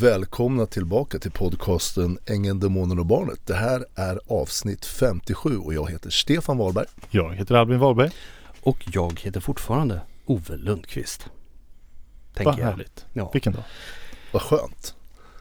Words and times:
Välkomna 0.00 0.66
tillbaka 0.66 1.18
till 1.18 1.30
podcasten 1.30 2.18
Ängeln, 2.26 2.60
Demonen 2.60 2.98
och 2.98 3.06
Barnet. 3.06 3.46
Det 3.46 3.54
här 3.54 3.84
är 3.94 4.20
avsnitt 4.26 4.84
57 4.84 5.56
och 5.56 5.74
jag 5.74 5.90
heter 5.90 6.10
Stefan 6.10 6.58
Wahlberg. 6.58 6.86
Jag 7.10 7.34
heter 7.34 7.54
Albin 7.54 7.78
Wahlberg. 7.78 8.10
Och 8.60 8.88
jag 8.92 9.20
heter 9.20 9.40
fortfarande 9.40 10.00
Ove 10.26 10.56
Lundqvist. 10.56 11.26
Vad 11.26 12.34
Tänker 12.34 12.62
jag. 12.62 12.70
härligt. 12.70 13.06
Ja. 13.12 13.30
Vilken 13.32 13.52
dag. 13.52 13.62
Vad 14.32 14.42
skönt. 14.42 14.94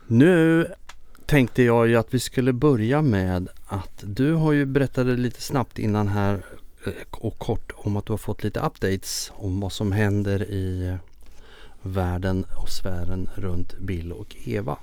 Nu 0.07 0.67
tänkte 1.25 1.63
jag 1.63 1.87
ju 1.87 1.95
att 1.95 2.13
vi 2.13 2.19
skulle 2.19 2.53
börja 2.53 3.01
med 3.01 3.49
att 3.67 4.03
du 4.03 4.33
har 4.33 4.51
ju 4.51 4.65
berättade 4.65 5.17
lite 5.17 5.41
snabbt 5.41 5.79
innan 5.79 6.07
här 6.07 6.45
eh, 6.85 6.91
och 7.11 7.39
kort 7.39 7.71
om 7.75 7.97
att 7.97 8.05
du 8.05 8.13
har 8.13 8.17
fått 8.17 8.43
lite 8.43 8.59
updates 8.59 9.31
om 9.35 9.59
vad 9.59 9.71
som 9.71 9.91
händer 9.91 10.43
i 10.43 10.97
världen 11.93 12.45
och 12.55 12.69
sfären 12.69 13.29
runt 13.35 13.77
Bill 13.79 14.11
och 14.11 14.35
Eva. 14.45 14.77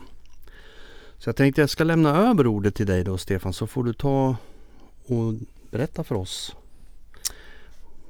Så 1.18 1.28
jag 1.28 1.36
tänkte 1.36 1.60
jag 1.60 1.70
ska 1.70 1.84
lämna 1.84 2.16
över 2.30 2.46
ordet 2.46 2.74
till 2.74 2.86
dig 2.86 3.04
då 3.04 3.18
Stefan 3.18 3.52
så 3.52 3.66
får 3.66 3.84
du 3.84 3.92
ta 3.92 4.36
och 5.06 5.34
berätta 5.70 6.04
för 6.04 6.14
oss. 6.14 6.54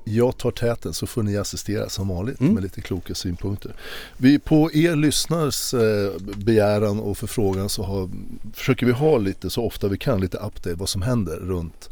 Jag 0.06 0.36
tar 0.38 0.50
täten 0.50 0.92
så 0.94 1.06
får 1.06 1.22
ni 1.22 1.36
assistera 1.36 1.88
som 1.88 2.08
vanligt 2.08 2.40
Mm. 2.40 2.54
med 2.54 2.62
lite 2.62 2.80
kloka 2.80 3.14
synpunkter. 3.14 3.74
Vi 4.16 4.38
på 4.38 4.72
er 4.72 4.96
lyssnars 4.96 5.74
eh, 5.74 6.12
begäran 6.36 7.00
och 7.00 7.18
förfrågan 7.18 7.68
så 7.68 7.82
har, 7.82 8.10
försöker 8.52 8.86
vi 8.86 8.92
ha 8.92 9.18
lite 9.18 9.50
så 9.50 9.62
ofta 9.66 9.88
vi 9.88 9.98
kan 9.98 10.20
lite 10.20 10.36
update 10.38 10.74
vad 10.74 10.88
som 10.88 11.02
händer 11.02 11.36
runt 11.36 11.90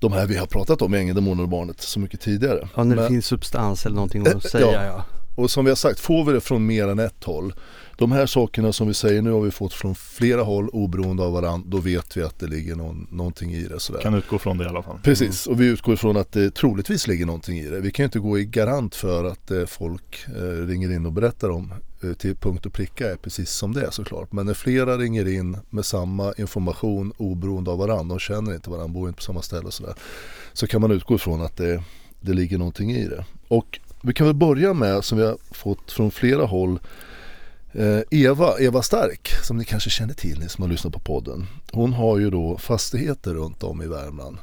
de 0.00 0.12
här 0.12 0.26
vi 0.26 0.36
har 0.36 0.46
pratat 0.46 0.82
om, 0.82 0.94
Ängeln, 0.94 1.14
Demonen 1.16 1.40
och 1.40 1.48
Barnet 1.48 1.80
så 1.80 2.00
mycket 2.00 2.20
tidigare. 2.20 2.68
Ja 2.76 2.84
när 2.84 2.96
det 2.96 3.02
Men- 3.02 3.10
finns 3.10 3.26
substans 3.26 3.86
eller 3.86 3.94
någonting 3.96 4.26
att 4.26 4.42
säga 4.50 4.66
ja. 4.72 4.84
ja. 4.84 5.04
Och 5.34 5.50
som 5.50 5.64
vi 5.64 5.70
har 5.70 5.76
sagt, 5.76 6.00
får 6.00 6.24
vi 6.24 6.32
det 6.32 6.40
från 6.40 6.66
mer 6.66 6.88
än 6.88 6.98
ett 6.98 7.24
håll. 7.24 7.54
De 7.98 8.12
här 8.12 8.26
sakerna 8.26 8.72
som 8.72 8.88
vi 8.88 8.94
säger 8.94 9.22
nu 9.22 9.30
har 9.30 9.40
vi 9.40 9.50
fått 9.50 9.72
från 9.72 9.94
flera 9.94 10.42
håll 10.42 10.68
oberoende 10.68 11.22
av 11.22 11.32
varandra. 11.32 11.68
Då 11.70 11.78
vet 11.78 12.16
vi 12.16 12.22
att 12.22 12.38
det 12.38 12.46
ligger 12.46 12.76
någon, 12.76 13.06
någonting 13.10 13.52
i 13.52 13.62
det. 13.62 13.80
Sådär. 13.80 14.00
Kan 14.00 14.14
utgå 14.14 14.38
från 14.38 14.58
det 14.58 14.64
i 14.64 14.68
alla 14.68 14.82
fall. 14.82 14.98
Precis, 15.02 15.46
och 15.46 15.60
vi 15.60 15.66
utgår 15.66 15.94
ifrån 15.94 16.16
att 16.16 16.32
det 16.32 16.54
troligtvis 16.54 17.06
ligger 17.06 17.26
någonting 17.26 17.58
i 17.58 17.68
det. 17.68 17.80
Vi 17.80 17.90
kan 17.90 18.02
ju 18.02 18.04
inte 18.04 18.18
gå 18.18 18.38
i 18.38 18.44
garant 18.44 18.94
för 18.94 19.24
att 19.24 19.50
eh, 19.50 19.66
folk 19.66 20.26
eh, 20.36 20.66
ringer 20.66 20.92
in 20.92 21.06
och 21.06 21.12
berättar 21.12 21.50
om 21.50 21.74
eh, 22.02 22.12
till 22.12 22.36
punkt 22.36 22.66
och 22.66 22.72
pricka 22.72 23.10
är 23.10 23.16
precis 23.16 23.50
som 23.50 23.74
det 23.74 23.86
är 23.86 23.90
såklart. 23.90 24.32
Men 24.32 24.46
när 24.46 24.54
flera 24.54 24.98
ringer 24.98 25.28
in 25.28 25.56
med 25.70 25.84
samma 25.84 26.32
information 26.32 27.12
oberoende 27.16 27.70
av 27.70 27.78
varandra, 27.78 28.14
de 28.14 28.18
känner 28.18 28.54
inte 28.54 28.70
varandra, 28.70 28.88
bor 28.88 29.08
inte 29.08 29.16
på 29.16 29.22
samma 29.22 29.42
ställe 29.42 29.66
och 29.66 29.74
sådär. 29.74 29.94
Så 30.52 30.66
kan 30.66 30.80
man 30.80 30.90
utgå 30.90 31.14
ifrån 31.14 31.42
att 31.42 31.56
det, 31.56 31.82
det 32.20 32.32
ligger 32.32 32.58
någonting 32.58 32.92
i 32.92 33.08
det. 33.08 33.24
Och 33.48 33.80
vi 34.02 34.12
kan 34.12 34.26
väl 34.26 34.36
börja 34.36 34.74
med, 34.74 35.04
som 35.04 35.18
vi 35.18 35.24
har 35.24 35.36
fått 35.50 35.92
från 35.92 36.10
flera 36.10 36.44
håll, 36.44 36.78
eh, 37.72 38.00
Eva, 38.10 38.58
Eva 38.58 38.82
Stark, 38.82 39.28
som 39.42 39.56
ni 39.56 39.64
kanske 39.64 39.90
känner 39.90 40.14
till 40.14 40.38
ni 40.38 40.48
som 40.48 40.62
har 40.62 40.68
lyssnat 40.68 40.92
på 40.92 40.98
podden. 40.98 41.46
Hon 41.72 41.92
har 41.92 42.18
ju 42.18 42.30
då 42.30 42.58
fastigheter 42.58 43.34
runt 43.34 43.62
om 43.62 43.82
i 43.82 43.86
Värmland. 43.86 44.38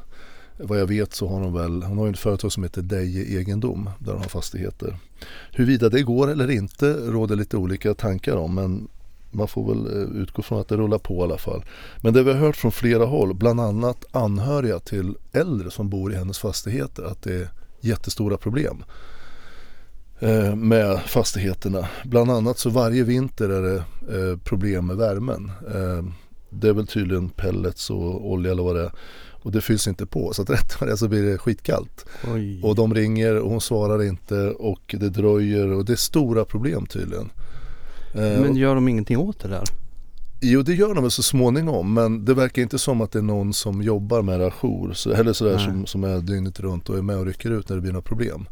Vad 0.58 0.80
jag 0.80 0.86
vet 0.86 1.14
så 1.14 1.28
har 1.28 1.40
hon 1.40 1.54
väl, 1.54 1.84
hon 1.84 1.98
har 1.98 2.06
ju 2.06 2.12
ett 2.12 2.20
företag 2.20 2.52
som 2.52 2.64
heter 2.64 2.82
Deje 2.82 3.40
Egendom 3.40 3.90
där 4.00 4.12
hon 4.12 4.22
har 4.22 4.30
fastigheter. 4.30 4.98
Huruvida 5.52 5.90
det 5.90 6.02
går 6.02 6.32
eller 6.32 6.52
inte 6.52 6.94
råder 6.94 7.36
lite 7.36 7.58
olika 7.58 7.94
tankar 7.94 8.36
om 8.36 8.56
men 8.56 8.88
man 9.32 9.48
får 9.48 9.74
väl 9.74 9.86
eh, 9.86 10.22
utgå 10.22 10.42
från 10.42 10.62
att 10.62 10.68
det 10.68 10.78
rullar 10.78 10.98
på 10.98 11.14
i 11.14 11.22
alla 11.24 11.38
fall. 11.38 11.66
Men 12.02 12.14
det 12.14 12.24
vi 12.24 12.32
har 12.32 12.40
hört 12.40 12.56
från 12.56 12.72
flera 12.72 13.06
håll, 13.06 13.34
bland 13.34 13.62
annat 13.62 14.06
anhöriga 14.12 14.80
till 14.80 15.16
äldre 15.32 15.72
som 15.72 15.90
bor 15.90 16.14
i 16.14 16.16
hennes 16.16 16.40
fastigheter, 16.40 17.04
att 17.04 17.24
det 17.24 17.34
är 17.34 17.50
jättestora 17.82 18.38
problem 18.38 18.84
med 20.56 21.00
fastigheterna. 21.06 21.88
Bland 22.06 22.32
annat 22.32 22.58
så 22.58 22.70
varje 22.70 23.04
vinter 23.04 23.50
är 23.50 23.62
det 23.62 23.78
eh, 23.78 24.38
problem 24.38 24.88
med 24.88 24.98
värmen. 24.98 25.52
Eh, 25.68 26.06
Det 26.50 26.70
är 26.70 26.74
väl 26.74 26.88
tydligen 26.88 27.30
pellets 27.30 27.90
och 27.90 28.32
olja 28.32 28.52
eller 28.52 28.64
vad 28.64 28.76
det 28.76 28.84
är. 28.84 28.92
Och 29.42 29.52
det 29.52 29.62
fylls 29.62 29.88
inte 29.88 30.06
på 30.06 30.34
så 30.34 30.42
att 30.42 30.50
rätt 30.58 30.82
vad 30.82 30.90
det 30.90 30.98
så 30.98 31.08
blir 31.08 31.24
det 31.24 31.38
skitkallt. 31.38 32.06
Oj. 32.34 32.62
Och 32.64 32.76
de 32.76 32.94
ringer 32.94 33.36
och 33.40 33.50
hon 33.52 33.62
svarar 33.62 34.04
inte 34.04 34.36
och 34.50 34.96
det 35.00 35.10
dröjer 35.10 35.68
och 35.72 35.86
det 35.86 35.92
är 35.94 35.98
stora 35.98 36.46
problem 36.46 36.86
tydligen. 36.86 37.30
Eh, 38.14 38.42
Men 38.42 38.56
gör 38.56 38.76
de 38.76 38.88
ingenting 38.88 39.18
åt 39.18 39.40
det 39.40 39.48
där? 39.48 39.64
Jo 40.42 40.62
det 40.62 40.74
gör 40.74 40.94
de 40.96 41.02
väl 41.04 41.12
så 41.12 41.24
småningom 41.24 41.94
men 41.94 42.26
det 42.26 42.34
verkar 42.34 42.62
inte 42.62 42.80
som 42.80 43.02
att 43.02 43.12
det 43.12 43.20
är 43.20 43.24
någon 43.24 43.54
som 43.54 43.82
jobbar 43.82 44.22
med 44.22 44.40
det 44.40 44.46
ajour 44.48 44.94
så, 44.94 45.12
eller 45.12 45.34
sådär 45.34 45.56
Nej. 45.56 45.66
som, 45.66 45.86
som 45.86 46.04
är 46.04 46.20
dygnet 46.20 46.60
runt 46.60 46.90
och 46.90 46.98
är 46.98 47.02
med 47.02 47.18
och 47.18 47.26
rycker 47.26 47.52
ut 47.52 47.70
när 47.70 47.76
det 47.76 47.82
blir 47.82 47.92
några 47.92 48.02
problem. 48.02 48.46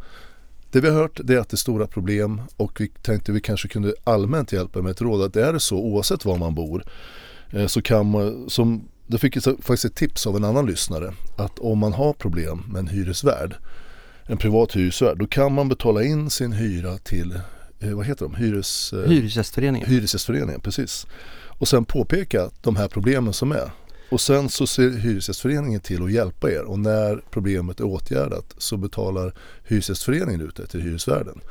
Det 0.72 0.82
vi 0.82 0.90
har 0.90 0.96
hört 0.96 1.20
det 1.24 1.34
är 1.34 1.40
att 1.40 1.50
det 1.50 1.56
är 1.56 1.58
stora 1.58 1.88
problem 1.88 2.42
och 2.58 2.82
vi 2.82 2.88
tänkte 2.88 3.32
vi 3.32 3.42
kanske 3.42 3.68
kunde 3.68 3.94
allmänt 4.04 4.52
hjälpa 4.52 4.82
med 4.82 4.92
ett 4.92 5.02
råd 5.02 5.22
att 5.22 5.34
det 5.34 5.46
är 5.46 5.58
så 5.58 5.78
oavsett 5.78 6.26
var 6.26 6.38
man 6.38 6.56
bor 6.56 6.84
eh, 7.50 7.68
så 7.68 7.82
kan 7.82 8.12
man, 8.12 8.50
som, 8.50 8.88
det 9.08 9.18
fick 9.18 9.36
jag 9.36 9.44
faktiskt 9.44 9.86
ett 9.86 9.96
tips 9.96 10.28
av 10.28 10.36
en 10.36 10.44
annan 10.44 10.66
lyssnare 10.66 11.14
att 11.38 11.60
om 11.60 11.80
man 11.80 11.94
har 11.94 12.14
problem 12.14 12.64
med 12.68 12.80
en 12.80 12.88
hyresvärd 12.88 13.56
en 14.28 14.38
privat 14.38 14.76
hyresvärd 14.76 15.18
då 15.18 15.28
kan 15.28 15.54
man 15.54 15.70
betala 15.70 16.04
in 16.04 16.30
sin 16.30 16.52
hyra 16.52 16.98
till, 16.98 17.40
eh, 17.80 17.92
vad 17.92 18.06
heter 18.06 18.26
de, 18.26 18.36
Hyres, 18.36 18.94
eh, 18.94 19.10
Hyresgästföreningen? 19.10 19.90
Hyresgästföreningen, 19.90 20.62
precis. 20.62 21.08
Och 21.60 21.68
sen 21.68 21.86
påpeka 21.86 22.50
de 22.62 22.76
här 22.76 22.88
problemen 22.88 23.34
som 23.34 23.52
är. 23.52 23.72
Och 24.10 24.22
sen 24.22 24.50
så 24.50 24.68
ser 24.68 24.90
Hyresgästföreningen 24.90 25.80
till 25.80 26.04
att 26.04 26.12
hjälpa 26.12 26.52
er 26.52 26.64
och 26.64 26.80
när 26.80 27.22
problemet 27.32 27.80
är 27.80 27.84
åtgärdat 27.84 28.56
så 28.58 28.78
betalar 28.78 29.34
Hyresgästföreningen 29.64 30.42
ut 30.42 30.56
det 30.56 30.68
till 30.68 30.82
hyresvärden. 30.82 31.42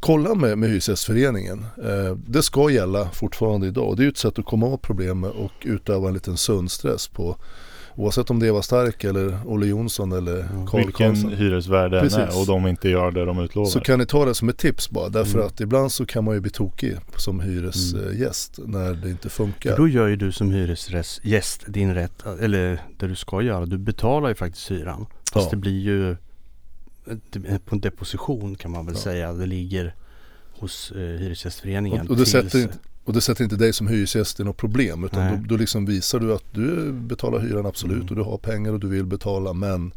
Kolla 0.00 0.34
med, 0.34 0.58
med 0.58 0.68
Hyresgästföreningen. 0.68 1.66
Eh, 1.84 2.16
det 2.26 2.42
ska 2.42 2.70
gälla 2.70 3.10
fortfarande 3.10 3.66
idag 3.66 3.88
och 3.88 3.96
det 3.96 4.02
är 4.02 4.04
ju 4.04 4.10
ett 4.10 4.16
sätt 4.16 4.38
att 4.38 4.44
komma 4.44 4.66
åt 4.66 4.82
problemet 4.82 5.32
och 5.34 5.52
utöva 5.62 6.08
en 6.08 6.14
liten 6.14 6.36
sund 6.36 6.70
stress 6.70 7.08
på 7.08 7.36
oavsett 7.96 8.30
om 8.30 8.38
det 8.38 8.46
Eva 8.46 8.62
Stark 8.62 9.04
eller 9.04 9.38
Olle 9.46 9.66
Jonsson 9.66 10.12
eller 10.12 10.42
Carl 10.66 10.84
Vilken 10.84 11.06
Karlsson. 11.06 11.32
hyresvärd 11.32 11.90
det 11.90 11.98
är 11.98 12.40
och 12.40 12.46
de 12.46 12.66
inte 12.66 12.88
gör 12.88 13.10
det 13.10 13.24
de 13.24 13.38
utlovar. 13.38 13.70
Så 13.70 13.80
kan 13.80 13.98
ni 13.98 14.06
ta 14.06 14.24
det 14.24 14.34
som 14.34 14.48
ett 14.48 14.58
tips 14.58 14.90
bara 14.90 15.08
därför 15.08 15.34
Mm. 15.34 15.46
att 15.46 15.60
ibland 15.60 15.92
så 15.92 16.06
kan 16.06 16.24
man 16.24 16.34
ju 16.34 16.40
bli 16.40 16.50
tokig 16.50 16.96
som 17.16 17.40
hyresgäst 17.40 18.58
när 18.64 18.94
det 18.94 19.10
inte 19.10 19.28
funkar. 19.28 19.70
För 19.70 19.76
då 19.76 19.88
gör 19.88 20.06
ju 20.06 20.16
du 20.16 20.32
som 20.32 20.50
hyresgäst 20.50 21.64
din 21.66 21.94
rätt, 21.94 22.26
eller 22.40 22.82
det 22.98 23.06
du 23.06 23.14
ska 23.16 23.42
göra. 23.42 23.66
Du 23.66 23.78
betalar 23.78 24.28
ju 24.28 24.34
faktiskt 24.34 24.70
hyran. 24.70 25.06
Fast 25.32 25.46
Ja. 25.46 25.50
det 25.50 25.56
blir 25.56 25.80
ju 25.80 26.16
på 27.64 27.74
en 27.74 27.80
deposition 27.80 28.54
kan 28.54 28.70
man 28.70 28.86
väl 28.86 28.94
Ja. 28.94 29.00
säga. 29.00 29.32
Det 29.32 29.46
ligger 29.46 29.94
hos 30.58 30.90
eh, 30.92 30.98
Hyresgästföreningen. 30.98 32.00
Och, 32.00 32.10
och, 32.10 32.16
det 32.16 32.24
tills- 32.24 32.30
sätter 32.32 32.58
inte, 32.58 32.78
och 33.06 33.12
det 33.12 33.20
sätter 33.20 33.44
inte 33.44 33.56
dig 33.56 33.72
som 33.72 33.86
hyresgäst 33.86 34.40
i 34.40 34.44
något 34.44 34.56
problem 34.56 35.04
utan 35.04 35.30
då, 35.42 35.48
då 35.48 35.56
liksom 35.56 35.86
visar 35.86 36.20
du 36.20 36.34
att 36.34 36.44
du 36.52 36.92
betalar 36.92 37.38
hyran 37.40 37.66
absolut 37.66 37.96
Mm. 37.96 38.08
och 38.08 38.16
du 38.16 38.22
har 38.22 38.38
pengar 38.38 38.72
och 38.72 38.80
du 38.80 38.88
vill 38.88 39.06
betala 39.06 39.52
men 39.52 39.92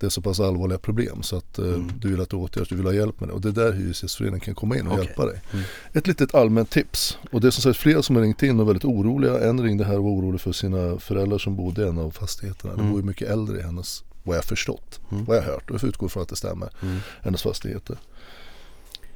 det 0.00 0.06
är 0.06 0.10
så 0.10 0.20
pass 0.22 0.40
allvarliga 0.40 0.78
problem 0.78 1.22
så 1.22 1.36
att 1.36 1.58
eh, 1.58 1.64
Mm. 1.64 1.92
du 2.00 2.08
vill 2.10 2.20
att 2.20 2.30
det 2.30 2.36
åtgärdas, 2.36 2.68
du 2.68 2.76
vill 2.76 2.86
ha 2.86 2.92
hjälp 2.92 3.20
med 3.20 3.28
det 3.28 3.32
och 3.32 3.40
det 3.40 3.48
är 3.48 3.52
där 3.52 3.72
Hyresgästföreningen 3.72 4.40
kan 4.40 4.54
komma 4.54 4.76
in 4.78 4.86
och 4.86 4.92
Okej. 4.92 5.04
hjälpa 5.04 5.26
dig. 5.26 5.40
Mm. 5.52 5.64
Ett 5.92 6.06
litet 6.06 6.34
allmänt 6.34 6.70
tips 6.70 7.18
och 7.32 7.40
det 7.40 7.46
är 7.46 7.50
som 7.50 7.62
sagt 7.62 7.78
flera 7.78 8.02
som 8.02 8.16
har 8.16 8.22
ringt 8.22 8.42
in 8.42 8.60
och 8.60 8.68
väldigt 8.68 8.84
oroliga. 8.84 9.38
En 9.48 9.60
ringde 9.62 9.84
här 9.84 9.98
och 9.98 10.04
var 10.04 10.10
orolig 10.10 10.40
för 10.40 10.52
sina 10.52 10.98
föräldrar 10.98 11.38
som 11.38 11.56
bodde 11.56 11.82
i 11.84 11.88
en 11.88 11.98
av 11.98 12.10
fastigheterna. 12.10 12.72
Det 12.74 12.80
Mm. 12.80 12.92
bor 12.92 13.00
ju 13.00 13.06
mycket 13.06 13.28
äldre 13.30 13.58
i 13.58 13.62
hennes, 13.62 14.04
vad 14.22 14.36
jag 14.36 14.42
har 14.42 14.46
förstått, 14.46 15.00
Mm. 15.10 15.24
vad 15.24 15.36
jag 15.36 15.42
har 15.42 15.50
hört 15.52 15.64
och 15.70 15.74
jag 15.74 15.80
får 15.80 15.88
utgå 15.88 16.08
från 16.08 16.22
att 16.22 16.28
det 16.28 16.36
stämmer 16.36 16.68
Mm. 16.82 16.96
hennes 17.22 17.42
fastigheter. 17.42 17.96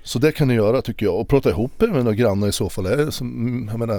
Så 0.04 0.18
det 0.18 0.32
kan 0.32 0.48
ni 0.48 0.54
göra 0.54 0.82
tycker 0.82 1.06
jag 1.06 1.20
och 1.20 1.28
prata 1.28 1.50
ihop 1.50 1.82
er 1.82 1.86
med 1.86 2.04
några 2.04 2.14
grannar 2.14 2.48
i 2.48 2.52
så 2.52 2.68
fall. 2.68 2.86
Är 2.86 3.10
som, 3.10 3.68
jag 3.70 3.78
menar, 3.78 3.96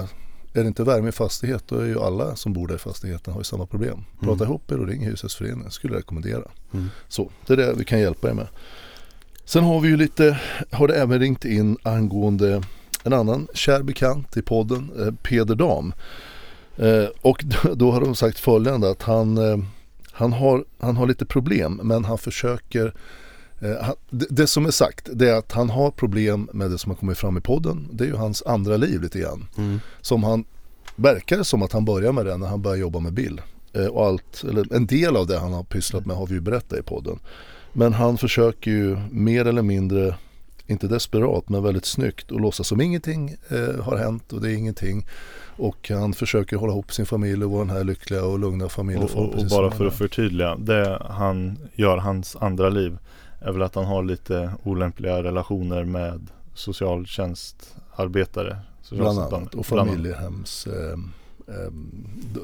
är 0.52 0.62
det 0.62 0.66
inte 0.66 0.84
värme 0.84 1.08
i 1.08 1.12
fastighet 1.12 1.64
då 1.68 1.78
är 1.78 1.86
ju 1.86 2.00
alla 2.00 2.36
som 2.36 2.52
bor 2.52 2.68
där 2.68 2.74
i 2.74 2.78
fastigheten 2.78 3.32
har 3.32 3.40
ju 3.40 3.44
samma 3.44 3.66
problem. 3.66 4.04
Prata 4.20 4.32
Mm. 4.44 4.48
ihop 4.48 4.72
er 4.72 4.80
och 4.80 4.86
ring 4.86 5.04
Hyresgästföreningen 5.04 5.70
skulle 5.70 5.92
jag 5.94 5.98
rekommendera. 5.98 6.42
Mm. 6.74 6.88
Så 7.08 7.30
det 7.46 7.52
är 7.52 7.56
det 7.56 7.72
vi 7.76 7.84
kan 7.84 8.00
hjälpa 8.00 8.30
er 8.30 8.34
med. 8.34 8.46
Sen 9.44 9.64
har 9.64 9.80
vi 9.80 9.88
ju 9.88 9.96
lite, 9.96 10.40
har 10.70 10.88
det 10.88 10.94
även 10.94 11.20
ringt 11.20 11.44
in 11.44 11.76
angående 11.82 12.62
en 13.04 13.12
annan 13.12 13.48
kär 13.54 13.82
bekant 13.82 14.36
i 14.36 14.42
podden, 14.42 14.90
eh, 14.98 15.12
Peder 15.22 15.54
Dam. 15.54 15.92
Eh, 16.76 17.06
och 17.20 17.44
då, 17.74 17.90
har 17.90 18.00
de 18.00 18.14
sagt 18.14 18.38
följande 18.38 18.90
att 18.90 19.02
han, 19.02 19.38
eh, 19.38 19.58
han, 20.12 20.32
har, 20.32 20.64
han 20.78 20.96
har 20.96 21.06
lite 21.06 21.26
problem 21.26 21.80
men 21.82 22.04
han 22.04 22.18
försöker 22.18 22.94
det, 24.10 24.26
det 24.30 24.46
som 24.46 24.66
är 24.66 24.70
sagt 24.70 25.08
det 25.12 25.30
är 25.30 25.34
att 25.34 25.52
han 25.52 25.70
har 25.70 25.90
problem 25.90 26.48
med 26.52 26.70
det 26.70 26.78
som 26.78 26.90
har 26.90 26.96
kommit 26.96 27.18
fram 27.18 27.36
i 27.36 27.40
podden. 27.40 27.88
Det 27.92 28.04
är 28.04 28.08
ju 28.08 28.16
hans 28.16 28.42
andra 28.46 28.76
liv 28.76 29.02
lite 29.02 29.18
grann. 29.18 29.46
Mm. 29.58 29.80
Som 30.00 30.24
han 30.24 30.44
verkar 30.96 31.42
som 31.42 31.62
att 31.62 31.72
han 31.72 31.84
börjar 31.84 32.12
med 32.12 32.26
det 32.26 32.36
när 32.36 32.46
han 32.46 32.62
börjar 32.62 32.76
jobba 32.76 33.00
med 33.00 33.12
Bill. 33.12 33.40
Eh, 33.72 33.86
och 33.86 34.06
allt, 34.06 34.44
eller 34.48 34.74
en 34.74 34.86
del 34.86 35.16
av 35.16 35.26
det 35.26 35.38
han 35.38 35.52
har 35.52 35.64
pysslat 35.64 36.06
med 36.06 36.16
har 36.16 36.26
vi 36.26 36.34
ju 36.34 36.40
berättat 36.40 36.78
i 36.78 36.82
podden. 36.82 37.18
Men 37.72 37.92
han 37.92 38.18
försöker 38.18 38.70
ju 38.70 38.96
mer 39.10 39.44
eller 39.44 39.62
mindre, 39.62 40.14
inte 40.66 40.88
desperat 40.88 41.48
men 41.48 41.62
väldigt 41.62 41.86
snyggt 41.86 42.30
och 42.30 42.40
låtsas 42.40 42.68
som 42.68 42.80
ingenting 42.80 43.36
eh, 43.48 43.84
har 43.84 43.96
hänt 43.96 44.32
och 44.32 44.40
det 44.40 44.50
är 44.50 44.54
ingenting. 44.54 45.06
Och 45.56 45.90
han 45.90 46.12
försöker 46.12 46.56
hålla 46.56 46.72
ihop 46.72 46.92
sin 46.92 47.06
familj 47.06 47.44
och 47.44 47.50
vara 47.50 47.64
den 47.64 47.76
här 47.76 47.84
lyckliga 47.84 48.24
och 48.24 48.38
lugna 48.38 48.64
och, 48.64 48.72
familjeform. 48.72 49.24
och, 49.24 49.28
och 49.28 49.34
precis 49.34 49.50
bara 49.50 49.70
för 49.70 49.86
att 49.86 49.94
förtydliga. 49.94 50.56
Det 50.56 51.02
han 51.10 51.58
gör, 51.74 51.96
hans 51.96 52.36
andra 52.36 52.68
liv, 52.68 52.98
är 53.40 53.52
väl 53.52 53.62
att 53.62 53.74
han 53.74 53.84
har 53.84 54.02
lite 54.02 54.52
olämpliga 54.62 55.22
relationer 55.22 55.84
med 55.84 56.26
socialtjänstarbetare 56.54 58.58
Bland 58.90 59.18
annat 59.18 59.54
och 59.54 59.66
familjehems 59.66 60.66
eh, 60.66 60.98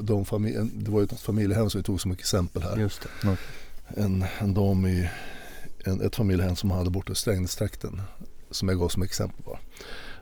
de 0.01 0.25
familj, 0.25 0.69
Det 0.73 0.91
var 0.91 0.99
ju 0.99 1.03
ett 1.03 1.19
familjehem 1.19 1.69
som 1.69 1.79
vi 1.79 1.83
tog 1.83 2.01
som 2.01 2.11
exempel 2.11 2.61
här. 2.61 2.77
Just 2.77 3.07
det. 3.21 3.37
En, 3.87 4.25
en 4.39 4.53
dam 4.53 4.85
i 4.85 5.09
en, 5.85 6.01
ett 6.01 6.15
familjehem 6.15 6.55
som 6.55 6.71
hade 6.71 6.89
borta 6.89 7.11
i 7.11 7.15
Strängnästrakten 7.15 8.01
som 8.51 8.69
jag 8.69 8.79
gav 8.79 8.87
som 8.87 9.03
exempel 9.03 9.45
bara. 9.45 9.59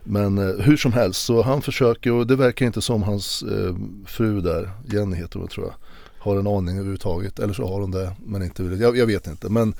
Men 0.04 0.38
eh, 0.38 0.64
hur 0.64 0.76
som 0.76 0.92
helst 0.92 1.24
så 1.24 1.42
han 1.42 1.62
försöker 1.62 2.12
och 2.12 2.26
det 2.26 2.36
verkar 2.36 2.66
inte 2.66 2.82
som 2.82 3.02
hans 3.02 3.42
eh, 3.42 3.76
fru 4.06 4.40
där, 4.40 4.70
Jenny 4.86 5.16
heter 5.16 5.38
hon 5.38 5.48
tror 5.48 5.66
jag, 5.66 5.74
har 6.18 6.36
en 6.36 6.46
aning 6.46 6.76
överhuvudtaget. 6.76 7.38
Eller 7.38 7.54
så 7.54 7.68
har 7.68 7.80
hon 7.80 7.90
det 7.90 8.16
men 8.24 8.42
inte 8.42 8.62
jag, 8.62 8.96
jag 8.96 9.06
vet 9.06 9.26
inte. 9.26 9.48
Men 9.48 9.74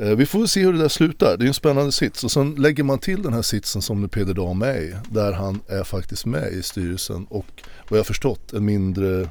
Eh, 0.00 0.16
vi 0.16 0.26
får 0.26 0.46
se 0.46 0.60
hur 0.60 0.72
det 0.72 0.78
där 0.78 0.88
slutar. 0.88 1.36
Det 1.36 1.44
är 1.44 1.48
en 1.48 1.54
spännande 1.54 1.92
sits 1.92 2.24
och 2.24 2.30
sen 2.30 2.54
lägger 2.54 2.82
man 2.82 2.98
till 2.98 3.22
den 3.22 3.32
här 3.32 3.42
sitsen 3.42 3.82
som 3.82 4.08
Peder 4.08 4.34
Dam 4.34 4.62
är 4.62 4.78
i. 4.78 4.94
Där 5.08 5.32
han 5.32 5.60
är 5.68 5.84
faktiskt 5.84 6.26
med 6.26 6.52
i 6.52 6.62
styrelsen 6.62 7.26
och 7.30 7.62
vad 7.88 7.98
jag 7.98 8.06
förstått 8.06 8.52
en 8.52 8.64
mindre 8.64 9.28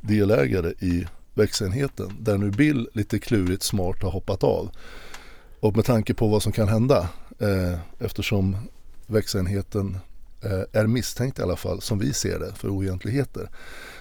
delägare 0.00 0.72
i 0.80 1.06
växenheten. 1.34 2.12
Där 2.20 2.38
nu 2.38 2.50
Bill 2.50 2.88
lite 2.92 3.18
klurigt 3.18 3.62
smart 3.62 4.02
har 4.02 4.10
hoppat 4.10 4.44
av. 4.44 4.70
Och 5.60 5.76
med 5.76 5.84
tanke 5.84 6.14
på 6.14 6.28
vad 6.28 6.42
som 6.42 6.52
kan 6.52 6.68
hända 6.68 7.08
eh, 7.38 7.78
eftersom 7.98 8.56
växenheten 9.06 9.98
är 10.72 10.86
misstänkt 10.86 11.38
i 11.38 11.42
alla 11.42 11.56
fall 11.56 11.80
som 11.80 11.98
vi 11.98 12.12
ser 12.12 12.38
det 12.38 12.52
för 12.54 12.68
oegentligheter. 12.68 13.50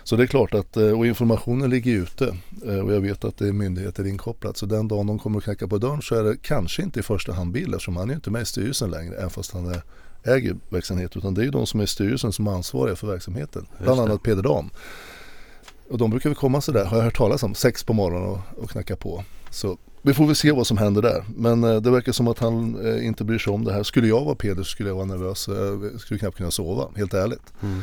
Så 0.04 0.16
det 0.16 0.24
är 0.24 0.28
klart 0.28 0.54
att 0.54 0.78
eh, 0.78 1.00
och 1.00 1.08
informationen 1.08 1.70
ligger 1.70 1.94
ute 1.94 2.38
eh, 2.66 2.80
och 2.80 2.94
jag 2.94 3.02
vet 3.02 3.26
att 3.26 3.38
det 3.38 3.48
är 3.48 3.52
myndigheter 3.52 4.08
inkopplat 4.08 4.58
så 4.58 4.66
den 4.66 4.88
dagen 4.88 5.08
de 5.08 5.20
kommer 5.20 5.38
att 5.38 5.44
knacka 5.44 5.68
på 5.68 5.78
dörren 5.78 6.02
så 6.02 6.16
är 6.16 6.24
det 6.24 6.38
kanske 6.42 6.82
inte 6.82 7.00
i 7.00 7.04
första 7.04 7.34
hand 7.34 7.52
Bill 7.52 7.74
eftersom 7.74 7.96
han 7.96 8.10
är 8.10 8.14
inte 8.14 8.32
med 8.32 8.42
i 8.42 8.46
styrelsen 8.46 8.92
längre 8.92 9.16
även 9.16 9.30
fast 9.30 9.52
han 9.52 9.66
är, 9.66 9.82
äger 10.24 10.56
verksamhet 10.70 11.18
utan 11.18 11.34
det 11.34 11.42
är 11.42 11.46
ju 11.46 11.52
de 11.52 11.68
som 11.68 11.80
är 11.80 11.84
i 11.84 11.88
styrelsen 11.88 12.32
som 12.32 12.48
är 12.48 12.52
ansvariga 12.52 12.96
för 12.96 13.08
verksamheten. 13.08 13.66
Bland 13.84 14.00
annat 14.00 14.24
Peder 14.24 14.44
Dam. 14.44 14.70
Och 15.90 15.98
de 15.98 16.10
brukar 16.10 16.30
väl 16.30 16.38
komma 16.38 16.62
sådär, 16.62 16.86
har 16.86 16.98
jag 16.98 17.04
hört 17.04 17.18
talas 17.18 17.44
om, 17.44 17.56
sex 17.56 17.84
på 17.84 17.94
morgonen 17.94 18.30
och, 18.30 18.64
och 18.64 18.70
knacka 18.70 18.96
på. 18.96 19.24
Så 19.50 19.78
vi 20.06 20.14
får 20.14 20.26
väl 20.26 20.36
se 20.36 20.52
vad 20.52 20.68
som 20.68 20.78
händer 20.78 21.02
där. 21.02 21.24
Men 21.36 21.64
eh, 21.64 21.82
det 21.82 21.92
verkar 21.92 22.12
som 22.12 22.28
att 22.28 22.40
han 22.40 22.86
eh, 22.86 23.06
inte 23.06 23.24
bryr 23.24 23.40
sig 23.40 23.54
om 23.54 23.64
det 23.64 23.74
här. 23.74 23.84
Skulle 23.84 24.08
jag 24.08 24.26
vara 24.26 24.36
Peder 24.36 24.64
så 24.64 24.70
skulle 24.70 24.90
jag 24.90 24.96
vara 24.96 25.06
nervös. 25.06 25.48
Jag 25.48 26.02
skulle 26.02 26.20
knappt 26.20 26.38
kunna 26.38 26.52
sova, 26.52 26.88
helt 26.96 27.14
ärligt. 27.14 27.54
Mm. 27.62 27.82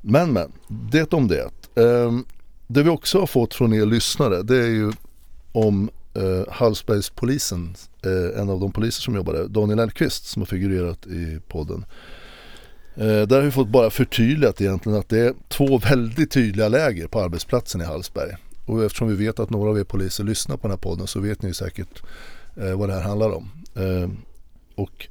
Men 0.00 0.32
men, 0.32 0.52
det 0.68 1.12
om 1.12 1.28
det. 1.28 1.50
Eh, 1.74 2.18
det 2.66 2.82
vi 2.82 2.90
också 2.90 3.18
har 3.20 3.26
fått 3.26 3.54
från 3.54 3.74
er 3.74 3.86
lyssnare 3.86 4.42
det 4.42 4.56
är 4.56 4.68
ju 4.68 4.92
om 5.52 5.90
eh, 6.14 6.52
Hallsbergspolisen, 6.52 7.74
eh, 8.04 8.40
en 8.40 8.50
av 8.50 8.60
de 8.60 8.72
poliser 8.72 9.02
som 9.02 9.14
jobbar 9.14 9.32
där, 9.32 9.48
Daniel 9.48 9.78
Elfqvist 9.78 10.26
som 10.26 10.42
har 10.42 10.46
figurerat 10.46 11.06
i 11.06 11.40
podden. 11.48 11.84
Eh, 12.94 13.22
där 13.22 13.36
har 13.36 13.42
vi 13.42 13.50
fått 13.50 13.68
bara 13.68 13.90
förtydligat 13.90 14.60
egentligen 14.60 14.98
att 14.98 15.08
det 15.08 15.20
är 15.20 15.34
två 15.48 15.78
väldigt 15.78 16.30
tydliga 16.30 16.68
läger 16.68 17.06
på 17.06 17.20
arbetsplatsen 17.20 17.80
i 17.80 17.84
Hallsberg. 17.84 18.36
Och 18.70 18.84
eftersom 18.84 19.08
vi 19.08 19.14
vet 19.14 19.40
att 19.40 19.50
några 19.50 19.70
av 19.70 19.78
er 19.78 19.84
poliser 19.84 20.24
lyssnar 20.24 20.56
på 20.56 20.62
den 20.62 20.70
här 20.70 20.78
podden 20.78 21.06
så 21.06 21.20
vet 21.20 21.42
ni 21.42 21.54
säkert 21.54 22.02
eh, 22.56 22.78
vad 22.78 22.88
det 22.88 22.94
här 22.94 23.02
handlar 23.02 23.30
om. 23.30 23.50
Eh, 23.74 24.10
och 24.74 25.08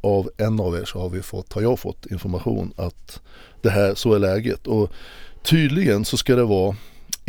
av 0.00 0.30
en 0.36 0.60
av 0.60 0.76
er 0.76 0.84
så 0.84 1.00
har 1.00 1.08
vi 1.08 1.22
fått, 1.22 1.52
har 1.52 1.62
jag 1.62 1.78
fått 1.78 2.06
information 2.06 2.72
att 2.76 3.20
det 3.62 3.70
här, 3.70 3.94
så 3.94 4.14
är 4.14 4.18
läget. 4.18 4.66
Och 4.66 4.92
tydligen 5.42 6.04
så 6.04 6.16
ska 6.16 6.36
det 6.36 6.44
vara 6.44 6.76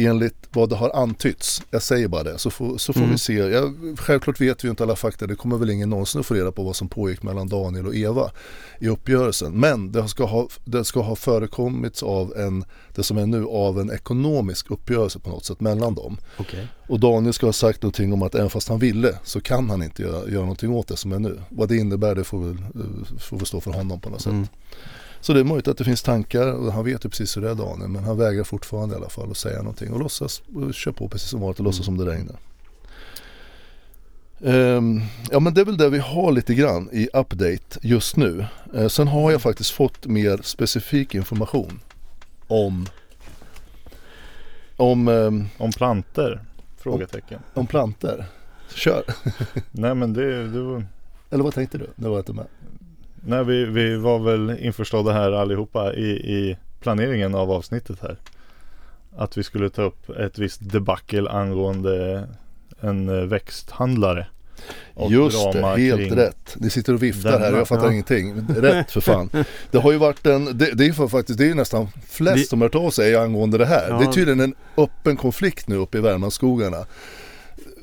enligt 0.05 0.35
vad 0.51 0.69
det 0.69 0.75
har 0.75 0.89
antytts, 0.95 1.61
jag 1.71 1.81
säger 1.81 2.07
bara 2.07 2.23
det, 2.23 2.37
så 2.37 2.49
får, 2.49 2.77
så 2.77 2.93
får 2.93 2.99
mm. 2.99 3.11
vi 3.11 3.17
se. 3.17 3.33
Ja, 3.33 3.73
självklart 3.97 4.41
vet 4.41 4.63
vi 4.63 4.69
inte 4.69 4.83
alla 4.83 4.95
fakta, 4.95 5.27
det 5.27 5.35
kommer 5.35 5.57
väl 5.57 5.69
ingen 5.69 5.89
någonsin 5.89 6.19
att 6.19 6.25
få 6.25 6.33
reda 6.33 6.51
på 6.51 6.63
vad 6.63 6.75
som 6.75 6.89
pågick 6.89 7.23
mellan 7.23 7.47
Daniel 7.47 7.87
och 7.87 7.95
Eva 7.95 8.31
i 8.79 8.87
uppgörelsen. 8.87 9.59
Men 9.59 9.91
det 9.91 10.07
ska 10.07 10.25
ha, 10.25 10.47
det 10.65 10.85
ska 10.85 11.01
ha 11.01 11.15
förekommits 11.15 12.03
av 12.03 12.37
en, 12.37 12.65
det 12.95 13.03
som 13.03 13.17
är 13.17 13.25
nu, 13.25 13.45
av 13.45 13.79
en 13.79 13.91
ekonomisk 13.91 14.71
uppgörelse 14.71 15.19
på 15.19 15.29
något 15.29 15.45
sätt 15.45 15.59
mellan 15.59 15.95
dem. 15.95 16.17
Okay. 16.39 16.65
Och 16.87 16.99
Daniel 16.99 17.33
ska 17.33 17.45
ha 17.45 17.53
sagt 17.53 17.81
någonting 17.81 18.13
om 18.13 18.23
att 18.23 18.35
även 18.35 18.49
fast 18.49 18.69
han 18.69 18.79
ville 18.79 19.19
så 19.23 19.41
kan 19.41 19.69
han 19.69 19.83
inte 19.83 20.01
göra, 20.01 20.29
göra 20.29 20.41
någonting 20.41 20.73
åt 20.73 20.87
det 20.87 20.97
som 20.97 21.11
är 21.11 21.19
nu. 21.19 21.39
Vad 21.49 21.69
det 21.69 21.77
innebär 21.77 22.15
det 22.15 22.23
får 22.23 22.39
väl, 22.39 22.57
får 23.19 23.37
väl 23.37 23.45
stå 23.45 23.61
för 23.61 23.71
honom 23.71 23.99
på 23.99 24.09
något 24.09 24.25
mm. 24.25 24.47
Så 25.21 25.33
det 25.33 25.39
är 25.39 25.43
möjligt 25.43 25.67
att 25.67 25.77
det 25.77 25.83
finns 25.83 26.01
tankar 26.01 26.53
och 26.53 26.73
han 26.73 26.85
vet 26.85 27.05
ju 27.05 27.09
precis 27.09 27.37
hur 27.37 27.41
det 27.41 27.49
är 27.49 27.55
Daniel 27.55 27.89
men 27.89 28.03
han 28.03 28.17
vägrar 28.17 28.43
fortfarande 28.43 28.95
i 28.95 28.97
alla 28.97 29.09
fall 29.09 29.31
att 29.31 29.37
säga 29.37 29.57
någonting 29.57 29.93
och 29.93 29.99
låtsas 29.99 30.41
och 30.55 30.73
kör 30.73 30.91
på 30.91 31.09
precis 31.09 31.29
som 31.29 31.41
vanligt 31.41 31.59
och 31.59 31.65
låtsas 31.65 31.85
som 31.85 31.97
det 31.97 32.05
regnar. 32.05 32.37
Um, 34.41 35.01
ja 35.31 35.39
men 35.39 35.53
det 35.53 35.61
är 35.61 35.65
väl 35.65 35.77
det 35.77 35.89
vi 35.89 35.99
har 35.99 36.31
lite 36.31 36.53
grann 36.53 36.89
i 36.91 37.09
update 37.13 37.79
just 37.81 38.15
nu. 38.15 38.45
Uh, 38.75 38.87
sen 38.87 39.07
har 39.07 39.31
jag 39.31 39.41
faktiskt 39.41 39.71
fått 39.71 40.05
mer 40.05 40.39
specifik 40.43 41.15
information 41.15 41.79
om 42.47 42.87
om, 44.79 45.07
um, 45.07 45.49
om 45.57 45.71
planter? 45.71 46.41
Frågetecken. 46.77 47.39
Om, 47.53 47.59
om 47.59 47.67
planter? 47.67 48.25
Kör! 48.73 49.03
Nej 49.71 49.95
men 49.95 50.13
det, 50.13 50.47
det 50.47 50.59
var... 50.59 50.85
Eller 51.29 51.43
vad 51.43 51.53
tänkte 51.53 51.77
du? 51.77 51.87
Det 51.95 52.09
var 52.09 52.17
inte 52.17 52.33
med. 52.33 52.45
Nej, 53.25 53.43
vi, 53.43 53.65
vi 53.65 53.95
var 53.95 54.19
väl 54.19 54.57
införstådda 54.59 55.11
här 55.11 55.31
allihopa 55.31 55.93
i, 55.93 56.09
i 56.09 56.57
planeringen 56.79 57.35
av 57.35 57.51
avsnittet 57.51 57.99
här. 58.01 58.17
Att 59.17 59.37
vi 59.37 59.43
skulle 59.43 59.69
ta 59.69 59.81
upp 59.81 60.09
ett 60.09 60.37
visst 60.37 60.71
debacle 60.71 61.29
angående 61.29 62.27
en 62.81 63.09
eh, 63.09 63.25
växthandlare. 63.25 64.27
Just 65.09 65.53
det, 65.53 65.67
helt 65.67 66.11
rätt. 66.11 66.55
Ni 66.55 66.69
sitter 66.69 66.93
och 66.93 67.03
viftar 67.03 67.31
Denna, 67.31 67.45
här 67.45 67.53
jag 67.53 67.67
fattar 67.67 67.85
ja. 67.85 67.91
ingenting. 67.91 68.45
Rätt 68.49 68.91
för 68.91 69.01
fan. 69.01 69.29
Det 69.71 69.77
har 69.77 69.91
ju 69.91 69.97
varit 69.97 70.25
en, 70.25 70.57
det, 70.57 70.71
det 70.71 70.85
är 70.85 70.93
för 70.93 71.07
faktiskt, 71.07 71.39
det 71.39 71.49
är 71.49 71.55
nästan 71.55 71.87
flest 72.07 72.37
vi, 72.37 72.45
som 72.45 72.61
hört 72.61 72.75
av 72.75 72.89
sig 72.89 73.15
angående 73.15 73.57
det 73.57 73.65
här. 73.65 73.89
Ja. 73.89 73.97
Det 73.99 74.05
är 74.05 74.11
tydligen 74.11 74.39
en 74.39 74.55
öppen 74.77 75.17
konflikt 75.17 75.67
nu 75.67 75.75
uppe 75.75 75.97
i 75.97 76.01
Värmlandsskogarna 76.01 76.85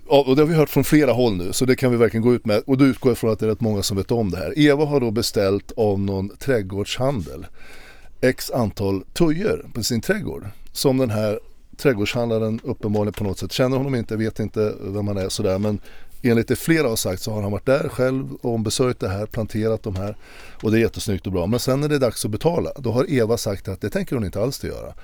och 0.08 0.36
det 0.36 0.42
har 0.42 0.46
vi 0.46 0.54
hört 0.54 0.70
från 0.70 0.84
flera 0.84 1.12
håll 1.12 1.36
nu 1.36 1.52
så 1.52 1.64
det 1.64 1.76
kan 1.76 1.90
vi 1.90 1.96
verkligen 1.96 2.22
gå 2.22 2.34
ut 2.34 2.46
med. 2.46 2.62
Och 2.66 2.78
då 2.78 2.84
utgår 2.84 3.10
jag 3.10 3.18
från 3.18 3.32
att 3.32 3.38
det 3.38 3.46
är 3.46 3.50
rätt 3.50 3.60
många 3.60 3.82
som 3.82 3.96
vet 3.96 4.10
om 4.10 4.30
det 4.30 4.36
här. 4.36 4.58
Eva 4.58 4.84
har 4.84 5.00
då 5.00 5.10
beställt 5.10 5.72
av 5.76 6.00
någon 6.00 6.28
trädgårdshandel 6.28 7.46
x 8.20 8.50
antal 8.50 9.04
tujor 9.12 9.66
på 9.74 9.82
sin 9.82 10.00
trädgård. 10.00 10.46
Som 10.72 10.98
den 10.98 11.10
här 11.10 11.40
trädgårdshandlaren 11.76 12.60
uppenbarligen 12.64 13.12
på 13.12 13.24
något 13.24 13.38
sätt 13.38 13.52
känner 13.52 13.76
honom 13.76 13.94
inte, 13.94 14.16
vet 14.16 14.40
inte 14.40 14.74
vem 14.80 15.08
han 15.08 15.16
är 15.16 15.28
sådär. 15.28 15.58
Men 15.58 15.80
enligt 16.22 16.48
det 16.48 16.56
flera 16.56 16.88
har 16.88 16.96
sagt 16.96 17.22
så 17.22 17.32
har 17.32 17.42
han 17.42 17.52
varit 17.52 17.66
där 17.66 17.88
själv 17.88 18.34
och 18.34 18.54
ombesörjt 18.54 19.00
det 19.00 19.08
här, 19.08 19.26
planterat 19.26 19.82
de 19.82 19.96
här. 19.96 20.16
Och 20.62 20.70
det 20.70 20.78
är 20.78 20.80
jättesnyggt 20.80 21.26
och 21.26 21.32
bra. 21.32 21.46
Men 21.46 21.60
sen 21.60 21.80
när 21.80 21.88
det 21.88 21.94
är 21.94 22.00
dags 22.00 22.24
att 22.24 22.30
betala, 22.30 22.70
då 22.76 22.92
har 22.92 23.10
Eva 23.10 23.36
sagt 23.36 23.68
att 23.68 23.80
det 23.80 23.90
tänker 23.90 24.16
hon 24.16 24.24
inte 24.24 24.42
alls 24.42 24.64
göra. 24.64 24.94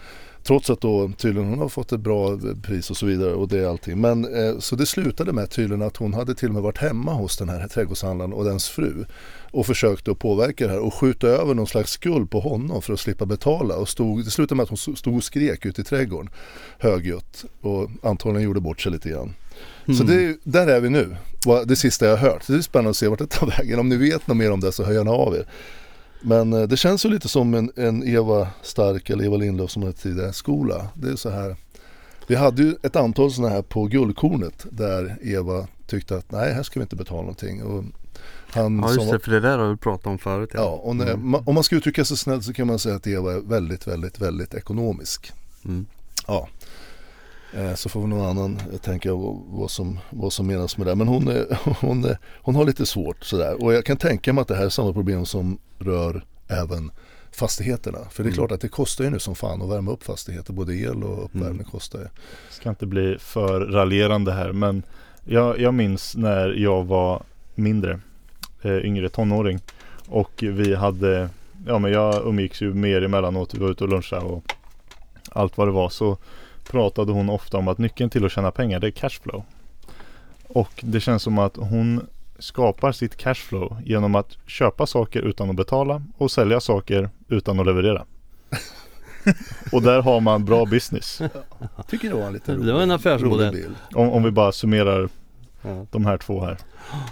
Trots 0.43 0.71
att 0.71 0.81
då 0.81 1.11
tydligen 1.17 1.49
hon 1.49 1.59
har 1.59 1.69
fått 1.69 1.93
ett 1.93 2.01
bra 2.01 2.39
pris 2.63 2.91
och 2.91 2.97
så 2.97 3.07
vidare 3.07 3.35
och 3.35 3.49
det 3.49 3.71
allting. 3.71 4.01
Men 4.01 4.35
eh, 4.35 4.59
så 4.59 4.77
det 4.77 4.87
slutade 4.87 5.33
med 5.33 5.51
tydligen 5.51 5.83
att 5.83 5.97
hon 5.97 6.15
hade 6.15 6.35
till 6.35 6.49
och 6.49 6.55
med 6.55 6.63
varit 6.63 6.79
hemma 6.79 7.13
hos 7.13 7.37
den 7.37 7.49
här 7.49 7.69
trädgårdshandlaren 7.69 8.33
och 8.33 8.45
dens 8.45 8.69
fru 8.69 9.05
och 9.51 9.67
försökte 9.67 10.11
att 10.11 10.19
påverka 10.19 10.67
det 10.67 10.73
här 10.73 10.81
och 10.81 10.95
skjuta 10.95 11.27
över 11.27 11.55
någon 11.55 11.67
slags 11.67 11.91
skuld 11.93 12.31
på 12.31 12.41
honom 12.41 12.83
för 12.83 12.93
att 12.93 13.01
slippa 13.01 13.27
betala. 13.27 13.77
Och 13.77 13.89
stod, 13.89 14.25
det 14.25 14.31
slutade 14.31 14.57
med 14.57 14.63
att 14.63 14.69
hon 14.69 14.97
stod 14.97 15.17
och 15.17 15.25
skrek 15.25 15.67
ute 15.67 15.81
i 15.81 15.85
trädgården 15.85 16.31
högljutt 16.79 17.45
och 17.61 17.91
antagligen 18.03 18.43
gjorde 18.43 18.61
bort 18.61 18.81
sig 18.81 18.93
lite 18.93 19.09
grann. 19.09 19.35
Mm. 19.87 19.99
Så 19.99 20.05
det, 20.05 20.37
där 20.43 20.67
är 20.67 20.81
vi 20.81 20.91
nu, 20.91 21.17
det 21.67 21.77
sista 21.77 22.07
jag 22.07 22.17
har 22.17 22.31
hört. 22.31 22.47
Det 22.47 22.55
är 22.55 22.61
spännande 22.61 22.91
att 22.91 22.97
se 22.97 23.09
vart 23.09 23.19
det 23.19 23.27
tar 23.27 23.47
vägen. 23.47 23.79
Om 23.79 23.89
ni 23.89 23.97
vet 23.97 24.27
något 24.27 24.37
mer 24.37 24.51
om 24.51 24.61
det 24.61 24.73
så 24.73 24.85
hör 24.85 24.93
gärna 24.93 25.11
av 25.11 25.35
er. 25.35 25.47
Men 26.23 26.53
eh, 26.53 26.63
det 26.63 26.77
känns 26.77 27.05
ju 27.05 27.09
lite 27.09 27.29
som 27.29 27.55
en, 27.55 27.73
en 27.77 28.09
Eva 28.09 28.49
Stark 28.63 29.11
eller 29.11 29.25
Eva 29.25 29.37
Lindlof 29.37 29.71
som 29.71 29.83
hette 29.83 30.03
tidigare 30.03 30.33
skola. 30.33 30.89
Det 30.95 31.09
är 31.09 31.17
så 31.17 31.31
här. 31.31 31.57
Vi 32.27 32.35
hade 32.35 32.63
ju 32.63 32.77
ett 32.83 32.97
antal 32.97 33.33
sådana 33.33 33.55
här 33.55 33.63
på 33.63 33.87
Guldkornet 33.87 34.67
där 34.71 35.19
Eva 35.23 35.67
tyckte 35.87 36.17
att 36.17 36.31
nej 36.31 36.53
här 36.53 36.63
ska 36.63 36.81
vi 36.81 36.83
inte 36.83 36.97
betala 36.97 37.21
någonting. 37.21 37.63
Och 37.63 37.85
han 38.51 38.79
ja 38.79 38.95
just 38.95 39.11
det, 39.11 39.19
för 39.19 39.31
det 39.31 39.41
där 39.41 39.59
har 39.59 39.71
vi 39.71 39.77
pratat 39.77 40.07
om 40.07 40.19
förut. 40.19 40.51
Ja, 40.55 40.61
ja 40.61 40.71
och 40.71 40.97
när, 40.97 41.11
mm. 41.11 41.35
om 41.35 41.55
man 41.55 41.65
ska 41.65 41.77
uttrycka 41.77 42.05
sig 42.05 42.17
snällt 42.17 42.45
så 42.45 42.53
kan 42.53 42.67
man 42.67 42.79
säga 42.79 42.95
att 42.95 43.07
Eva 43.07 43.33
är 43.33 43.41
väldigt, 43.41 43.87
väldigt, 43.87 44.21
väldigt 44.21 44.55
ekonomisk. 44.55 45.33
Mm. 45.65 45.87
Ja. 46.27 46.49
Eh, 47.57 47.75
så 47.75 47.89
får 47.89 48.07
någon 48.07 48.27
annan 48.27 48.59
tänka 48.83 49.15
vad 49.47 49.71
som, 49.71 49.99
vad 50.11 50.33
som 50.33 50.47
menas 50.47 50.79
med 50.79 50.87
det. 50.87 50.95
Men 50.95 51.09
hon, 51.09 51.29
är, 51.29 51.59
hon, 51.81 52.15
hon 52.43 52.55
har 52.55 52.65
lite 52.65 52.87
svårt 52.87 53.25
sådär. 53.25 53.65
Och 53.65 53.75
jag 53.75 53.85
kan 53.85 53.97
tänka 53.97 54.33
mig 54.33 54.43
att 54.43 54.49
det 54.49 54.57
här 54.57 54.65
är 54.65 54.69
samma 54.69 54.93
problem 54.93 55.27
som 55.27 55.59
rör 55.79 56.25
även 56.49 56.91
fastigheterna. 57.33 57.99
För 58.11 58.23
det 58.23 58.29
är 58.29 58.33
mm. 58.33 58.37
klart 58.37 58.53
att 58.53 58.61
det 58.61 58.69
kostar 58.69 59.05
ju 59.05 59.11
nu 59.11 59.19
som 59.19 59.35
fan 59.35 59.63
att 59.63 59.71
värma 59.71 59.91
upp 59.91 60.03
fastigheter. 60.03 60.53
Både 60.53 60.75
el 60.75 61.05
och 61.05 61.25
uppvärmning 61.25 61.51
mm. 61.51 61.65
kostar 61.65 61.99
ju. 61.99 62.07
Ska 62.51 62.69
inte 62.69 62.87
bli 62.87 63.17
för 63.19 63.61
raljerande 63.61 64.33
här 64.33 64.53
men 64.53 64.83
jag, 65.25 65.61
jag 65.61 65.75
minns 65.75 66.17
när 66.17 66.49
jag 66.49 66.85
var 66.85 67.23
mindre, 67.55 68.01
eh, 68.63 68.77
yngre 68.77 69.09
tonåring. 69.09 69.61
Och 70.09 70.33
vi 70.37 70.75
hade, 70.75 71.29
ja 71.67 71.79
men 71.79 71.93
jag 71.93 72.27
umgicks 72.27 72.63
ju 72.63 72.75
mer 72.75 73.03
emellanåt. 73.03 73.55
Vi 73.55 73.59
var 73.59 73.71
ute 73.71 73.85
och 73.85 73.91
lunchade 73.91 74.25
och 74.25 74.45
allt 75.31 75.57
vad 75.57 75.69
det 75.69 75.73
var. 75.73 75.89
Så 75.89 76.19
pratade 76.73 77.13
hon 77.13 77.31
ofta 77.31 77.57
om 77.59 77.69
att 77.69 77.79
nyckeln 77.79 78.11
till 78.11 78.25
att 78.25 78.33
tjäna 78.33 78.51
pengar 78.51 78.81
det 78.81 78.87
är 78.87 78.91
cashflow. 78.91 79.43
Och 80.49 80.71
det 80.81 81.01
känns 81.01 81.23
som 81.23 81.39
att 81.39 81.57
hon 81.57 82.07
skapar 82.39 82.93
sitt 82.93 83.17
cashflow 83.17 83.77
genom 83.85 84.15
att 84.15 84.37
köpa 84.47 84.87
saker 84.87 85.21
utan 85.23 85.51
att 85.51 85.57
betala 85.57 86.03
och 86.19 86.31
sälja 86.31 86.61
saker 86.61 87.11
utan 87.29 87.61
att 87.61 87.67
leverera. 87.67 88.05
och 89.73 89.83
där 89.83 90.03
har 90.03 90.21
man 90.21 90.45
bra 90.45 90.65
business. 90.67 91.23
Tycker 91.89 92.09
det 92.09 92.15
var 92.15 92.27
en 92.27 92.33
lite 92.33 92.53
Det 92.57 92.73
var 92.73 92.83
en 92.83 92.91
affärsmodell. 92.91 93.39
rolig 93.49 93.63
bild. 93.63 93.75
Om, 93.95 94.09
om 94.11 94.23
vi 94.23 94.31
bara 94.31 94.53
summerar 94.53 95.09
Ja. 95.65 95.87
de 95.91 96.05
här 96.07 96.19
två 96.19 96.45
här. 96.45 96.59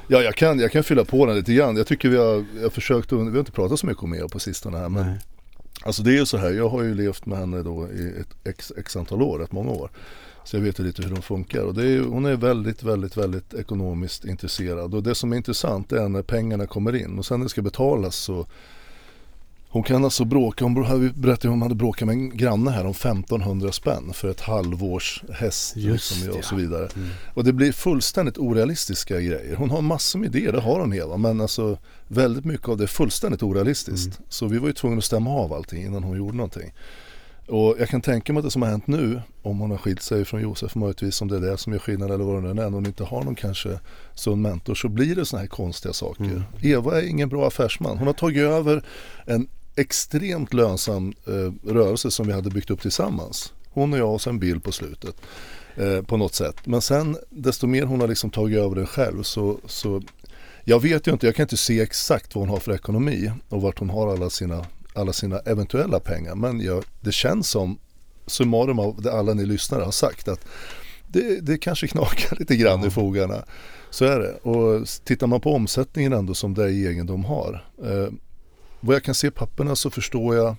Ja, 0.09 0.21
jag 0.23 0.35
kan, 0.35 0.59
jag 0.59 0.73
kan 0.73 0.85
fylla 0.85 1.05
på 1.05 1.26
den 1.26 1.37
lite 1.37 1.52
grann. 1.55 1.76
Jag 1.76 1.87
tycker 1.87 2.09
vi 2.09 2.17
har, 2.17 2.45
jag 2.62 2.73
försökt, 2.73 3.12
vi 3.12 3.17
har 3.17 3.38
inte 3.38 3.52
pratat 3.52 3.79
så 3.79 3.87
mycket 3.87 4.02
om 4.02 4.14
er 4.14 4.29
på 4.29 4.38
sistone 4.38 4.79
här. 4.79 4.88
Men 4.88 5.07
Nej 5.07 5.19
alltså 5.85 6.03
det 6.03 6.11
är 6.11 6.19
ju 6.19 6.27
så 6.27 6.37
här, 6.37 6.51
jag 6.51 6.69
har 6.69 6.83
ju 6.83 6.95
levt 6.95 7.27
med 7.27 7.39
henne 7.39 7.63
då 7.63 7.89
i 7.93 8.21
ett 8.21 8.37
x, 8.45 8.73
x 8.77 8.97
antal 8.97 9.23
år, 9.23 9.39
rätt 9.39 9.53
många 9.53 9.71
år. 9.71 9.91
Så 10.45 10.57
jag 10.57 10.63
vet 10.63 10.81
ju 10.81 10.85
lite 10.85 11.03
hur 11.03 11.11
hon 11.11 11.23
funkar 11.23 11.63
och 11.63 11.75
det 11.75 11.89
är, 11.89 12.01
hon 12.01 12.27
är 12.27 12.37
väldigt, 12.37 12.83
väldigt, 12.83 13.17
väldigt 13.17 13.55
ekonomiskt 13.55 14.25
intresserad. 14.25 14.95
Och 14.95 15.03
det 15.03 15.15
som 15.15 15.33
är 15.33 15.37
intressant 15.37 15.93
är 15.93 16.09
när 16.09 16.23
pengarna 16.23 16.67
kommer 16.67 16.97
in 16.97 17.19
och 17.19 17.27
sen 17.27 17.41
när 17.41 17.45
det 17.45 17.51
ska 17.51 17.63
betalas 17.63 18.17
så 18.17 18.47
hon 19.73 19.83
kan 19.83 20.05
alltså 20.05 20.25
bråka, 20.25 20.65
hon 20.65 20.75
berättade 20.75 21.49
om 21.49 21.53
hon 21.53 21.62
hade 21.62 21.75
bråkat 21.75 22.07
med 22.07 22.12
en 22.12 22.37
granne 22.37 22.71
här 22.71 22.85
om 22.85 22.91
1500 22.91 23.73
spänn 23.73 24.12
för 24.12 24.31
ett 24.31 24.41
halvårs 24.41 25.23
häst 25.33 25.77
liksom, 25.77 26.39
och 26.39 26.45
så 26.45 26.57
vidare. 26.57 26.89
Mm. 26.97 27.09
Och 27.35 27.45
det 27.45 27.53
blir 27.53 27.73
fullständigt 27.73 28.39
orealistiska 28.39 29.21
grejer. 29.21 29.57
Hon 29.57 29.71
har 29.71 29.81
massor 29.81 30.19
med 30.19 30.37
idéer, 30.37 30.53
det 30.53 30.61
har 30.61 30.81
hon 30.81 30.93
Eva. 30.93 31.17
Men 31.17 31.41
alltså 31.41 31.79
väldigt 32.09 32.45
mycket 32.45 32.69
av 32.69 32.77
det 32.77 32.85
är 32.85 32.89
fullständigt 32.89 33.43
orealistiskt. 33.43 34.19
Mm. 34.19 34.29
Så 34.29 34.47
vi 34.47 34.59
var 34.59 34.67
ju 34.67 34.73
tvungna 34.73 34.99
att 34.99 35.05
stämma 35.05 35.31
av 35.31 35.53
allting 35.53 35.83
innan 35.83 36.05
hon 36.05 36.17
gjorde 36.17 36.37
någonting. 36.37 36.73
Och 37.47 37.77
jag 37.79 37.89
kan 37.89 38.00
tänka 38.00 38.33
mig 38.33 38.41
att 38.41 38.45
det 38.45 38.50
som 38.50 38.62
har 38.62 38.69
hänt 38.69 38.87
nu, 38.87 39.23
om 39.43 39.59
hon 39.59 39.71
har 39.71 39.79
skilt 39.79 40.03
sig 40.03 40.25
från 40.25 40.41
Josef 40.41 40.75
möjligtvis, 40.75 41.23
om 41.23 41.29
det 41.29 41.37
är 41.37 41.41
det 41.41 41.59
som 41.59 41.73
gör 41.73 41.81
skillnad 41.81 42.11
eller 42.11 42.25
vad 42.25 42.43
det 42.43 42.55
nu 42.55 42.62
är, 42.62 42.67
om 42.67 42.75
hon 42.75 42.87
inte 42.87 43.05
har 43.05 43.25
någon 43.25 43.35
kanske 43.35 43.81
sund 44.15 44.43
mentor, 44.43 44.75
så 44.75 44.89
blir 44.89 45.17
det 45.17 45.25
sådana 45.27 45.41
här 45.41 45.49
konstiga 45.49 45.93
saker. 45.93 46.25
Mm. 46.25 46.43
Eva 46.62 47.00
är 47.00 47.07
ingen 47.07 47.29
bra 47.29 47.47
affärsman. 47.47 47.99
Hon 47.99 48.07
har 48.07 48.15
tagit 48.15 48.43
över 48.43 48.85
en 49.27 49.49
extremt 49.81 50.55
lönsam 50.55 51.13
eh, 51.27 51.73
rörelse 51.73 52.11
som 52.11 52.27
vi 52.27 52.33
hade 52.33 52.51
byggt 52.51 52.71
upp 52.71 52.83
tillsammans. 52.83 53.53
Hon 53.71 53.93
och 53.93 53.99
jag 53.99 54.15
och 54.15 54.21
sen 54.21 54.39
Bill 54.39 54.61
på 54.61 54.73
slutet. 54.73 55.17
Eh, 55.77 56.03
på 56.03 56.17
något 56.17 56.35
sätt. 56.35 56.57
Men 56.67 56.83
sen 56.83 57.17
desto 57.31 57.67
mer 57.67 57.83
hon 57.83 58.01
har 58.01 58.09
liksom 58.09 58.31
tagit 58.31 58.59
över 58.59 58.77
det 58.77 58.87
själv 58.87 59.23
så, 59.23 59.59
så 59.67 60.03
jag 60.65 60.81
vet 60.83 61.07
ju 61.07 61.13
inte, 61.13 61.27
jag 61.27 61.35
kan 61.35 61.45
inte 61.45 61.57
se 61.57 61.81
exakt 61.81 62.35
vad 62.35 62.43
hon 62.43 62.49
har 62.49 62.61
för 62.61 62.73
ekonomi 62.73 63.33
och 63.49 63.63
vart 63.63 63.79
hon 63.79 63.91
har 63.91 64.13
alla 64.13 64.31
sina, 64.31 64.67
alla 64.95 65.13
sina 65.13 65.39
eventuella 65.39 66.01
pengar. 66.01 66.35
Men 66.35 66.61
jag, 66.61 66.85
det 67.01 67.13
känns 67.13 67.49
som, 67.49 67.79
summarum 68.27 68.79
av 68.79 69.03
det 69.03 69.13
alla 69.13 69.35
ni 69.35 69.47
lyssnare 69.47 69.83
har 69.83 69.91
sagt, 69.93 70.29
att 70.29 70.47
det, 71.09 71.41
det 71.41 71.59
kanske 71.59 71.87
knakar 71.89 72.37
lite 72.39 72.57
grann 72.57 72.81
Ja. 72.81 72.87
i 72.87 72.91
fogarna. 72.91 73.45
Så 73.91 74.05
är 74.05 74.21
det. 74.21 74.33
Och 74.33 74.87
tittar 75.05 75.27
man 75.27 75.41
på 75.41 75.55
omsättningen 75.55 76.13
ändå 76.13 76.35
som 76.35 76.55
det 76.55 76.73
egendom 76.73 77.25
har. 77.25 77.65
Eh, 77.85 78.13
vad 78.81 78.97
jag 78.97 79.03
kan 79.03 79.15
se 79.15 79.27
i 79.27 79.31
papperna 79.31 79.77
så 79.77 79.91
förstår 79.91 80.37
jag 80.37 80.57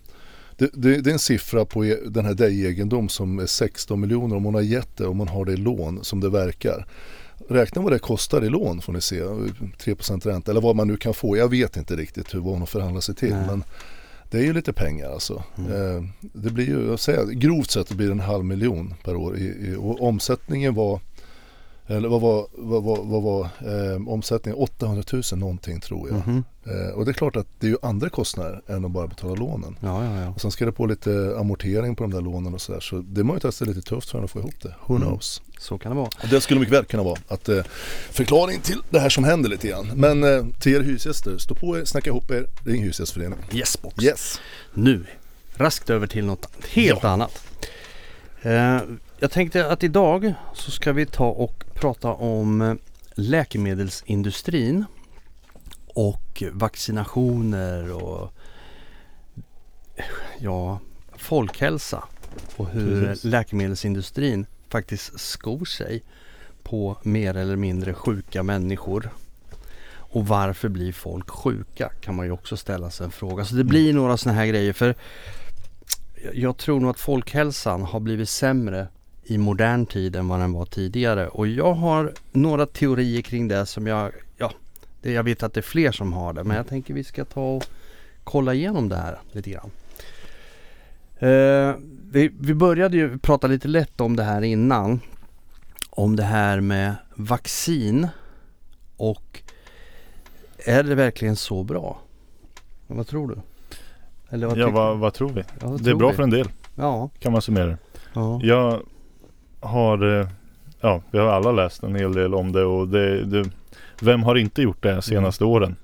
det, 0.57 0.69
det, 0.73 1.01
det 1.01 1.09
är 1.09 1.13
en 1.13 1.19
siffra 1.19 1.65
på 1.65 1.85
e- 1.85 1.99
den 2.05 2.25
här 2.25 2.33
Dej-egendom 2.33 3.09
som 3.09 3.39
är 3.39 3.45
16 3.45 3.99
miljoner 3.99 4.35
om 4.35 4.45
hon 4.45 4.53
har 4.53 4.61
gett 4.61 4.97
det, 4.97 5.07
om 5.07 5.19
hon 5.19 5.27
har 5.27 5.45
det 5.45 5.53
i 5.53 5.57
lån 5.57 6.03
som 6.03 6.19
det 6.19 6.29
verkar. 6.29 6.85
Räkna 7.49 7.81
vad 7.81 7.91
det 7.91 7.99
kostar 7.99 8.45
i 8.45 8.49
lån 8.49 8.81
får 8.81 8.93
ni 8.93 9.01
se, 9.01 9.21
3% 9.21 10.27
ränta 10.27 10.51
eller 10.51 10.61
vad 10.61 10.75
man 10.75 10.87
nu 10.87 10.97
kan 10.97 11.13
få. 11.13 11.37
Jag 11.37 11.49
vet 11.49 11.77
inte 11.77 11.95
riktigt 11.95 12.33
hur 12.33 12.39
vad 12.39 12.51
hon 12.51 12.59
har 12.59 12.65
förhandlat 12.65 13.03
sig 13.03 13.15
till. 13.15 13.33
Nej. 13.33 13.45
Men 13.47 13.63
det 14.31 14.37
är 14.37 14.43
ju 14.43 14.53
lite 14.53 14.73
pengar 14.73 15.11
alltså. 15.11 15.43
Mm. 15.57 15.71
Eh, 15.71 16.03
det 16.21 16.49
blir 16.49 16.65
ju, 16.65 16.87
jag 16.87 16.99
säger, 16.99 17.25
grovt 17.25 17.71
sett 17.71 17.91
blir 17.91 18.07
det 18.07 18.11
en 18.11 18.19
halv 18.19 18.45
miljon 18.45 18.93
per 19.03 19.15
år. 19.15 19.37
I, 19.37 19.43
i, 19.43 19.75
och 19.79 20.01
omsättningen 20.01 20.73
var, 20.73 20.99
eller 21.97 22.09
vad 22.09 22.21
var, 22.21 22.47
vad 22.53 22.83
var, 22.83 23.03
vad 23.03 23.23
var 23.23 23.41
eh, 23.43 24.07
omsättningen? 24.07 24.59
800 24.59 25.03
000 25.13 25.23
någonting 25.35 25.79
tror 25.79 26.09
jag. 26.09 26.27
Mhm. 26.27 26.43
Eh, 26.65 26.93
och 26.97 27.05
det 27.05 27.11
är 27.11 27.13
klart 27.13 27.35
att 27.35 27.47
det 27.59 27.67
är 27.67 27.71
ju 27.71 27.77
andra 27.81 28.09
kostnader 28.09 28.61
än 28.67 28.85
att 28.85 28.91
bara 28.91 29.07
betala 29.07 29.35
lånen. 29.35 29.77
Ja, 29.79 30.03
ja, 30.05 30.21
ja. 30.21 30.29
Och 30.29 30.41
sen 30.41 30.51
ska 30.51 30.65
det 30.65 30.71
på 30.71 30.85
lite 30.85 31.35
amortering 31.39 31.95
på 31.95 32.03
de 32.03 32.11
där 32.13 32.21
lånen 32.21 32.53
och 32.53 32.61
sådär. 32.61 32.79
Så 32.79 32.97
det 32.97 33.21
är 33.21 33.23
möjligt 33.23 33.45
att 33.45 33.59
det 33.59 33.65
är 33.65 33.67
lite 33.67 33.81
tufft 33.81 34.09
för 34.09 34.17
henne 34.17 34.25
att 34.25 34.31
få 34.31 34.39
ihop 34.39 34.61
det. 34.61 34.75
Who 34.85 34.95
Mm. 34.95 35.07
knows? 35.07 35.41
Så 35.59 35.77
kan 35.77 35.91
det 35.91 35.95
vara. 35.97 36.07
Och 36.23 36.27
det 36.29 36.41
skulle 36.41 36.59
mycket 36.59 36.75
väl 36.75 36.85
kunna 36.85 37.03
vara 37.03 37.19
att 37.27 37.49
eh, 37.49 37.63
förklaring 38.11 38.61
till 38.61 38.81
det 38.89 38.99
här 38.99 39.09
som 39.09 39.23
händer 39.23 39.49
lite 39.49 39.67
grann. 39.67 39.91
Men 39.95 40.23
eh, 40.23 40.45
till 40.59 40.73
er 40.75 40.81
hyresgäster, 40.81 41.37
stå 41.37 41.55
på 41.55 41.77
er, 41.77 41.85
snacka 41.85 42.09
ihop 42.09 42.31
er, 42.31 42.47
ring 42.65 42.81
Hyresgästföreningen. 42.83 43.45
Yes 43.51 43.81
box. 43.81 44.03
Yes. 44.03 44.39
Nu, 44.73 45.05
raskt 45.55 45.89
över 45.89 46.07
till 46.07 46.25
något 46.25 46.47
helt 46.73 47.03
annat. 47.03 47.41
Jag 49.23 49.31
tänkte 49.31 49.67
att 49.67 49.83
idag 49.83 50.33
så 50.53 50.71
ska 50.71 50.93
vi 50.93 51.05
ta 51.05 51.27
och 51.27 51.63
prata 51.73 52.13
om 52.13 52.61
eh, 52.61 52.73
läkemedelsindustrin 53.15 54.85
och 55.87 56.43
vaccinationer 56.51 58.03
och 58.03 58.33
ja, 60.39 60.79
folkhälsa 61.17 62.03
och 62.55 62.67
hur 62.67 63.05
Precis. 63.05 63.23
läkemedelsindustrin 63.23 64.45
faktiskt 64.69 65.19
skor 65.19 65.65
sig 65.65 66.03
på 66.63 66.97
mer 67.03 67.37
eller 67.37 67.55
mindre 67.55 67.93
sjuka 67.93 68.43
människor. 68.43 69.09
Och 69.93 70.27
varför 70.27 70.69
blir 70.69 70.93
folk 70.93 71.29
sjuka 71.29 71.89
kan 72.01 72.15
man 72.15 72.25
ju 72.25 72.31
också 72.31 72.57
ställa 72.57 72.89
sig 72.89 73.05
en 73.05 73.11
fråga. 73.11 73.45
Så 73.45 73.55
det 73.55 73.63
blir 73.63 73.93
några 73.93 74.17
sådana 74.17 74.39
här 74.39 74.45
grejer 74.45 74.73
för 74.73 74.95
jag 76.33 76.57
tror 76.57 76.79
nog 76.79 76.89
att 76.89 76.99
folkhälsan 76.99 77.81
har 77.81 77.99
blivit 77.99 78.29
sämre 78.29 78.87
i 79.23 79.37
modern 79.37 79.85
tid 79.85 80.15
än 80.15 80.27
vad 80.27 80.39
den 80.39 80.53
var 80.53 80.65
tidigare. 80.65 81.27
Och 81.27 81.47
jag 81.47 81.73
har 81.73 82.13
några 82.31 82.65
teorier 82.65 83.21
kring 83.21 83.47
det 83.47 83.65
som 83.65 83.87
jag, 83.87 84.11
ja, 84.37 84.51
det, 85.01 85.11
jag 85.11 85.23
vet 85.23 85.43
att 85.43 85.53
det 85.53 85.59
är 85.59 85.61
fler 85.61 85.91
som 85.91 86.13
har 86.13 86.33
det. 86.33 86.43
Men 86.43 86.57
jag 86.57 86.67
tänker 86.67 86.93
vi 86.93 87.03
ska 87.03 87.25
ta 87.25 87.41
och 87.55 87.63
kolla 88.23 88.53
igenom 88.53 88.89
det 88.89 88.95
här 88.95 89.19
lite 89.31 89.49
grann. 89.49 89.71
Eh, 91.19 91.75
vi, 92.11 92.31
vi 92.39 92.53
började 92.53 92.97
ju 92.97 93.17
prata 93.17 93.47
lite 93.47 93.67
lätt 93.67 94.01
om 94.01 94.15
det 94.15 94.23
här 94.23 94.41
innan. 94.41 94.99
Om 95.89 96.15
det 96.15 96.23
här 96.23 96.59
med 96.61 96.95
vaccin 97.15 98.07
och 98.97 99.41
är 100.65 100.83
det 100.83 100.95
verkligen 100.95 101.35
så 101.35 101.63
bra? 101.63 101.99
Vad 102.87 103.07
tror 103.07 103.27
du? 103.27 103.37
Eller 104.29 104.47
vad 104.47 104.57
Ja, 104.57 104.69
vad, 104.69 104.97
vad 104.99 105.13
tror 105.13 105.29
vi? 105.29 105.41
Ja, 105.61 105.67
vad 105.67 105.83
Det 105.83 105.89
är 105.91 105.95
bra 105.95 106.09
vi? 106.09 106.15
för 106.15 106.23
en 106.23 106.29
del 106.29 106.49
Ja, 106.75 107.09
kan 107.19 107.31
man 107.31 107.41
summera 107.41 107.65
det. 107.65 107.77
ja. 108.13 108.39
Jag 108.43 108.81
har, 109.61 110.19
eh, 110.19 110.27
ja 110.81 111.01
vi 111.11 111.17
har 111.19 111.27
alla 111.27 111.51
läst 111.51 111.83
en 111.83 111.95
hel 111.95 112.13
del 112.13 112.33
om 112.35 112.51
det 112.51 112.63
och 112.63 112.87
det, 112.87 113.25
det 113.25 113.49
Vem 114.01 114.23
har 114.23 114.35
inte 114.35 114.61
gjort 114.61 114.83
det 114.83 114.91
de 114.91 115.01
senaste 115.01 115.45
åren? 115.45 115.75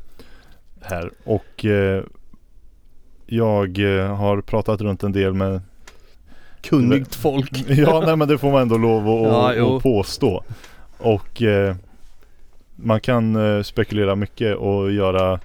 Här? 0.81 1.12
Och 1.24 1.65
eh, 1.65 2.03
Jag 3.25 3.79
eh, 4.00 4.15
har 4.15 4.41
pratat 4.41 4.81
runt 4.81 5.03
en 5.03 5.12
del 5.12 5.34
med 5.34 5.62
Kunnigt 6.62 7.15
folk. 7.15 7.65
Ja 7.67 8.03
nej 8.05 8.15
men 8.15 8.27
det 8.27 8.38
får 8.38 8.51
man 8.51 8.62
ändå 8.62 8.77
lov 8.77 9.10
att, 9.10 9.57
Ja, 9.57 9.79
påstå. 9.79 10.43
Och 10.98 11.41
eh, 11.41 11.75
Man 12.75 13.00
kan 13.00 13.36
eh, 13.36 13.63
spekulera 13.63 14.15
mycket 14.15 14.55
och 14.55 14.91
göra 14.91 15.39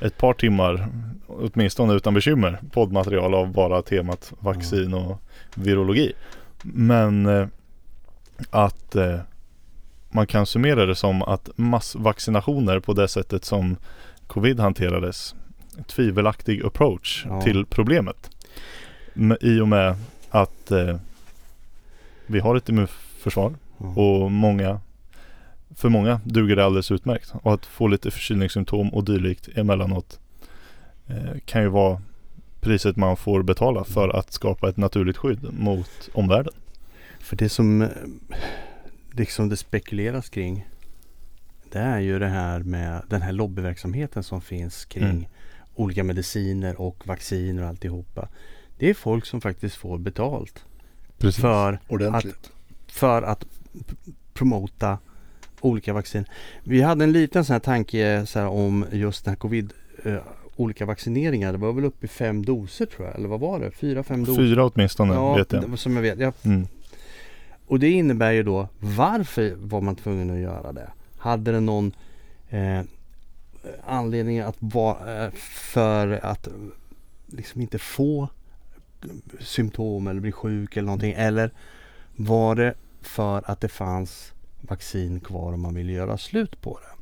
Ett 0.00 0.18
par 0.18 0.32
timmar 0.32 0.88
Åtminstone 1.26 1.94
utan 1.94 2.14
bekymmer 2.14 2.58
Poddmaterial 2.72 3.34
av 3.34 3.52
bara 3.52 3.82
temat 3.82 4.32
vaccin 4.40 4.94
och 4.94 5.22
virologi. 5.54 6.12
Men 6.62 7.26
eh, 7.26 7.46
Att 8.50 8.96
eh, 8.96 9.20
Man 10.10 10.26
kan 10.26 10.46
summera 10.46 10.86
det 10.86 10.94
som 10.94 11.22
att 11.22 11.50
massvaccinationer 11.56 12.80
på 12.80 12.92
det 12.92 13.08
sättet 13.08 13.44
som 13.44 13.76
Covid 14.26 14.60
hanterades 14.60 15.34
Tvivelaktig 15.86 16.64
approach 16.64 17.24
Ja. 17.28 17.42
till 17.42 17.66
problemet 17.66 18.30
I 19.40 19.60
och 19.60 19.68
med 19.68 19.96
att 20.30 20.70
eh, 20.70 20.96
vi 22.26 22.40
har 22.40 22.56
ett 22.56 22.68
immunförsvar 22.68 23.54
Mm. 23.80 23.98
och 23.98 24.32
många 24.32 24.80
för 25.74 25.88
många 25.88 26.20
duger 26.24 26.56
det 26.56 26.64
alldeles 26.64 26.90
utmärkt 26.90 27.32
och 27.42 27.54
att 27.54 27.66
få 27.66 27.86
lite 27.88 28.10
förkylningssymptom 28.10 28.88
och 28.94 29.04
dylikt 29.04 29.48
emellanåt 29.56 30.18
eh, 31.06 31.38
kan 31.44 31.62
ju 31.62 31.68
vara 31.68 32.00
priset 32.60 32.96
man 32.96 33.16
får 33.16 33.42
betala 33.42 33.84
för 33.84 34.08
att 34.08 34.32
skapa 34.32 34.68
ett 34.68 34.76
naturligt 34.76 35.16
skydd 35.16 35.46
mot 35.52 36.08
omvärlden. 36.12 36.52
För 37.28 37.36
det 37.36 37.48
som 37.48 37.82
eh, 37.82 37.88
liksom 39.12 39.48
det 39.48 39.56
spekuleras 39.56 40.28
kring 40.28 40.68
det 41.72 41.78
är 41.78 41.98
ju 42.00 42.18
det 42.18 42.26
här 42.28 42.60
med 42.60 43.02
den 43.08 43.22
här 43.22 43.32
lobbyverksamheten 43.32 44.22
som 44.22 44.40
finns 44.40 44.84
kring 44.84 45.04
Mm. 45.08 45.24
olika 45.74 46.04
mediciner 46.04 46.80
och 46.80 47.06
vacciner 47.06 47.62
och 47.62 47.68
alltihopa. 47.68 48.28
Det 48.78 48.90
är 48.90 48.94
folk 48.94 49.26
som 49.26 49.40
faktiskt 49.40 49.76
får 49.76 49.98
betalt 49.98 50.64
för, 51.40 51.78
Ordentligt. 51.88 52.50
för 52.86 53.22
att 53.22 53.44
promota 54.34 54.98
olika 55.60 55.92
vaccin. 55.92 56.24
Vi 56.64 56.82
hade 56.82 57.04
en 57.04 57.12
liten 57.12 57.44
sån 57.44 57.52
här 57.54 57.60
tanke 57.60 58.26
så 58.26 58.38
här, 58.38 58.46
om 58.48 58.84
just 58.92 59.24
den 59.24 59.32
här 59.32 59.36
covid 59.38 59.72
eh, 60.04 60.16
olika 60.56 60.86
vaccineringar. 60.86 61.52
Det 61.52 61.58
var 61.58 61.72
väl 61.72 61.84
uppe 61.84 62.06
i 62.06 62.08
fem 62.08 62.44
doser 62.44 62.86
tror 62.86 63.06
jag. 63.06 63.16
Eller 63.16 63.28
vad 63.28 63.40
var 63.40 63.60
det? 63.60 63.70
Fyra, 63.70 64.02
fem 64.02 64.24
doser? 64.24 64.42
Fyra 64.42 64.64
åtminstone 64.64 65.14
ja, 65.14 65.34
vet 65.36 65.52
jag. 65.52 65.78
som 65.78 65.94
jag 65.96 66.02
vet. 66.02 66.18
Jag 66.18 66.34
Mm. 66.44 66.66
Och 67.68 67.78
det 67.78 67.90
innebär 67.90 68.32
ju 68.32 68.42
då 68.42 68.68
varför 68.80 69.54
var 69.58 69.80
man 69.80 69.96
tvungen 69.96 70.30
att 70.30 70.38
göra 70.38 70.72
det? 70.72 70.90
Hade 71.18 71.52
det 71.52 71.60
någon 71.60 71.92
eh, 72.48 72.80
anledning 73.86 74.40
att 74.40 74.56
vara 74.58 75.24
eh, 75.24 75.30
för 75.72 76.20
att 76.22 76.48
liksom 77.26 77.60
inte 77.60 77.78
få 77.78 78.28
symptom 79.40 80.06
eller 80.06 80.20
bli 80.20 80.32
sjuk 80.32 80.76
eller 80.76 80.86
någonting? 80.86 81.14
Eller 81.16 81.50
var 82.16 82.54
det 82.54 82.74
för 83.00 83.50
att 83.50 83.60
det 83.60 83.68
fanns 83.68 84.32
vaccin 84.60 85.20
kvar 85.20 85.52
och 85.52 85.58
man 85.58 85.74
ville 85.74 85.92
göra 85.92 86.18
slut 86.18 86.60
på 86.60 86.78
det? 86.78 86.98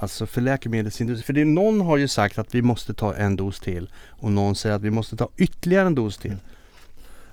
Alltså 0.00 0.26
för 0.26 0.40
läkemedelsindustrin. 0.40 1.24
För 1.24 1.32
det, 1.32 1.44
någon 1.44 1.80
har 1.80 1.96
ju 1.96 2.08
sagt 2.08 2.38
att 2.38 2.54
vi 2.54 2.62
måste 2.62 2.94
ta 2.94 3.14
en 3.14 3.36
dos 3.36 3.60
till 3.60 3.90
och 4.08 4.32
någon 4.32 4.54
säger 4.54 4.76
att 4.76 4.82
vi 4.82 4.90
måste 4.90 5.16
ta 5.16 5.28
ytterligare 5.36 5.86
en 5.86 5.94
dos 5.94 6.18
till. 6.18 6.36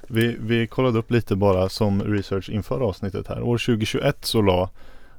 Vi, 0.07 0.38
vi 0.39 0.67
kollade 0.67 1.00
upp 1.00 1.12
lite 1.12 1.35
bara 1.35 1.69
som 1.69 2.03
research 2.03 2.50
inför 2.50 2.79
avsnittet 2.81 3.27
här. 3.27 3.41
År 3.41 3.57
2021 3.57 4.17
så 4.25 4.41
la 4.41 4.69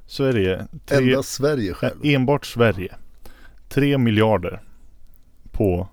Sverige, 0.05 0.67
tre, 0.85 0.97
Endast 0.97 1.33
Sverige 1.33 1.73
själv. 1.73 1.95
enbart 2.03 2.45
Sverige, 2.45 2.95
3 3.69 3.97
miljarder 3.97 4.61
på 5.51 5.87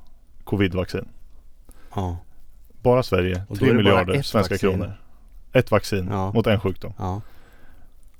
covidvaccin. 0.45 1.09
Ja, 1.95 2.17
Bara 2.83 3.03
Sverige, 3.03 3.43
Och 3.49 3.57
då 3.57 3.65
3 3.65 3.69
är 3.71 3.75
det 3.75 3.75
bara 3.75 3.77
miljarder 3.83 4.23
svenska 4.23 4.55
vaccin. 4.55 4.71
kronor. 4.71 4.93
Ett 5.53 5.71
vaccin 5.71 6.09
Ja. 6.11 6.33
mot 6.33 6.47
en 6.47 6.61
sjukdom. 6.61 6.93
ja. 6.99 7.21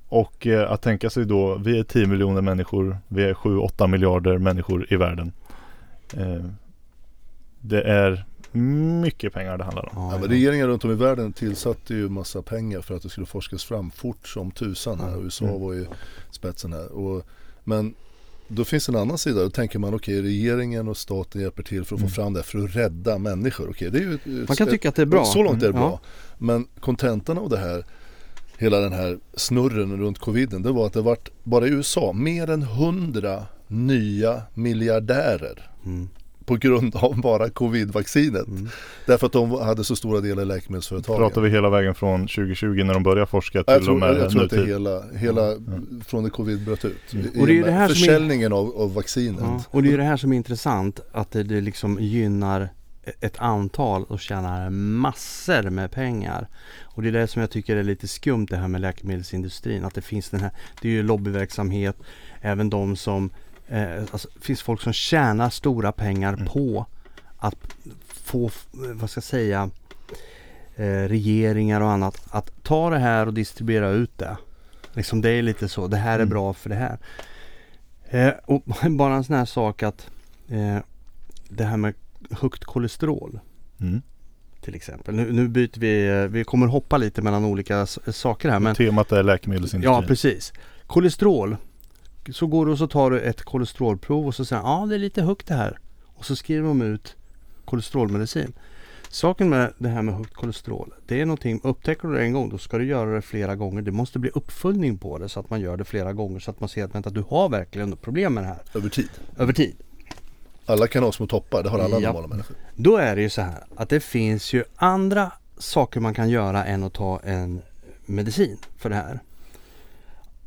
Och 0.09 0.47
eh, 0.47 0.71
att 0.71 0.81
tänka 0.81 1.09
sig 1.09 1.25
då, 1.25 1.55
vi 1.57 1.79
är 1.79 1.83
10 1.83 2.07
miljoner 2.07 2.41
människor, 2.41 2.97
vi 3.07 3.23
är 3.23 3.33
7-8 3.33 3.87
miljarder 3.87 4.37
människor 4.37 4.93
i 4.93 4.95
världen. 4.95 5.31
Eh, 6.17 6.45
det 7.61 7.81
är 7.81 8.25
mycket 8.55 9.33
pengar 9.33 9.57
det 9.57 9.63
handlar 9.63 9.83
om. 9.85 9.91
ja, 9.95 10.13
Ja, 10.13 10.19
men 10.19 10.29
regeringar 10.29 10.67
runt 10.67 10.85
om 10.85 10.91
i 10.91 10.95
världen 10.95 11.33
tillsatte 11.33 11.93
ju 11.93 12.09
massa 12.09 12.41
pengar 12.41 12.81
för 12.81 12.95
att 12.95 13.03
det 13.03 13.09
skulle 13.09 13.25
forskas 13.27 13.63
fram 13.63 13.91
fort 13.91 14.27
som 14.27 14.51
tusan 14.51 14.99
här. 14.99 15.11
Ja. 15.11 15.17
USA 15.23 15.45
Mm. 15.45 15.61
var 15.61 15.73
ju 15.73 15.85
spetsen 16.31 16.73
här. 16.73 16.91
Och, 16.91 17.25
men 17.63 17.93
då 18.47 18.63
finns 18.65 18.89
en 18.89 18.95
annan 18.95 19.17
sida. 19.17 19.41
Då 19.43 19.49
tänker 19.49 19.79
man 19.79 19.93
okej 19.93 20.21
regeringen 20.21 20.87
och 20.87 20.97
staten 20.97 21.41
hjälper 21.41 21.63
till 21.63 21.85
för 21.85 21.95
att 21.95 21.99
Mm. 22.01 22.09
få 22.09 22.15
fram 22.15 22.33
det 22.33 22.43
för 22.43 22.59
att 22.65 22.75
rädda 22.75 23.17
människor. 23.17 23.69
Okej, 23.69 23.91
det 23.91 23.97
är 23.97 24.01
ju 24.01 24.13
ett, 24.15 24.47
Man 24.47 24.57
kan 24.57 24.67
ett- 24.67 24.73
tycka 24.73 24.89
att 24.89 24.95
det 24.95 25.01
är 25.01 25.05
bra. 25.05 25.25
Så 25.25 25.43
långt 25.43 25.57
är 25.63 25.67
det 25.67 25.77
Mm, 25.77 25.81
bra. 25.81 25.99
Men 26.37 26.67
kontentan 26.79 27.37
av 27.37 27.49
det 27.49 27.57
här, 27.57 27.85
hela 28.57 28.79
den 28.79 28.93
här 28.93 29.19
snurren 29.33 29.97
runt 29.99 30.19
coviden, 30.19 30.61
det 30.61 30.71
var 30.71 30.85
att 30.87 30.93
det 30.93 31.01
vart 31.01 31.29
bara 31.43 31.67
i 31.67 31.69
USA 31.69 32.13
mer 32.13 32.49
än 32.49 32.61
100 32.61 33.45
nya 33.67 34.41
miljardärer 34.53 35.69
Ja. 35.83 35.89
Mm. 35.89 36.09
På 36.45 36.55
grund 36.55 36.95
av 36.95 37.21
bara 37.21 37.49
covidvaccinet. 37.49 38.47
Mm. 38.47 38.69
Därför 39.05 39.27
att 39.27 39.33
de 39.33 39.51
hade 39.51 39.83
så 39.83 39.95
stora 39.95 40.21
delar 40.21 40.43
i 40.43 40.45
läkemedelsföretagen. 40.45 41.19
Pratar 41.21 41.41
vi 41.41 41.49
hela 41.49 41.69
vägen 41.69 41.95
från 41.95 42.21
2020 42.27 42.67
när 42.83 42.93
de 42.93 43.03
började 43.03 43.25
forska 43.25 43.63
till 43.63 43.73
jag 43.73 43.77
och 43.77 43.85
tror, 43.85 43.97
med 43.97 44.09
jag 44.17 44.31
tror 44.31 44.43
att 44.43 44.49
det 44.49 44.57
är 44.61 44.65
hela, 44.65 45.03
hela 45.13 45.41
Ja. 45.51 45.57
från 46.07 46.23
det 46.23 46.29
covid 46.29 46.65
bröt 46.65 46.85
ut. 46.85 47.13
Mm. 47.13 47.27
Och 47.39 47.47
det 47.47 47.57
är 47.57 47.61
och 47.61 47.67
det 47.67 47.71
här 47.73 47.87
som 47.87 47.93
är- 47.93 47.95
försäljningen 47.99 48.53
av, 48.53 48.75
av 48.77 48.93
vaccinet. 48.93 49.39
Ja, 49.41 49.63
och 49.71 49.83
det 49.83 49.93
är 49.93 49.97
det 49.97 50.03
här 50.03 50.17
som 50.17 50.31
är 50.31 50.37
intressant 50.37 50.99
att 51.11 51.31
det, 51.31 51.43
det 51.43 51.61
liksom 51.61 51.97
gynnar 52.01 52.69
ett 53.19 53.39
antal 53.39 54.03
och 54.03 54.19
tjänar 54.19 54.69
massor 54.69 55.69
med 55.69 55.91
pengar. 55.91 56.47
Och 56.83 57.01
det 57.01 57.07
är 57.07 57.11
det 57.11 57.27
som 57.27 57.41
jag 57.41 57.49
tycker 57.51 57.75
är 57.75 57.83
lite 57.83 58.07
skumt 58.07 58.47
det 58.49 58.57
här 58.57 58.67
med 58.67 58.81
läkemedelsindustrin. 58.81 59.83
Att 59.85 59.93
det 59.95 60.01
finns 60.01 60.29
den 60.29 60.39
här, 60.39 60.51
det 60.81 60.87
är 60.87 60.91
ju 60.91 61.03
lobbyverksamhet, 61.03 61.95
även 62.41 62.69
de 62.69 62.95
som, 62.95 63.29
eh, 63.67 63.99
alltså, 64.11 64.27
finns 64.41 64.61
folk 64.61 64.81
som 64.81 64.93
tjänar 64.93 65.49
stora 65.49 65.91
pengar 65.91 66.33
Mm. 66.33 66.45
på 66.47 66.85
att 67.37 67.55
få, 68.07 68.49
vad 68.71 69.09
ska 69.09 69.17
jag 69.17 69.23
säga, 69.23 69.69
eh, 70.75 70.83
regeringar 71.07 71.81
och 71.81 71.89
annat 71.91 72.21
att 72.31 72.63
ta 72.63 72.89
det 72.89 72.99
här 72.99 73.25
och 73.27 73.33
distribuera 73.33 73.89
ut 73.89 74.17
det. 74.17 74.37
Liksom 74.93 75.21
det 75.21 75.29
är 75.29 75.41
lite 75.41 75.67
så, 75.69 75.87
det 75.87 75.97
här 75.97 76.13
är 76.13 76.19
Mm. 76.19 76.29
bra 76.29 76.53
för 76.53 76.69
det 76.69 76.75
här. 76.75 76.97
Eh, 78.09 78.33
och 78.45 78.63
bara 78.91 79.15
en 79.15 79.23
sån 79.23 79.35
här 79.35 79.45
sak 79.45 79.83
att 79.83 80.09
eh, 80.49 80.77
det 81.49 81.63
här 81.63 81.77
med 81.77 81.93
högt 82.31 82.65
kolesterol 82.65 83.39
Mm. 83.81 84.01
till 84.61 84.75
exempel. 84.75 85.15
Nu, 85.15 85.31
nu 85.31 85.47
byter 85.47 85.79
vi, 85.79 86.07
eh, 86.07 86.15
vi 86.27 86.43
kommer 86.43 86.67
hoppa 86.67 86.97
lite 86.97 87.21
mellan 87.21 87.45
olika 87.45 87.85
saker 87.85 88.49
här 88.49 88.59
men 88.59 88.75
Temat 88.75 89.11
är 89.11 89.23
läkemedelsindustrin. 89.23 89.93
Ja 89.93 90.03
precis. 90.07 90.53
Kolesterol. 90.87 91.57
Så 92.33 92.47
går 92.47 92.65
du 92.65 92.71
och 92.71 92.77
så 92.77 92.87
tar 92.87 93.11
du 93.11 93.19
ett 93.21 93.41
kolesterolprov 93.43 94.27
och 94.27 94.35
så 94.35 94.45
säger 94.45 94.61
ja 94.61 94.85
det 94.89 94.95
är 94.95 94.99
lite 94.99 95.21
högt 95.21 95.47
det 95.47 95.53
här. 95.53 95.79
Och 96.15 96.25
så 96.25 96.35
skriver 96.35 96.67
de 96.67 96.81
ut 96.81 97.15
kolesterolmedicin. 97.65 98.53
Saken 99.09 99.49
med 99.49 99.73
det 99.77 99.89
här 99.89 100.01
med 100.01 100.15
högt 100.15 100.33
kolesterol. 100.33 100.93
Det 101.07 101.21
är 101.21 101.25
någonting, 101.25 101.59
upptäcker 101.63 102.07
du 102.07 102.13
det 102.13 102.21
en 102.21 102.33
gång 102.33 102.49
då 102.49 102.57
ska 102.57 102.77
du 102.77 102.85
göra 102.85 103.15
det 103.15 103.21
flera 103.21 103.55
gånger. 103.55 103.81
Det 103.81 103.91
måste 103.91 104.19
bli 104.19 104.29
uppföljning 104.33 104.97
på 104.97 105.17
det 105.17 105.29
så 105.29 105.39
att 105.39 105.49
man 105.49 105.61
gör 105.61 105.77
det 105.77 105.83
flera 105.85 106.13
gånger 106.13 106.39
så 106.39 106.51
att 106.51 106.59
man 106.59 106.69
ser 106.69 106.83
att 106.85 106.95
vänta, 106.95 107.09
du 107.09 107.23
har 107.29 107.49
verkligen 107.49 107.97
problem 107.97 108.33
med 108.33 108.43
det 108.43 108.47
här 108.47 108.59
Över 108.73 108.89
tid. 108.89 109.09
över 109.37 109.53
tid. 109.53 109.75
Alla 110.65 110.87
kan 110.87 111.03
ha 111.03 111.11
små 111.11 111.27
toppar, 111.27 111.63
det 111.63 111.69
har 111.69 111.79
alla 111.79 111.99
Ja. 111.99 112.07
normala 112.07 112.27
människor. 112.27 112.55
Då 112.75 112.97
är 112.97 113.15
det 113.15 113.21
ju 113.21 113.29
så 113.29 113.41
här 113.41 113.63
att 113.75 113.89
det 113.89 113.99
finns 113.99 114.53
ju 114.53 114.63
andra 114.75 115.31
saker 115.57 115.99
man 115.99 116.13
kan 116.13 116.29
göra 116.29 116.65
än 116.65 116.83
att 116.83 116.93
ta 116.93 117.19
en 117.19 117.61
medicin 118.05 118.57
för 118.77 118.89
det 118.89 118.95
här. 118.95 119.19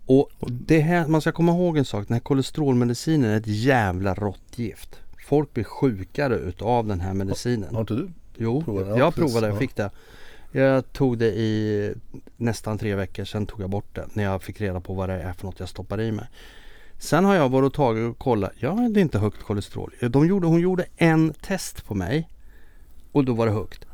Och 0.08 0.30
det 0.50 0.80
här, 0.80 1.06
man 1.06 1.20
ska 1.20 1.32
komma 1.32 1.52
ihåg 1.52 1.78
en 1.78 1.84
sak, 1.84 2.08
den 2.08 2.14
här 2.14 2.20
kolesterolmedicinen 2.20 3.30
är 3.30 3.36
ett 3.36 3.46
jävla 3.46 4.14
råttgift. 4.14 5.00
Folk 5.26 5.54
blir 5.54 5.64
sjukare 5.64 6.36
utav 6.36 6.86
den 6.86 7.00
här 7.00 7.14
medicinen. 7.14 7.74
Har 7.74 7.80
inte 7.80 7.94
du? 7.94 8.10
Jo, 8.36 8.62
provat 8.62 8.98
jag 8.98 9.14
precis. 9.14 9.34
provade 9.34 9.52
och 9.52 9.58
fick 9.58 9.76
det. 9.76 9.90
Jag 10.52 10.92
tog 10.92 11.18
det 11.18 11.26
i 11.26 11.94
nästan 12.36 12.78
tre 12.78 12.94
veckor, 12.94 13.24
sen 13.24 13.46
tog 13.46 13.60
jag 13.60 13.70
bort 13.70 13.94
det 13.94 14.06
när 14.12 14.24
jag 14.24 14.42
fick 14.42 14.60
reda 14.60 14.80
på 14.80 14.94
vad 14.94 15.08
det 15.08 15.14
är 15.14 15.32
för 15.32 15.46
något 15.46 15.60
jag 15.60 15.68
stoppar 15.68 16.00
i 16.00 16.12
mig. 16.12 16.26
Sen 16.98 17.24
har 17.24 17.34
jag 17.34 17.48
varit 17.48 17.66
och 17.66 17.74
tagit 17.74 18.10
och 18.10 18.18
kollat, 18.18 18.52
jag 18.56 18.74
hade 18.74 19.00
inte 19.00 19.18
högt 19.18 19.42
kolesterol. 19.42 19.94
De 20.00 20.26
gjorde, 20.26 20.46
hon 20.46 20.60
gjorde 20.60 20.86
en 20.96 21.32
test 21.32 21.84
på 21.86 21.94
mig 21.94 22.28
och 23.12 23.24
då 23.24 23.34
var 23.34 23.46
det 23.46 23.52
högt. 23.52 23.84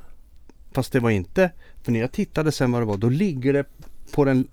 Fast 0.73 0.93
det 0.93 1.01
var 1.01 1.11
inte, 1.11 1.51
för 1.83 1.93
när 1.93 2.01
jag 2.01 2.13
tittade 2.13 2.53
sen 2.53 2.73
vad 2.73 2.83
det 2.83 2.87
var, 2.87 2.97
då 2.97 3.09
ligger 3.09 3.53
det 3.53 3.65
på 4.13 4.25
den, 4.25 4.49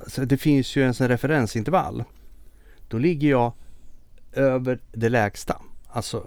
alltså 0.00 0.24
det 0.24 0.36
finns 0.36 0.76
ju 0.76 0.84
en 0.84 0.94
sån 0.94 1.08
referensintervall. 1.08 2.04
Då 2.88 2.98
ligger 2.98 3.30
jag 3.30 3.52
över 4.32 4.78
det 4.92 5.08
lägsta. 5.08 5.56
Alltså, 5.88 6.26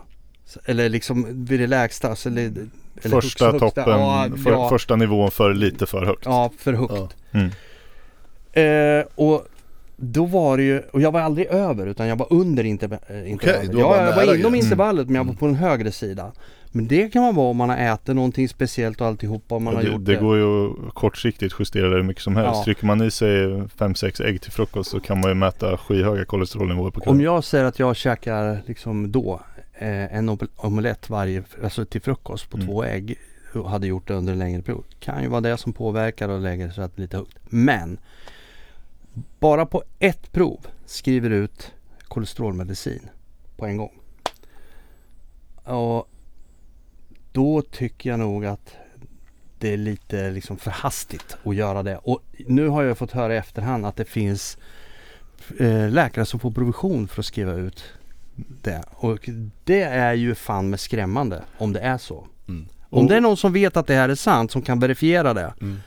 eller 0.65 0.89
liksom 0.89 1.45
vid 1.45 1.59
det 1.59 1.67
lägsta. 1.67 2.09
Alltså, 2.09 2.29
eller, 2.29 2.41
eller 2.43 3.21
Första 3.21 3.45
högsta- 3.51 3.59
toppen, 3.59 3.83
Ja, 3.99 4.29
för, 4.43 4.51
ja, 4.51 4.69
första 4.69 4.95
nivån 4.95 5.31
för 5.31 5.53
lite 5.53 5.85
för 5.85 6.05
högt. 6.05 6.25
ja, 6.25 6.51
för 6.57 6.73
högt. 6.73 6.93
Ja. 6.95 7.09
Mm. 7.31 7.49
Eh, 8.53 9.05
och 9.15 9.47
då 9.95 10.25
var 10.25 10.57
det 10.57 10.63
ju, 10.63 10.79
och 10.79 11.01
jag 11.01 11.11
var 11.11 11.19
aldrig 11.21 11.47
över 11.47 11.87
utan 11.87 12.07
jag 12.07 12.15
var 12.15 12.27
under 12.33 12.63
interv- 12.63 13.25
intervallet. 13.25 13.71
ja, 13.73 13.83
bara 13.83 13.97
jag 13.97 14.05
nära 14.05 14.15
var 14.15 14.23
inom 14.23 14.35
gränsen. 14.51 14.55
intervallet 14.55 15.07
men 15.07 15.15
jag 15.15 15.23
var 15.23 15.29
Mm. 15.31 15.37
på 15.37 15.45
den 15.45 15.55
högre 15.55 15.91
sidan. 15.91 16.31
Men 16.75 16.87
det 16.87 17.09
kan 17.09 17.21
man 17.23 17.35
vara 17.35 17.47
om 17.49 17.57
man 17.57 17.69
har 17.69 17.77
ätit 17.77 18.15
någonting 18.15 18.49
speciellt 18.49 19.01
och 19.01 19.07
alltihopa 19.07 19.55
om 19.55 19.63
man 19.63 19.73
Ja, 19.73 19.79
har 19.79 19.83
det, 19.85 19.91
gjort 19.91 20.05
det 20.05 20.15
går 20.15 20.37
ju 20.37 20.65
att 20.87 20.93
kortsiktigt 20.93 21.55
justera 21.59 21.89
det 21.89 21.95
hur 21.95 22.03
mycket 22.03 22.23
som 22.23 22.35
helst. 22.35 22.51
Ja. 22.55 22.63
Trycker 22.63 22.85
man 22.85 23.01
i 23.03 23.11
sig 23.11 23.47
5-6 23.47 24.23
ägg 24.25 24.41
till 24.41 24.51
frukost 24.51 24.91
så 24.91 24.99
kan 24.99 25.21
man 25.21 25.29
ju 25.29 25.35
mäta 25.35 25.77
skyhöga 25.77 26.25
kolesterolnivåer 26.25 26.91
på 26.91 26.99
Om 26.99 27.03
kvällen. 27.03 27.19
jag 27.21 27.43
säger 27.43 27.65
att 27.65 27.79
jag 27.79 27.95
käkar 27.95 28.61
liksom 28.65 29.11
då 29.11 29.41
eh, 29.73 30.15
en 30.17 30.29
omel- 30.29 30.49
omelett 30.55 31.09
varje, 31.09 31.43
alltså 31.63 31.85
till 31.85 32.01
frukost 32.01 32.49
på 32.49 32.57
Mm. 32.57 32.67
två 32.67 32.83
ägg 32.83 33.15
och 33.53 33.69
hade 33.69 33.87
gjort 33.87 34.07
det 34.07 34.13
under 34.13 34.33
en 34.33 34.39
längre 34.39 34.61
period. 34.61 34.83
Kan 34.99 35.23
ju 35.23 35.29
vara 35.29 35.41
det 35.41 35.57
som 35.57 35.73
påverkar 35.73 36.29
och 36.29 36.39
lägger 36.41 36.69
så 36.69 36.81
att 36.81 36.95
det 36.95 36.99
är 36.99 37.01
lite 37.01 37.17
högt. 37.17 37.37
Men 37.49 37.97
bara 39.39 39.65
på 39.65 39.83
ett 39.99 40.31
prov 40.31 40.59
skriver 40.85 41.29
ut 41.29 41.71
kolesterolmedicin 42.07 43.09
på 43.57 43.65
en 43.65 43.77
gång. 43.77 43.91
Och 45.63 46.09
då 47.33 47.61
tycker 47.61 48.09
jag 48.09 48.19
nog 48.19 48.45
att 48.45 48.75
det 49.59 49.73
är 49.73 49.77
lite 49.77 50.31
liksom 50.31 50.57
för 50.57 50.71
hastigt 50.71 51.37
att 51.43 51.55
göra 51.55 51.83
det. 51.83 51.97
Och 51.97 52.21
nu 52.47 52.67
har 52.67 52.83
jag 52.83 52.97
fått 52.97 53.11
höra 53.11 53.33
i 53.33 53.37
efterhand 53.37 53.85
att 53.85 53.95
det 53.95 54.05
finns 54.05 54.57
eh, 55.59 55.89
läkare 55.89 56.25
som 56.25 56.39
får 56.39 56.51
provision 56.51 57.07
för 57.07 57.21
att 57.21 57.25
skriva 57.25 57.53
ut 57.53 57.83
det. 58.35 58.83
Och 58.91 59.29
det 59.63 59.81
är 59.81 60.13
ju 60.13 60.35
fan 60.35 60.69
med 60.69 60.79
skrämmande 60.79 61.41
om 61.57 61.73
det 61.73 61.79
är 61.79 61.97
så. 61.97 62.27
Mm. 62.47 62.65
Om 62.89 63.07
det 63.07 63.17
är 63.17 63.21
någon 63.21 63.37
som 63.37 63.53
vet 63.53 63.77
att 63.77 63.87
det 63.87 63.93
här 63.93 64.09
är 64.09 64.15
sant 64.15 64.51
som 64.51 64.61
kan 64.61 64.79
verifiera 64.79 65.33
det. 65.33 65.53
Mm. 65.61 65.79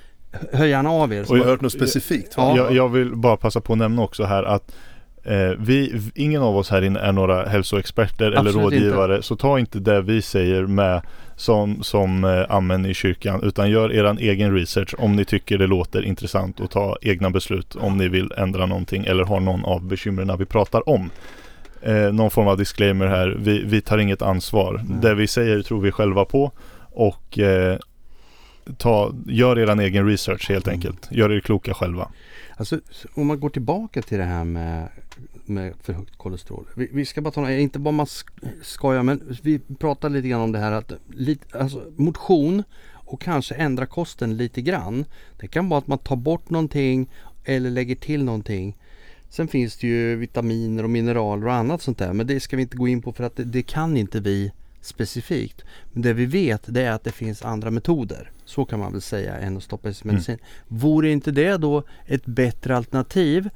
Hör 0.52 0.66
gärna 0.66 0.90
av 0.90 1.12
er. 1.12 1.24
Har 1.28 1.36
du 1.36 1.44
hört 1.44 1.60
något 1.60 1.72
specifikt? 1.72 2.34
Ja. 2.36 2.56
Jag, 2.56 2.72
jag 2.72 2.88
vill 2.88 3.16
bara 3.16 3.36
passa 3.36 3.60
på 3.60 3.72
att 3.72 3.78
nämna 3.78 4.02
också 4.02 4.24
här 4.24 4.42
att 4.42 4.76
eh, 5.24 5.50
vi, 5.58 6.02
ingen 6.14 6.42
av 6.42 6.56
oss 6.56 6.70
här 6.70 6.82
inne 6.82 7.00
är 7.00 7.12
några 7.12 7.48
hälsoexperter 7.48 8.24
eller 8.24 8.38
Absolut 8.38 8.56
rådgivare. 8.56 9.22
Så 9.22 9.36
ta 9.36 9.58
inte 9.58 9.78
det 9.78 10.02
vi 10.02 10.22
säger 10.22 10.66
med 10.66 11.02
som, 11.36 11.82
som 11.82 12.24
eh, 12.24 12.44
amen 12.48 12.86
i 12.86 12.94
kyrkan. 12.94 13.40
Utan 13.42 13.70
gör 13.70 13.92
eran 13.92 14.18
egen 14.18 14.54
research 14.54 14.94
om 14.98 15.16
ni 15.16 15.24
tycker 15.24 15.58
det 15.58 15.66
låter 15.66 16.02
intressant 16.04 16.60
och 16.60 16.70
ta 16.70 16.96
egna 17.02 17.30
beslut 17.30 17.76
om 17.76 17.96
ni 17.98 18.08
vill 18.08 18.32
ändra 18.36 18.66
någonting 18.66 19.04
eller 19.04 19.24
har 19.24 19.40
någon 19.40 19.64
av 19.64 19.84
bekymren 19.84 20.38
vi 20.38 20.44
pratar 20.44 20.88
om. 20.88 21.10
Eh, 21.82 22.12
någon 22.12 22.30
form 22.30 22.48
av 22.48 22.56
disclaimer 22.58 23.06
här. 23.06 23.36
Vi, 23.38 23.62
vi 23.64 23.80
tar 23.80 23.98
inget 23.98 24.22
ansvar. 24.22 24.84
Nej. 24.88 24.98
Det 25.02 25.14
vi 25.14 25.26
säger 25.26 25.62
tror 25.62 25.80
vi 25.80 25.92
själva 25.92 26.24
på. 26.24 26.52
Och 26.90 27.38
eh, 27.38 27.78
ta, 28.76 29.12
gör 29.26 29.58
er 29.58 29.80
egen 29.80 30.06
research 30.06 30.48
helt 30.48 30.66
Mm. 30.66 30.74
enkelt. 30.76 31.08
Gör 31.10 31.32
er 31.32 31.40
kloka 31.40 31.74
själva. 31.74 32.08
Alltså 32.56 32.80
om 33.14 33.26
man 33.26 33.40
går 33.40 33.50
tillbaka 33.50 34.02
till 34.02 34.18
det 34.18 34.24
här 34.24 34.44
med, 34.44 34.88
med 35.48 35.74
för 35.82 35.92
högt 35.92 36.16
kolesterol. 36.16 36.66
Vi, 36.76 36.88
vi 36.92 37.04
ska 37.06 37.20
bara 37.20 37.30
ta 37.30 37.40
några- 37.40 37.58
inte 37.58 37.78
bara 37.78 37.92
man 37.92 38.06
sk- 38.06 38.62
skojar 38.62 39.02
men 39.02 39.36
vi 39.42 39.58
pratar 39.78 40.08
lite 40.10 40.28
grann 40.28 40.40
om 40.40 40.52
det 40.52 40.58
här 40.58 40.72
att 40.72 40.92
lite, 41.14 41.58
alltså, 41.58 41.92
motion 41.96 42.62
och 42.92 43.20
kanske 43.20 43.54
ändra 43.54 43.86
kosten 43.86 44.36
lite 44.36 44.62
grann. 44.62 45.04
Det 45.40 45.46
kan 45.48 45.68
vara 45.68 45.78
att 45.78 45.86
man 45.86 45.98
tar 45.98 46.16
bort 46.16 46.50
någonting 46.50 47.10
eller 47.44 47.70
lägger 47.70 47.94
till 47.96 48.24
någonting. 48.24 48.76
Sen 49.28 49.48
finns 49.48 49.76
det 49.76 49.86
ju 49.86 50.16
vitaminer 50.16 50.82
och 50.84 50.90
mineraler 50.90 51.46
och 51.46 51.52
annat 51.54 51.82
sånt 51.82 51.98
där 51.98 52.12
men 52.12 52.26
det 52.26 52.40
ska 52.40 52.56
vi 52.56 52.62
inte 52.62 52.76
gå 52.76 52.88
in 52.88 53.02
på 53.02 53.12
för 53.12 53.24
att 53.24 53.36
det, 53.36 53.44
det 53.44 53.62
kan 53.62 53.96
inte 53.96 54.20
vi 54.20 54.52
specifikt. 54.80 55.64
Men 55.92 56.02
det 56.02 56.12
vi 56.12 56.26
vet 56.26 56.62
det 56.66 56.82
är 56.82 56.90
att 56.90 57.04
det 57.04 57.12
finns 57.12 57.42
andra 57.42 57.70
metoder. 57.70 58.30
Så 58.44 58.64
kan 58.64 58.78
man 58.80 58.92
väl 58.92 59.00
säga 59.00 59.36
än 59.38 59.56
att 59.56 59.62
stoppa 59.62 59.88
i 59.88 59.94
sig 59.94 60.10
medicin. 60.10 60.38
Vore 60.68 61.10
inte 61.10 61.30
det 61.30 61.56
då 61.56 61.82
ett 62.06 62.26
bättre 62.26 62.76
alternativ 62.76 63.50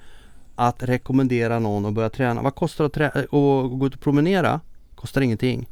att 0.69 0.83
rekommendera 0.83 1.59
någon 1.59 1.87
att 1.87 1.95
börja 1.95 2.11
träna? 2.11 2.43
Vad 2.43 2.55
kostar 2.55 2.91
det 2.95 3.09
att, 3.09 3.17
att 3.17 3.79
gå 3.79 3.87
ut 3.87 3.95
och 3.95 4.01
promenera? 4.01 4.61
Kostar 4.95 5.21
ingenting. 5.21 5.69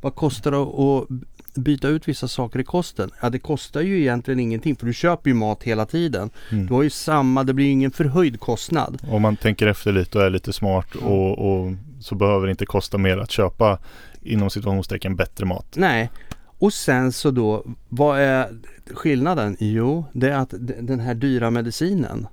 Vad 0.00 0.14
kostar 0.14 0.50
det 0.50 0.58
att 0.58 1.08
byta 1.54 1.88
ut 1.88 2.08
vissa 2.08 2.28
saker 2.28 2.58
i 2.58 2.64
kosten? 2.64 3.10
Ja 3.22 3.30
det 3.30 3.38
kostar 3.38 3.80
ju 3.80 4.00
egentligen 4.00 4.40
ingenting 4.40 4.76
för 4.76 4.86
du 4.86 4.92
köper 4.92 5.30
ju 5.30 5.34
mat 5.34 5.62
hela 5.62 5.86
tiden. 5.86 6.30
Mm. 6.50 6.66
Du 6.66 6.74
har 6.74 6.82
ju 6.82 6.90
samma, 6.90 7.44
det 7.44 7.54
blir 7.54 7.66
ju 7.66 7.72
ingen 7.72 7.90
förhöjd 7.90 8.40
kostnad. 8.40 9.02
Om 9.10 9.22
man 9.22 9.36
tänker 9.36 9.66
efter 9.66 9.92
lite 9.92 10.18
och 10.18 10.24
är 10.24 10.30
lite 10.30 10.52
smart 10.52 10.94
och, 10.94 11.38
och 11.38 11.72
så 12.00 12.14
behöver 12.14 12.46
det 12.46 12.50
inte 12.50 12.66
kosta 12.66 12.98
mer 12.98 13.18
att 13.18 13.30
köpa 13.30 13.78
inom 14.22 14.50
situationstecken 14.50 15.16
bättre 15.16 15.46
mat. 15.46 15.66
Nej. 15.76 16.10
Och 16.58 16.72
sen 16.72 17.12
så 17.12 17.30
då, 17.30 17.64
vad 17.88 18.20
är 18.20 18.48
skillnaden? 18.94 19.56
Jo, 19.60 20.04
det 20.12 20.30
är 20.30 20.38
att 20.38 20.54
den 20.80 21.00
här 21.00 21.14
dyra 21.14 21.50
medicinen 21.50 22.26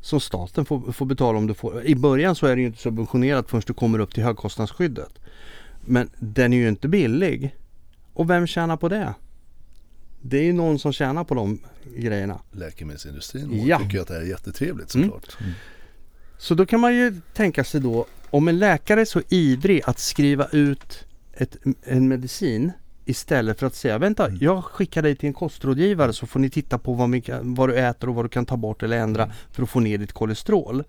som 0.00 0.20
staten 0.20 0.64
får, 0.64 0.92
får 0.92 1.06
betala 1.06 1.38
om 1.38 1.46
du 1.46 1.54
får. 1.54 1.84
I 1.84 1.94
början 1.94 2.34
så 2.34 2.46
är 2.46 2.56
det 2.56 2.60
ju 2.60 2.66
inte 2.66 2.78
subventionerat 2.82 3.50
förrän 3.50 3.62
du 3.66 3.74
kommer 3.74 3.98
upp 3.98 4.14
till 4.14 4.22
högkostnadsskyddet. 4.24 5.12
Men 5.84 6.10
den 6.18 6.52
är 6.52 6.56
ju 6.56 6.68
inte 6.68 6.88
billig. 6.88 7.56
Och 8.12 8.30
vem 8.30 8.46
tjänar 8.46 8.76
på 8.76 8.88
det? 8.88 9.14
Det 10.22 10.38
är 10.38 10.42
ju 10.42 10.52
någon 10.52 10.78
som 10.78 10.92
tjänar 10.92 11.24
på 11.24 11.34
de 11.34 11.60
grejerna. 11.96 12.40
Läkemedelsindustrin 12.52 13.66
Ja. 13.66 13.78
tycker 13.78 14.00
att 14.00 14.08
det 14.08 14.14
här 14.14 14.20
är 14.20 14.26
jättetrevligt 14.26 14.94
Mm. 14.94 15.08
såklart. 15.10 15.36
Så 16.38 16.54
då 16.54 16.66
kan 16.66 16.80
man 16.80 16.94
ju 16.96 17.20
tänka 17.34 17.64
sig 17.64 17.80
då 17.80 18.06
om 18.30 18.48
en 18.48 18.58
läkare 18.58 19.00
är 19.00 19.04
så 19.04 19.22
ivrig 19.28 19.82
att 19.84 19.98
skriva 19.98 20.46
ut 20.52 21.04
ett, 21.34 21.56
en 21.82 22.08
medicin 22.08 22.72
istället 23.08 23.58
för 23.58 23.66
att 23.66 23.74
säga 23.74 23.98
vänta 23.98 24.30
jag 24.30 24.64
skickar 24.64 25.02
dig 25.02 25.16
till 25.16 25.26
en 25.26 25.32
kostrådgivare 25.32 26.12
så 26.12 26.26
får 26.26 26.40
ni 26.40 26.50
titta 26.50 26.78
på 26.78 26.94
vad, 26.94 27.22
vad 27.42 27.68
du 27.68 27.76
äter 27.76 28.08
och 28.08 28.14
vad 28.14 28.24
du 28.24 28.28
kan 28.28 28.46
ta 28.46 28.56
bort 28.56 28.82
eller 28.82 28.98
ändra 28.98 29.32
för 29.50 29.62
att 29.62 29.70
få 29.70 29.80
ner 29.80 29.98
ditt 29.98 30.12
kolesterol. 30.12 30.84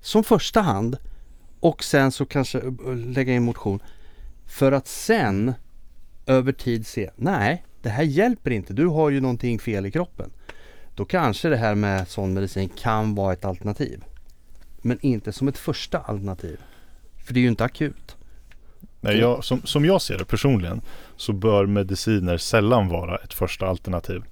Som 0.00 0.24
första 0.24 0.60
hand 0.60 0.96
och 1.60 1.84
sen 1.84 2.12
så 2.12 2.26
kanske 2.26 2.58
eh, 2.58 2.96
lägga 2.96 3.32
in 3.32 3.42
motion 3.42 3.82
för 4.46 4.72
att 4.72 4.86
sen 4.88 5.54
över 6.26 6.52
tid 6.52 6.86
se 6.86 7.10
nej 7.16 7.64
det 7.82 7.88
här 7.88 8.02
hjälper 8.02 8.50
inte 8.50 8.72
du 8.72 8.86
har 8.86 9.10
ju 9.10 9.20
någonting 9.20 9.58
fel 9.58 9.86
i 9.86 9.90
kroppen. 9.90 10.30
Då 10.94 11.04
kanske 11.04 11.48
det 11.48 11.56
här 11.56 11.74
med 11.74 12.08
sån 12.08 12.34
medicin 12.34 12.68
kan 12.68 13.14
vara 13.14 13.32
ett 13.32 13.44
alternativ. 13.44 14.04
Men 14.82 14.98
inte 15.00 15.32
som 15.32 15.48
ett 15.48 15.58
första 15.58 15.98
alternativ. 15.98 16.60
För 17.24 17.34
det 17.34 17.40
är 17.40 17.42
ju 17.42 17.48
inte 17.48 17.64
akut. 17.64 18.16
Nej, 19.00 19.18
jag, 19.18 19.44
som, 19.44 19.62
som 19.64 19.84
jag 19.84 20.02
ser 20.02 20.18
det 20.18 20.24
personligen 20.24 20.80
så 21.16 21.32
bör 21.32 21.66
mediciner 21.66 22.36
sällan 22.36 22.88
vara 22.88 23.16
ett 23.16 23.34
första 23.34 23.66
alternativ. 23.66 24.22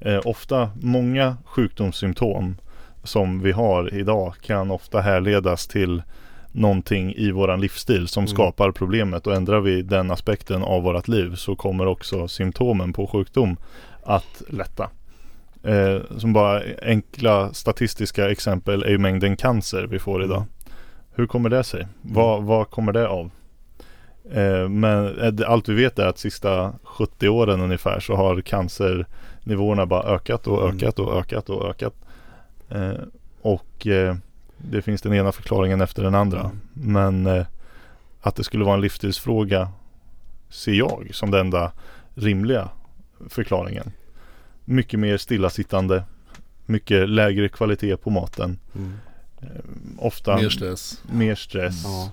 Eh, 0.00 0.20
ofta, 0.24 0.70
många 0.82 1.36
sjukdomssymptom 1.44 2.56
som 3.04 3.40
vi 3.42 3.52
har 3.52 3.94
idag 3.94 4.34
kan 4.42 4.70
ofta 4.70 5.00
härledas 5.00 5.66
till 5.66 6.02
någonting 6.52 7.14
i 7.14 7.30
våran 7.30 7.60
livsstil 7.60 8.08
som 8.08 8.20
Mm. 8.20 8.28
skapar 8.28 8.70
problemet 8.72 9.26
och 9.26 9.34
ändrar 9.34 9.60
vi 9.60 9.82
den 9.82 10.10
aspekten 10.10 10.62
av 10.62 10.82
vårat 10.82 11.08
liv 11.08 11.34
så 11.34 11.56
kommer 11.56 11.86
också 11.86 12.28
symptomen 12.28 12.92
på 12.92 13.06
sjukdom 13.06 13.56
att 14.02 14.42
lätta. 14.48 14.90
Eh, 15.62 16.00
som 16.18 16.32
bara 16.32 16.62
enkla 16.82 17.54
statistiska 17.54 18.30
exempel 18.30 18.82
är 18.82 18.88
ju 18.88 18.98
mängden 18.98 19.36
cancer 19.36 19.86
vi 19.90 19.98
får 19.98 20.24
idag. 20.24 20.44
Hur 21.14 21.26
kommer 21.26 21.48
det 21.48 21.64
sig? 21.64 21.86
Vad, 22.02 22.42
vad 22.42 22.70
kommer 22.70 22.92
det 22.92 23.08
av? 23.08 23.30
Eh, 24.32 24.68
men 24.68 25.18
eh, 25.40 25.50
allt 25.50 25.68
vi 25.68 25.74
vet 25.74 25.98
är 25.98 26.06
att 26.06 26.18
sista 26.18 26.74
70 26.84 27.28
åren 27.28 27.60
ungefär 27.60 28.00
så 28.00 28.14
har 28.16 28.40
cancernivåerna 28.40 29.86
bara 29.86 30.02
ökat 30.02 30.46
och 30.46 30.62
Mm. 30.64 30.76
ökat 30.76 30.98
och 30.98 31.18
ökat 31.18 31.50
och 31.50 31.68
ökat. 31.70 31.94
Eh, 32.68 32.92
och 33.42 33.86
det 34.58 34.82
finns 34.82 35.02
den 35.02 35.14
ena 35.14 35.32
förklaringen 35.32 35.80
efter 35.80 36.02
den 36.02 36.14
andra. 36.14 36.40
Mm. 36.40 36.56
Men 36.72 37.44
att 38.20 38.36
det 38.36 38.44
skulle 38.44 38.64
vara 38.64 38.74
en 38.74 38.80
livsstilsfråga 38.80 39.68
ser 40.48 40.72
jag 40.72 41.08
som 41.12 41.30
den 41.30 41.40
enda 41.40 41.72
rimliga 42.14 42.68
förklaringen. 43.28 43.92
Mycket 44.64 45.00
mer 45.00 45.16
stillasittande, 45.16 46.04
mycket 46.66 47.08
lägre 47.08 47.48
kvalitet 47.48 47.96
på 47.96 48.10
maten. 48.10 48.58
Eh, 49.40 49.48
ofta 49.98 50.36
Mer 50.36 50.48
stress. 50.48 51.02
mer 51.12 51.34
stress. 51.34 51.82
Ja. 51.84 52.10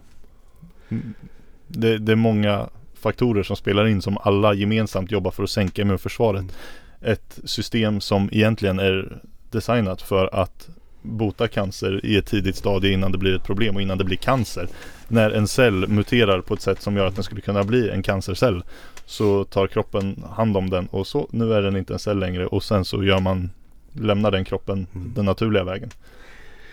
Det, 1.68 1.98
det 1.98 2.12
är 2.12 2.16
många 2.16 2.70
faktorer 2.94 3.44
som 3.44 3.56
spelar 3.56 3.88
in 3.88 4.02
som 4.02 4.18
alla 4.22 4.54
gemensamt 4.54 5.12
jobbar 5.12 5.32
för 5.32 5.44
att 5.44 5.50
sänka 5.50 5.82
immunförsvaret. 5.82 6.42
Mm. 6.42 6.54
Ett 7.02 7.40
system 7.44 8.02
som 8.02 8.30
egentligen 8.32 8.80
är 8.80 9.22
designat 9.52 10.02
för 10.02 10.36
att 10.36 10.70
bota 11.02 11.48
cancer 11.48 12.06
i 12.06 12.18
ett 12.18 12.26
tidigt 12.26 12.56
stadie 12.56 12.94
innan 12.94 13.12
det 13.12 13.18
blir 13.18 13.36
ett 13.36 13.44
problem 13.44 13.76
och 13.76 13.82
innan 13.82 13.98
det 13.98 14.04
blir 14.04 14.18
cancer. 14.18 14.68
När 15.08 15.32
en 15.32 15.48
cell 15.48 15.88
muterar 15.88 16.42
på 16.42 16.54
ett 16.54 16.62
sätt 16.62 16.82
som 16.82 16.98
gör 16.98 17.08
att 17.08 17.16
den 17.16 17.24
skulle 17.24 17.42
kunna 17.42 17.64
bli 17.64 17.90
en 17.90 18.04
cancercell 18.04 18.64
så 19.06 19.44
tar 19.44 19.68
kroppen 19.68 20.24
hand 20.30 20.58
om 20.58 20.70
den 20.70 20.88
och 20.88 21.08
så 21.08 21.28
nu 21.32 21.54
är 21.54 21.62
den 21.62 21.76
inte 21.76 21.94
en 21.94 22.00
cell 22.00 22.20
längre 22.20 22.48
och 22.48 22.64
sen 22.64 22.86
så 22.86 23.04
gör 23.04 23.20
man 23.20 23.50
lämnar 23.94 24.32
den 24.32 24.46
kroppen 24.46 24.88
Mm. 24.96 25.12
den 25.16 25.26
naturliga 25.26 25.64
vägen. 25.64 25.90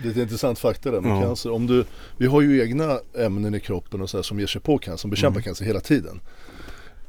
Det 0.02 0.08
är 0.08 0.10
ett 0.10 0.16
intressant 0.16 0.58
fakta 0.58 0.90
där 0.90 1.00
med 1.00 1.10
Ja. 1.16 1.22
cancer. 1.22 1.50
Om 1.52 1.66
du, 1.66 1.84
vi 2.16 2.26
har 2.26 2.40
ju 2.40 2.62
egna 2.62 2.98
ämnen 3.18 3.54
i 3.54 3.60
kroppen 3.60 4.00
och 4.02 4.10
så 4.10 4.16
här 4.18 4.22
som 4.22 4.40
ger 4.40 4.46
sig 4.46 4.60
på 4.60 4.78
cancer, 4.78 5.00
som 5.00 5.10
bekämpar 5.10 5.38
Mm. 5.38 5.42
cancer 5.44 5.64
hela 5.64 5.80
tiden. 5.80 6.20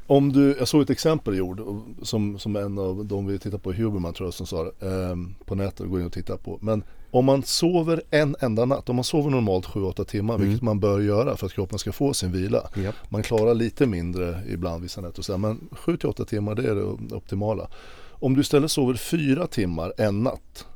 Om 0.06 0.32
du, 0.32 0.56
jag 0.58 0.68
såg 0.68 0.82
ett 0.82 0.90
exempel 0.90 1.36
gjord 1.36 1.60
och- 1.60 1.82
som, 2.02 2.38
som 2.38 2.56
en 2.56 2.78
av 2.78 3.04
de 3.04 3.26
vi 3.26 3.38
tittar 3.38 3.58
på, 3.58 3.72
Huberman 3.72 4.12
tror 4.14 4.26
jag 4.26 4.34
som 4.34 4.46
sa 4.46 4.64
det, 4.64 4.86
ehm, 5.10 5.34
på 5.44 5.54
nätet, 5.54 5.88
gå 5.88 6.00
in 6.00 6.06
och 6.06 6.12
titta 6.12 6.36
på. 6.36 6.58
Men 6.62 6.84
om 7.10 7.24
man 7.24 7.42
sover 7.42 8.02
en 8.10 8.36
enda 8.40 8.64
natt, 8.64 8.88
om 8.88 8.96
man 8.96 9.04
sover 9.04 9.30
normalt 9.30 9.66
7-8 9.66 10.04
timmar, 10.04 10.34
Mm. 10.34 10.46
vilket 10.48 10.62
man 10.62 10.80
bör 10.80 11.00
göra 11.00 11.36
för 11.36 11.46
att 11.46 11.52
kroppen 11.52 11.78
ska 11.78 11.92
få 11.92 12.14
sin 12.14 12.32
vila. 12.32 12.68
Japp. 12.76 12.94
Man 13.08 13.22
klarar 13.22 13.54
lite 13.54 13.86
mindre 13.86 14.42
ibland 14.48 14.82
vissa 14.82 15.00
nätter 15.00 15.18
och 15.18 15.24
så 15.24 15.32
här, 15.32 15.38
men 15.38 15.68
7-8 15.70 16.24
timmar 16.24 16.54
det 16.54 16.62
är 16.70 16.74
det 16.74 17.14
optimala. 17.16 17.68
Om 18.10 18.34
du 18.34 18.40
istället 18.40 18.70
sover 18.70 18.94
4 18.94 19.46
timmar 19.46 19.92
en 19.98 20.22
natt, 20.22 20.66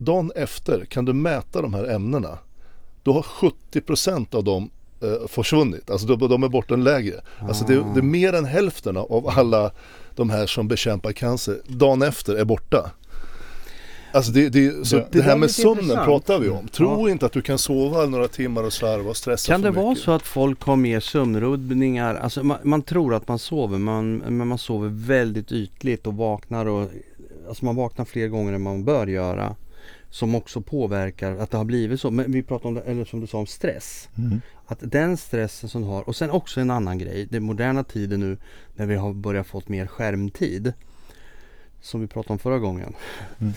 dagen 0.00 0.32
efter 0.36 0.84
kan 0.84 1.04
du 1.04 1.12
mäta 1.12 1.62
de 1.62 1.74
här 1.74 1.84
ämnena. 1.84 2.38
Då 3.02 3.12
har 3.12 3.22
70% 3.72 4.34
av 4.34 4.44
dem 4.44 4.70
eh, 5.02 5.28
försvunnit, 5.28 5.90
alltså 5.90 6.06
de, 6.06 6.28
de 6.28 6.42
är 6.42 6.48
borta 6.48 6.76
lägre. 6.76 7.14
Alltså 7.38 7.64
det, 7.64 7.74
det 7.74 8.00
är 8.00 8.02
mer 8.02 8.32
än 8.32 8.44
hälften 8.44 8.96
av 8.96 9.28
alla 9.28 9.70
de 10.16 10.30
här 10.30 10.46
som 10.46 10.68
bekämpar 10.68 11.12
cancer 11.12 11.56
dagen 11.66 12.02
efter 12.02 12.34
är 12.34 12.44
borta. 12.44 12.90
Alltså 14.12 14.32
det, 14.32 14.48
det, 14.48 14.86
så 14.86 14.96
Det- 14.96 15.06
det, 15.10 15.22
här 15.22 15.32
är 15.32 15.36
med 15.36 15.50
sömnen 15.50 15.78
intressant. 15.84 16.04
pratar 16.06 16.38
vi 16.38 16.48
om. 16.48 16.68
Tro 16.68 17.06
Ja. 17.08 17.10
inte 17.10 17.26
att 17.26 17.32
du 17.32 17.42
kan 17.42 17.58
sova 17.58 18.06
några 18.06 18.28
timmar 18.28 18.62
och 18.64 18.72
slarva 18.72 19.10
och 19.10 19.16
stressa 19.16 19.52
Kan 19.52 19.62
det 19.62 19.70
vara 19.70 19.94
så 19.94 20.12
att 20.12 20.22
folk 20.22 20.62
har 20.62 20.76
mer 20.76 21.00
sömnrubbningar? 21.00 22.14
Alltså 22.14 22.42
man, 22.42 22.58
man 22.62 22.82
tror 22.82 23.14
att 23.14 23.28
man 23.28 23.38
sover 23.38 23.78
man, 23.78 24.16
men 24.16 24.48
man 24.48 24.58
sover 24.58 24.88
väldigt 24.88 25.52
ytligt 25.52 26.06
och 26.06 26.14
vaknar 26.14 26.66
och 26.66 26.88
Alltså 27.48 27.64
man 27.64 27.76
vaknar 27.76 28.04
fler 28.04 28.28
gånger 28.28 28.52
än 28.52 28.62
man 28.62 28.84
bör 28.84 29.06
göra. 29.06 29.54
Som 30.10 30.34
också 30.34 30.60
påverkar 30.60 31.36
att 31.36 31.50
det 31.50 31.56
har 31.56 31.64
blivit 31.64 32.00
så. 32.00 32.10
Men 32.10 32.32
vi 32.32 32.42
pratar 32.42 32.68
om 32.68 32.74
det, 32.74 32.80
eller 32.80 33.04
som 33.04 33.20
du 33.20 33.26
sa 33.26 33.38
om 33.38 33.46
stress. 33.46 34.08
Mm. 34.18 34.40
Att 34.66 34.78
den 34.80 35.16
stressen 35.16 35.68
som 35.68 35.82
har 35.82 36.08
och 36.08 36.16
sen 36.16 36.30
också 36.30 36.60
en 36.60 36.70
annan 36.70 36.98
grej. 36.98 37.26
Den 37.30 37.42
moderna 37.42 37.84
tiden 37.84 38.20
nu 38.20 38.36
när 38.74 38.86
vi 38.86 38.94
har 38.94 39.12
börjat 39.12 39.46
fått 39.46 39.68
mer 39.68 39.86
skärmtid. 39.86 40.72
Som 41.80 42.00
vi 42.00 42.06
pratade 42.06 42.32
om 42.32 42.38
förra 42.38 42.58
gången. 42.58 42.94
Mm. 43.38 43.52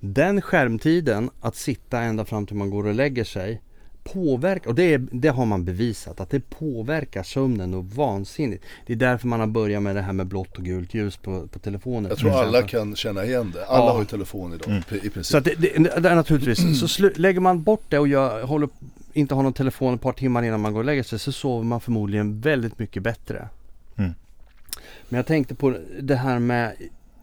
Den 0.00 0.42
skärmtiden 0.42 1.30
att 1.40 1.56
sitta 1.56 2.00
ända 2.00 2.24
fram 2.24 2.46
till 2.46 2.56
man 2.56 2.70
går 2.70 2.86
och 2.86 2.94
lägger 2.94 3.24
sig 3.24 3.60
påverkar, 4.04 4.70
och 4.70 4.74
det, 4.76 4.94
är, 4.94 5.06
det 5.12 5.28
har 5.28 5.46
man 5.46 5.64
bevisat, 5.64 6.20
att 6.20 6.30
det 6.30 6.50
påverkar 6.50 7.22
sömnen 7.22 7.74
och 7.74 7.84
vansinnigt. 7.86 8.64
Det 8.86 8.92
är 8.92 8.96
därför 8.96 9.28
man 9.28 9.40
har 9.40 9.46
börjat 9.46 9.82
med 9.82 9.96
det 9.96 10.02
här 10.02 10.12
med 10.12 10.26
blått 10.26 10.56
och 10.56 10.64
gult 10.64 10.94
ljus 10.94 11.16
på, 11.16 11.46
på 11.48 11.58
telefonen. 11.58 12.08
Jag 12.08 12.18
tror 12.18 12.30
alla 12.30 12.62
kan 12.62 12.96
känna 12.96 13.24
igen 13.24 13.50
det. 13.54 13.66
Alla 13.66 13.84
Ja. 13.86 13.92
har 13.92 14.00
ju 14.00 14.06
telefon 14.06 14.52
idag 14.54 14.68
Mm. 14.68 14.82
i 15.06 15.10
princip. 15.10 15.26
Så 15.26 15.36
att 15.36 15.44
det, 15.44 15.54
det, 15.58 16.00
det 16.00 16.08
är 16.08 16.14
naturligtvis, 16.14 16.80
så 16.80 16.88
slu, 16.88 17.12
lägger 17.16 17.40
man 17.40 17.62
bort 17.62 17.84
det 17.88 17.98
och 17.98 18.08
gör, 18.08 18.42
håller, 18.42 18.68
inte 19.12 19.34
har 19.34 19.42
någon 19.42 19.52
telefon 19.52 19.94
ett 19.94 20.00
par 20.00 20.12
timmar 20.12 20.42
innan 20.42 20.60
man 20.60 20.72
går 20.72 20.80
och 20.80 20.84
lägger 20.86 21.02
sig 21.02 21.18
så 21.18 21.32
sover 21.32 21.64
man 21.64 21.80
förmodligen 21.80 22.40
väldigt 22.40 22.78
mycket 22.78 23.02
bättre. 23.02 23.48
Mm. 23.96 24.12
Men 25.08 25.16
jag 25.18 25.26
tänkte 25.26 25.54
på 25.54 25.74
det 26.00 26.16
här 26.16 26.38
med 26.38 26.72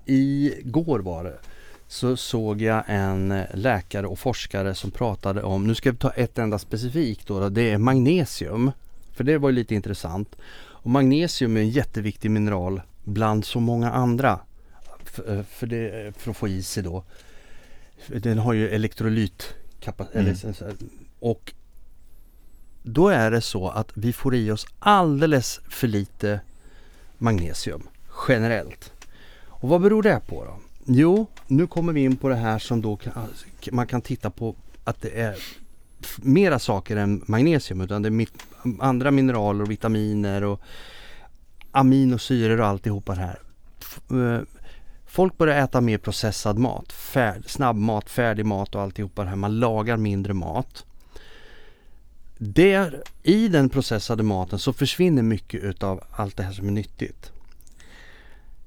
igår 0.05 0.99
var 0.99 1.23
det 1.23 1.37
så 1.87 2.17
såg 2.17 2.61
jag 2.61 2.83
en 2.87 3.31
eh, 3.31 3.45
läkare 3.53 4.07
och 4.07 4.19
forskare 4.19 4.75
som 4.75 4.91
pratade 4.91 5.43
om, 5.43 5.67
nu 5.67 5.75
ska 5.75 5.91
vi 5.91 5.97
ta 5.97 6.09
ett 6.09 6.37
enda 6.37 6.59
specifikt 6.59 7.27
då, 7.27 7.49
det 7.49 7.71
är 7.71 7.77
magnesium. 7.77 8.71
För 9.11 9.23
det 9.23 9.37
var 9.37 9.49
ju 9.49 9.55
lite 9.55 9.75
intressant. 9.75 10.35
Och 10.55 10.89
magnesium 10.89 11.57
är 11.57 11.61
en 11.61 11.69
jätteviktig 11.69 12.31
mineral 12.31 12.81
bland 13.03 13.45
så 13.45 13.59
många 13.59 13.91
andra. 13.91 14.39
För, 15.03 15.37
eh, 15.37 15.43
för, 15.43 15.67
det, 15.67 16.13
för 16.17 16.31
att 16.31 16.37
få 16.37 16.47
i 16.47 16.63
sig 16.63 16.83
då. 16.83 17.03
Den 18.07 18.37
har 18.37 18.53
ju 18.53 18.69
elektrolytkapacitet. 18.69 20.61
Mm. 20.61 20.89
Och 21.19 21.53
då 22.83 23.07
är 23.07 23.31
det 23.31 23.41
så 23.41 23.69
att 23.69 23.91
vi 23.93 24.13
får 24.13 24.35
i 24.35 24.51
oss 24.51 24.67
alldeles 24.79 25.59
för 25.69 25.87
lite 25.87 26.39
magnesium 27.17 27.87
generellt. 28.27 28.91
Och 29.47 29.69
vad 29.69 29.81
beror 29.81 30.03
det 30.03 30.21
på 30.27 30.45
då? 30.45 30.59
Jo, 30.87 31.27
nu 31.47 31.67
kommer 31.67 31.93
vi 31.93 32.03
in 32.03 32.17
på 32.17 32.29
det 32.29 32.35
här 32.35 32.59
som 32.59 32.81
då 32.81 32.95
kan, 32.95 33.13
man 33.71 33.87
kan 33.87 34.01
titta 34.01 34.29
på 34.29 34.55
att 34.83 35.01
det 35.01 35.21
är 35.21 35.35
mera 36.17 36.59
saker 36.59 36.97
än 36.97 37.23
magnesium 37.25 37.81
utan 37.81 38.01
det 38.01 38.09
är 38.09 38.27
andra 38.79 39.11
mineraler 39.11 39.61
och 39.61 39.71
vitaminer 39.71 40.43
och 40.43 40.61
aminosyror 41.71 42.59
och 42.59 42.67
alltihopa 42.67 43.15
det 43.15 43.21
här. 43.21 43.39
Eh, 44.11 44.41
folk 45.05 45.37
börjar 45.37 45.63
äta 45.63 45.81
mer 45.81 45.97
processad 45.97 46.57
mat, 46.57 46.91
färd, 46.91 47.49
snabbmat, 47.49 48.09
färdig 48.09 48.45
mat 48.45 48.75
och 48.75 48.81
alltihopa 48.81 49.23
det 49.23 49.29
här. 49.29 49.35
Man 49.35 49.59
lagar 49.59 49.97
mindre 49.97 50.33
mat. 50.33 50.85
Där, 52.37 53.03
I 53.23 53.47
den 53.47 53.69
processade 53.69 54.23
maten 54.23 54.59
så 54.59 54.73
försvinner 54.73 55.21
mycket 55.21 55.63
utav 55.63 56.03
allt 56.11 56.37
det 56.37 56.43
här 56.43 56.51
som 56.51 56.67
är 56.67 56.71
nyttigt. 56.71 57.31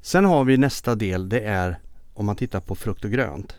Sen 0.01 0.25
har 0.25 0.45
vi 0.45 0.57
nästa 0.57 0.95
del, 0.95 1.29
det 1.29 1.41
är 1.41 1.79
om 2.19 2.27
man 2.27 2.37
tittar 2.37 2.61
på 2.61 2.75
frukt 2.75 3.05
och 3.05 3.11
grönt 3.11 3.57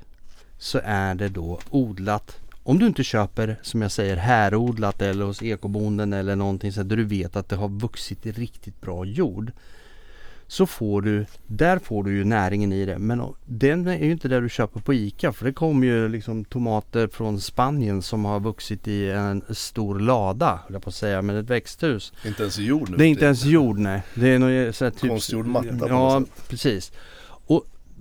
så 0.57 0.79
är 0.83 1.15
det 1.15 1.29
då 1.29 1.59
odlat 1.69 2.39
om 2.63 2.79
du 2.79 2.87
inte 2.87 3.03
köper 3.03 3.59
som 3.61 3.81
jag 3.81 3.91
säger 3.91 4.15
härodlat 4.15 5.01
eller 5.01 5.25
hos 5.25 5.43
ekobonden 5.43 6.13
eller 6.13 6.35
någonting 6.35 6.71
så 6.71 6.83
där 6.83 6.97
du 6.97 7.03
vet 7.03 7.35
att 7.35 7.49
det 7.49 7.55
har 7.55 7.69
vuxit 7.69 8.25
i 8.25 8.31
riktigt 8.31 8.81
bra 8.81 9.05
jord 9.05 9.51
så 10.47 10.65
får 10.65 11.01
du, 11.01 11.25
där 11.47 11.79
får 11.79 12.03
du 12.03 12.15
ju 12.15 12.23
näringen 12.23 12.73
i 12.73 12.85
det. 12.85 12.97
Men 12.97 13.33
den 13.45 13.87
är 13.87 14.05
ju 14.05 14.11
inte 14.11 14.27
där 14.27 14.41
du 14.41 14.49
köper 14.49 14.79
på 14.79 14.93
ICA 14.93 15.33
för 15.33 15.45
det 15.45 15.53
kommer 15.53 15.87
ju 15.87 16.09
liksom 16.09 16.45
tomater 16.45 17.07
från 17.07 17.41
Spanien 17.41 18.01
som 18.01 18.25
har 18.25 18.39
vuxit 18.39 18.87
i 18.87 19.09
en 19.09 19.43
stor 19.49 19.99
lada, 19.99 20.59
jag 20.69 20.83
på 20.83 20.89
att 20.89 20.95
säga, 20.95 21.21
med 21.21 21.39
ett 21.39 21.49
växthus. 21.49 22.13
Inte 22.25 22.41
ens 22.41 22.57
jord 22.57 22.89
nu? 22.89 22.97
Det 22.97 23.05
är 23.05 23.07
inte 23.07 23.25
ens 23.25 23.45
jord 23.45 23.77
nej. 23.77 24.01
Det 24.13 24.27
är 24.27 24.39
något 24.39 24.75
så 24.75 24.85
här, 24.85 24.91
typ, 24.91 25.09
Konstgjord 25.09 25.45
matta 25.45 25.77
på 25.77 25.87
Ja, 25.87 26.23
precis. 26.47 26.91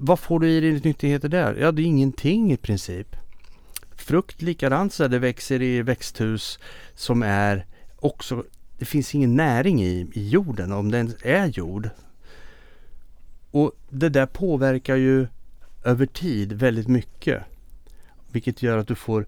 Vad 0.00 0.18
får 0.18 0.40
du 0.40 0.48
i 0.50 0.60
dig 0.60 0.80
nyttigheter 0.84 1.28
där? 1.28 1.54
Ja, 1.54 1.72
det 1.72 1.82
är 1.82 1.86
ingenting 1.86 2.52
i 2.52 2.56
princip. 2.56 3.16
Frukt 3.96 4.42
likadant 4.42 4.92
så 4.92 5.08
det 5.08 5.18
växer 5.18 5.62
i 5.62 5.82
växthus 5.82 6.58
som 6.94 7.22
är 7.22 7.66
också 7.96 8.44
det 8.78 8.84
finns 8.84 9.14
ingen 9.14 9.36
näring 9.36 9.82
i, 9.82 10.10
i 10.12 10.28
jorden 10.28 10.72
om 10.72 10.90
den 10.90 11.14
är 11.22 11.46
jord. 11.46 11.90
Och 13.50 13.72
det 13.88 14.08
där 14.08 14.26
påverkar 14.26 14.96
ju 14.96 15.26
över 15.84 16.06
tid 16.06 16.52
väldigt 16.52 16.88
mycket. 16.88 17.42
Vilket 18.32 18.62
gör 18.62 18.78
att 18.78 18.88
du 18.88 18.94
får 18.94 19.26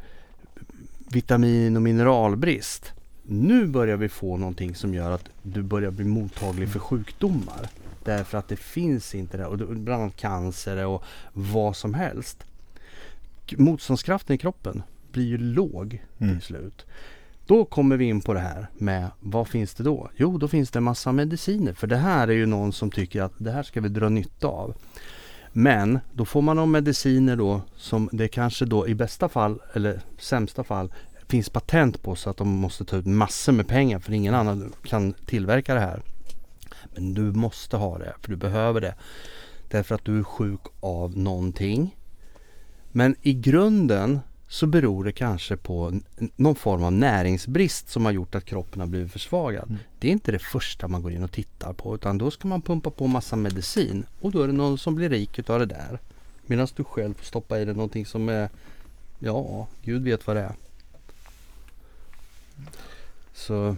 vitamin 1.12 1.76
och 1.76 1.83
mineralbrist. 1.83 2.92
Nu 3.22 3.66
börjar 3.66 3.96
vi 3.96 4.09
få 4.09 4.37
någonting 4.37 4.74
som 4.74 4.94
gör 4.94 5.11
att 5.11 5.28
du 5.42 5.62
börjar 5.62 5.90
bli 5.90 6.04
mottaglig 6.04 6.68
för 6.68 6.78
sjukdomar. 6.78 7.68
Därför 8.04 8.38
att 8.38 8.48
det 8.48 8.56
finns 8.56 9.14
inte 9.14 9.36
det. 9.36 9.46
Och 9.46 9.58
bland 9.58 10.02
annat 10.02 10.16
cancer 10.16 10.86
och 10.86 11.04
vad 11.32 11.76
som 11.76 11.94
helst. 11.94 12.44
Motståndskraften 13.56 14.36
i 14.36 14.38
kroppen 14.38 14.82
blir 15.12 15.24
ju 15.24 15.38
låg 15.38 16.02
mm. 16.18 16.38
till 16.38 16.46
slut. 16.46 16.86
Då 17.46 17.64
kommer 17.64 17.96
vi 17.96 18.04
in 18.04 18.20
på 18.20 18.34
det 18.34 18.40
här 18.40 18.66
med 18.74 19.10
vad 19.20 19.48
finns 19.48 19.74
det 19.74 19.82
då? 19.82 20.10
Jo, 20.16 20.38
då 20.38 20.48
finns 20.48 20.70
det 20.70 20.78
en 20.78 20.82
massa 20.82 21.12
mediciner. 21.12 21.72
För 21.72 21.86
det 21.86 21.96
här 21.96 22.28
är 22.28 22.32
ju 22.32 22.46
någon 22.46 22.72
som 22.72 22.90
tycker 22.90 23.22
att 23.22 23.32
det 23.38 23.50
här 23.50 23.62
ska 23.62 23.80
vi 23.80 23.88
dra 23.88 24.08
nytta 24.08 24.46
av. 24.46 24.74
Men 25.52 25.98
då 26.12 26.24
får 26.24 26.42
man 26.42 26.56
de 26.56 26.70
mediciner 26.70 27.36
då 27.36 27.62
som 27.76 28.08
det 28.12 28.28
kanske 28.28 28.64
då 28.64 28.88
i 28.88 28.94
bästa 28.94 29.28
fall 29.28 29.60
eller 29.74 30.00
sämsta 30.18 30.64
fall 30.64 30.92
finns 31.28 31.48
patent 31.48 32.02
på 32.02 32.16
så 32.16 32.30
att 32.30 32.36
de 32.36 32.48
måste 32.48 32.84
ta 32.84 32.96
ut 32.96 33.06
massor 33.06 33.52
med 33.52 33.68
pengar 33.68 33.98
för 33.98 34.12
ingen 34.12 34.34
annan 34.34 34.72
kan 34.82 35.12
tillverka 35.12 35.74
det 35.74 35.80
här. 35.80 36.02
Men 36.94 37.14
du 37.14 37.22
måste 37.22 37.76
ha 37.76 37.98
det 37.98 38.14
för 38.20 38.31
du 38.31 38.37
behöver 38.37 38.81
det. 38.81 38.94
Därför 39.68 39.94
att 39.94 40.05
du 40.05 40.18
är 40.18 40.22
sjuk 40.22 40.61
av 40.81 41.18
någonting. 41.18 41.96
Men 42.92 43.16
i 43.22 43.33
grunden 43.33 44.20
så 44.48 44.66
beror 44.66 45.05
det 45.05 45.12
kanske 45.12 45.57
på 45.57 46.00
någon 46.37 46.55
form 46.55 46.83
av 46.83 46.92
näringsbrist 46.92 47.88
som 47.88 48.05
har 48.05 48.12
gjort 48.12 48.35
att 48.35 48.44
kroppen 48.44 48.81
har 48.81 48.87
blivit 48.87 49.12
försvagad. 49.12 49.68
Mm. 49.68 49.79
Det 49.98 50.09
är 50.09 50.12
inte 50.12 50.33
det 50.33 50.38
första 50.38 50.88
man 50.88 51.03
går 51.03 51.12
in 51.12 51.22
och 51.22 51.33
tittar 51.33 51.72
på 51.72 51.94
utan 51.94 52.18
då 52.18 52.31
ska 52.31 52.48
man 52.48 52.62
pumpa 52.62 52.90
på 52.90 53.07
massa 53.07 53.37
medicin 53.37 54.07
och 54.20 54.31
då 54.31 54.42
är 54.42 54.46
det 54.46 54.53
någon 54.53 54.79
som 54.79 54.94
blir 54.94 55.09
rik 55.09 55.38
utav 55.38 55.59
det 55.59 55.66
där. 55.66 55.98
Medan 56.46 56.68
du 56.76 56.85
själv 56.85 57.14
får 57.14 57.24
stoppa 57.24 57.59
i 57.59 57.64
dig 57.64 57.74
någonting 57.74 58.07
som 58.07 58.29
är, 58.29 58.48
ja, 59.18 59.68
Gud 59.83 60.03
vet 60.03 60.26
vad 60.26 60.37
det 60.37 60.42
är. 60.42 60.55
Så, 63.35 63.76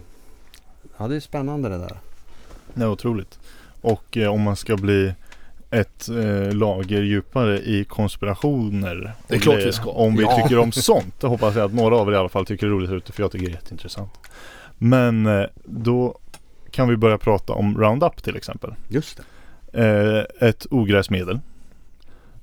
ja 0.97 1.07
det 1.07 1.15
är 1.15 1.19
spännande 1.19 1.69
det 1.69 1.77
där. 1.77 1.97
Det 2.73 2.83
är 2.83 2.89
otroligt. 2.89 3.39
Och 3.81 4.17
eh, 4.17 4.33
om 4.33 4.41
man 4.41 4.55
ska 4.55 4.75
bli 4.75 5.13
ett 5.69 6.09
eh, 6.09 6.53
lager 6.53 7.01
djupare 7.01 7.59
i 7.59 7.83
konspirationer. 7.83 9.13
Det 9.27 9.35
är 9.35 9.39
klart 9.39 9.57
vi 9.57 9.71
ska. 9.71 9.89
Om 9.89 10.15
vi 10.15 10.23
ja. 10.23 10.41
tycker 10.41 10.59
om 10.59 10.71
sånt. 10.71 11.19
Det 11.19 11.27
hoppas 11.27 11.55
jag 11.55 11.65
att 11.65 11.73
några 11.73 11.97
av 11.97 12.09
er 12.09 12.13
i 12.13 12.15
alla 12.15 12.29
fall 12.29 12.45
tycker 12.45 12.65
är 12.65 12.71
roligt 12.71 12.91
ute 12.91 13.11
för 13.11 13.23
jag 13.23 13.31
tycker 13.31 13.45
det 13.45 13.51
är 13.51 13.55
jätteintressant. 13.55 14.11
Men 14.77 15.25
eh, 15.25 15.45
då 15.65 16.17
kan 16.71 16.89
vi 16.89 16.97
börja 16.97 17.17
prata 17.17 17.53
om 17.53 17.77
Roundup 17.77 18.23
till 18.23 18.35
exempel. 18.35 18.73
Just 18.87 19.17
det. 19.17 19.23
Eh, 19.73 20.47
ett 20.47 20.65
ogräsmedel 20.69 21.39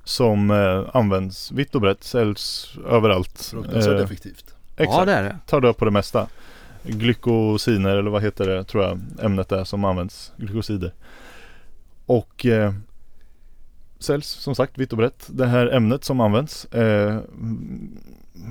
som 0.05 0.51
eh, 0.51 0.97
används 0.97 1.53
vitt 1.53 1.75
och 1.75 1.81
brett, 1.81 2.05
säljs 2.05 2.75
överallt. 2.89 3.51
Fruktansvärt 3.51 3.99
eh, 3.99 4.05
effektivt. 4.05 4.55
Exakt. 4.77 4.99
Ja 4.99 5.05
det 5.05 5.13
är 5.13 5.23
det. 5.23 5.39
Tar 5.47 5.61
död 5.61 5.77
på 5.77 5.85
det 5.85 5.91
mesta. 5.91 6.27
Glykosiner 6.83 7.97
eller 7.97 8.11
vad 8.11 8.23
heter 8.23 8.49
det 8.49 8.65
tror 8.65 8.85
jag 8.85 9.01
ämnet 9.23 9.53
är 9.53 9.65
som 9.65 9.85
används. 9.85 10.33
Glykosider. 10.37 10.93
Och 12.07 12.47
eh, 12.47 12.73
säljs 13.99 14.27
som 14.27 14.55
sagt 14.55 14.79
vitt 14.79 14.93
och 14.93 14.99
brett. 14.99 15.27
Det 15.29 15.47
här 15.47 15.67
ämnet 15.67 16.05
som 16.05 16.21
används 16.21 16.65
eh, 16.65 17.19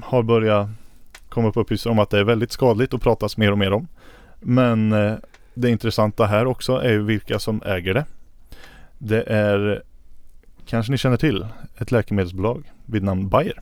har 0.03 0.23
börjat 0.23 0.69
komma 1.29 1.47
upp 1.47 1.57
uppgifter 1.57 1.89
om 1.89 1.99
att 1.99 2.09
det 2.09 2.19
är 2.19 2.23
väldigt 2.23 2.51
skadligt 2.51 2.93
och 2.93 3.01
pratas 3.01 3.37
mer 3.37 3.51
och 3.51 3.57
mer 3.57 3.73
om. 3.73 3.87
Men 4.39 4.91
eh, 4.91 5.13
det 5.53 5.69
intressanta 5.69 6.25
här 6.25 6.45
också 6.45 6.75
är 6.75 6.91
ju 6.91 7.03
vilka 7.03 7.39
som 7.39 7.61
äger 7.65 7.93
det. 7.93 8.05
Det 8.97 9.21
är, 9.21 9.83
kanske 10.65 10.91
ni 10.91 10.97
känner 10.97 11.17
till, 11.17 11.45
ett 11.77 11.91
läkemedelsbolag 11.91 12.71
vid 12.85 13.03
namn 13.03 13.29
Bayer. 13.29 13.61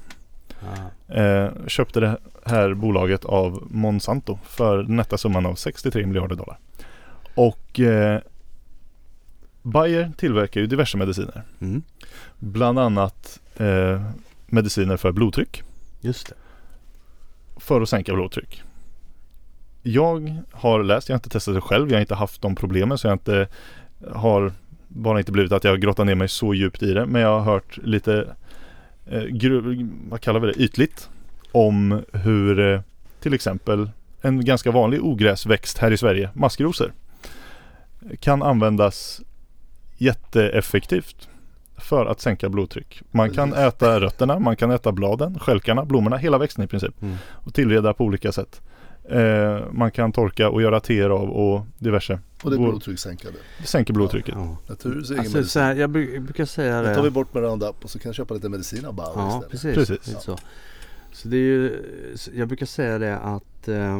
Eh, 1.08 1.50
köpte 1.68 2.00
det 2.00 2.18
här 2.46 2.74
bolaget 2.74 3.26
av 3.26 3.68
Monsanto 3.72 4.40
för 4.44 4.84
nätta 4.84 5.18
summan 5.18 5.46
av 5.46 5.56
63 5.56 6.06
miljarder 6.06 6.36
dollar. 6.36 6.60
Och 7.36 7.80
eh, 7.80 8.22
Bayer 9.62 10.12
tillverkar 10.18 10.62
ju 10.62 10.68
diverse 10.68 10.98
mediciner. 10.98 11.44
Mm. 11.62 11.84
Bland 12.40 12.80
annat 12.80 13.40
eh, 13.58 14.02
mediciner 14.46 14.98
för 14.98 15.12
blodtryck. 15.12 15.64
Just 16.02 16.28
det. 16.28 16.36
För 17.60 17.82
att 17.82 17.90
sänka 17.90 18.14
blodtryck. 18.14 18.64
Jag 19.84 20.44
har 20.52 20.84
läst, 20.84 21.10
jag 21.10 21.14
har 21.14 21.18
inte 21.18 21.30
testat 21.30 21.56
det 21.56 21.62
själv, 21.62 21.90
jag 21.90 21.96
har 21.96 22.02
inte 22.02 22.16
haft 22.16 22.42
de 22.42 22.56
problemen 22.56 22.98
så 22.98 23.08
jag 23.08 23.16
inte 23.16 23.48
har 24.14 24.52
bara 24.88 25.20
inte 25.20 25.32
blivit 25.32 25.52
att 25.52 25.64
jag 25.64 25.72
har 25.72 25.78
grottat 25.78 26.06
ner 26.06 26.16
mig 26.16 26.28
så 26.28 26.54
djupt 26.54 26.84
i 26.84 26.94
det. 26.94 27.06
Men 27.06 27.22
jag 27.22 27.40
har 27.40 27.54
hört 27.54 27.78
lite, 27.78 28.36
gru, 29.30 29.90
vad 30.10 30.22
kallar 30.22 30.40
vi 30.40 30.48
det, 30.48 30.60
ytligt 30.60 31.10
om 31.52 32.04
hur 32.14 32.60
eh, 32.60 32.82
till 33.20 33.34
exempel 33.34 33.90
en 34.22 34.46
ganska 34.46 34.72
vanlig 34.72 35.04
ogräsväxt 35.04 35.78
här 35.78 35.92
i 35.92 35.98
Sverige, 35.98 36.30
maskrosor, 36.34 36.94
kan 38.20 38.44
användas 38.44 39.22
jätteeffektivt 39.98 41.30
för 41.78 42.06
att 42.06 42.22
sänka 42.22 42.50
blodtryck. 42.50 43.02
Man 43.12 43.32
kan 43.32 43.54
äta 43.54 44.00
rötterna, 44.00 44.40
man 44.40 44.56
kan 44.56 44.72
äta 44.72 44.92
bladen, 44.92 45.40
skälkarna, 45.40 45.86
blommorna, 45.86 46.18
hela 46.18 46.38
växten 46.38 46.64
i 46.64 46.68
princip. 46.68 47.02
Mm. 47.02 47.16
Och 47.30 47.54
tillreda 47.54 47.94
på 47.94 48.04
olika 48.04 48.32
sätt. 48.32 48.62
Eh, 49.10 49.72
man 49.72 49.92
kan 49.92 50.12
torka 50.12 50.50
och 50.50 50.62
göra 50.62 50.80
teer 50.80 51.10
av 51.10 51.30
och 51.30 51.66
diverse. 51.78 52.20
Och 52.44 52.50
det 52.50 52.56
är 52.56 52.60
blodtryckssänkande. 52.60 53.40
Det 53.60 53.68
sänker 53.68 53.94
blodtrycket. 53.94 54.36
Ja, 54.36 54.58
ja. 54.68 54.74
alltså, 55.18 55.44
så 55.44 55.60
här, 55.60 55.76
jag 55.76 55.90
brukar 55.90 56.46
säga 56.46 56.82
det. 56.82 56.90
Då 56.90 56.96
tar 56.96 57.04
vi 57.04 57.10
bort 57.10 57.34
med 57.34 57.44
Roundup 57.44 57.84
och 57.84 57.90
så 57.90 58.00
kan 58.00 58.10
jag 58.10 58.16
köpa 58.16 58.34
lite 58.34 58.50
medicin 58.50 58.86
av 58.86 58.94
Bauer 58.94 59.14
ja, 59.16 59.44
istället. 59.52 59.76
Precis. 59.76 59.98
precis. 60.00 60.24
Så. 60.24 60.38
så 61.12 61.28
det 61.28 61.38
är 61.38 61.42
ju, 61.42 61.84
jag 62.34 62.48
brukar 62.48 62.66
säga 62.66 63.00
det 63.00 63.18
att 63.18 63.68
eh, 63.68 64.00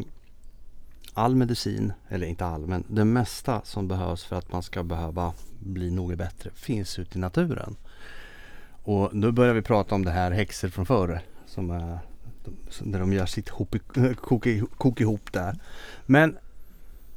all 1.14 1.36
medicin, 1.36 1.94
eller 2.10 2.28
inte 2.28 2.46
all, 2.46 2.68
men 2.68 2.84
det 2.88 3.06
mesta 3.06 3.62
som 3.64 3.88
behövs 3.88 4.24
för 4.24 4.36
att 4.36 4.52
man 4.52 4.64
ska 4.64 4.84
behöva 4.84 5.34
bli 5.60 5.92
något 5.92 6.18
bättre 6.18 6.50
finns 6.54 7.00
ute 7.00 7.18
i 7.18 7.22
naturen. 7.22 7.76
Och 8.84 9.16
nu 9.16 9.32
börjar 9.32 9.54
vi 9.54 9.62
prata 9.62 9.96
om 9.96 10.06
det 10.06 10.12
här 10.12 10.32
häxor 10.32 10.70
från 10.70 10.86
förr. 10.86 11.22
Som 11.46 11.72
är, 11.72 12.00
där 12.80 13.00
de 13.00 13.14
gör 13.14 13.26
sitt 13.26 13.50
kok, 14.22 14.48
kok 14.78 15.02
ihop 15.02 15.34
där. 15.34 15.60
Men 16.06 16.38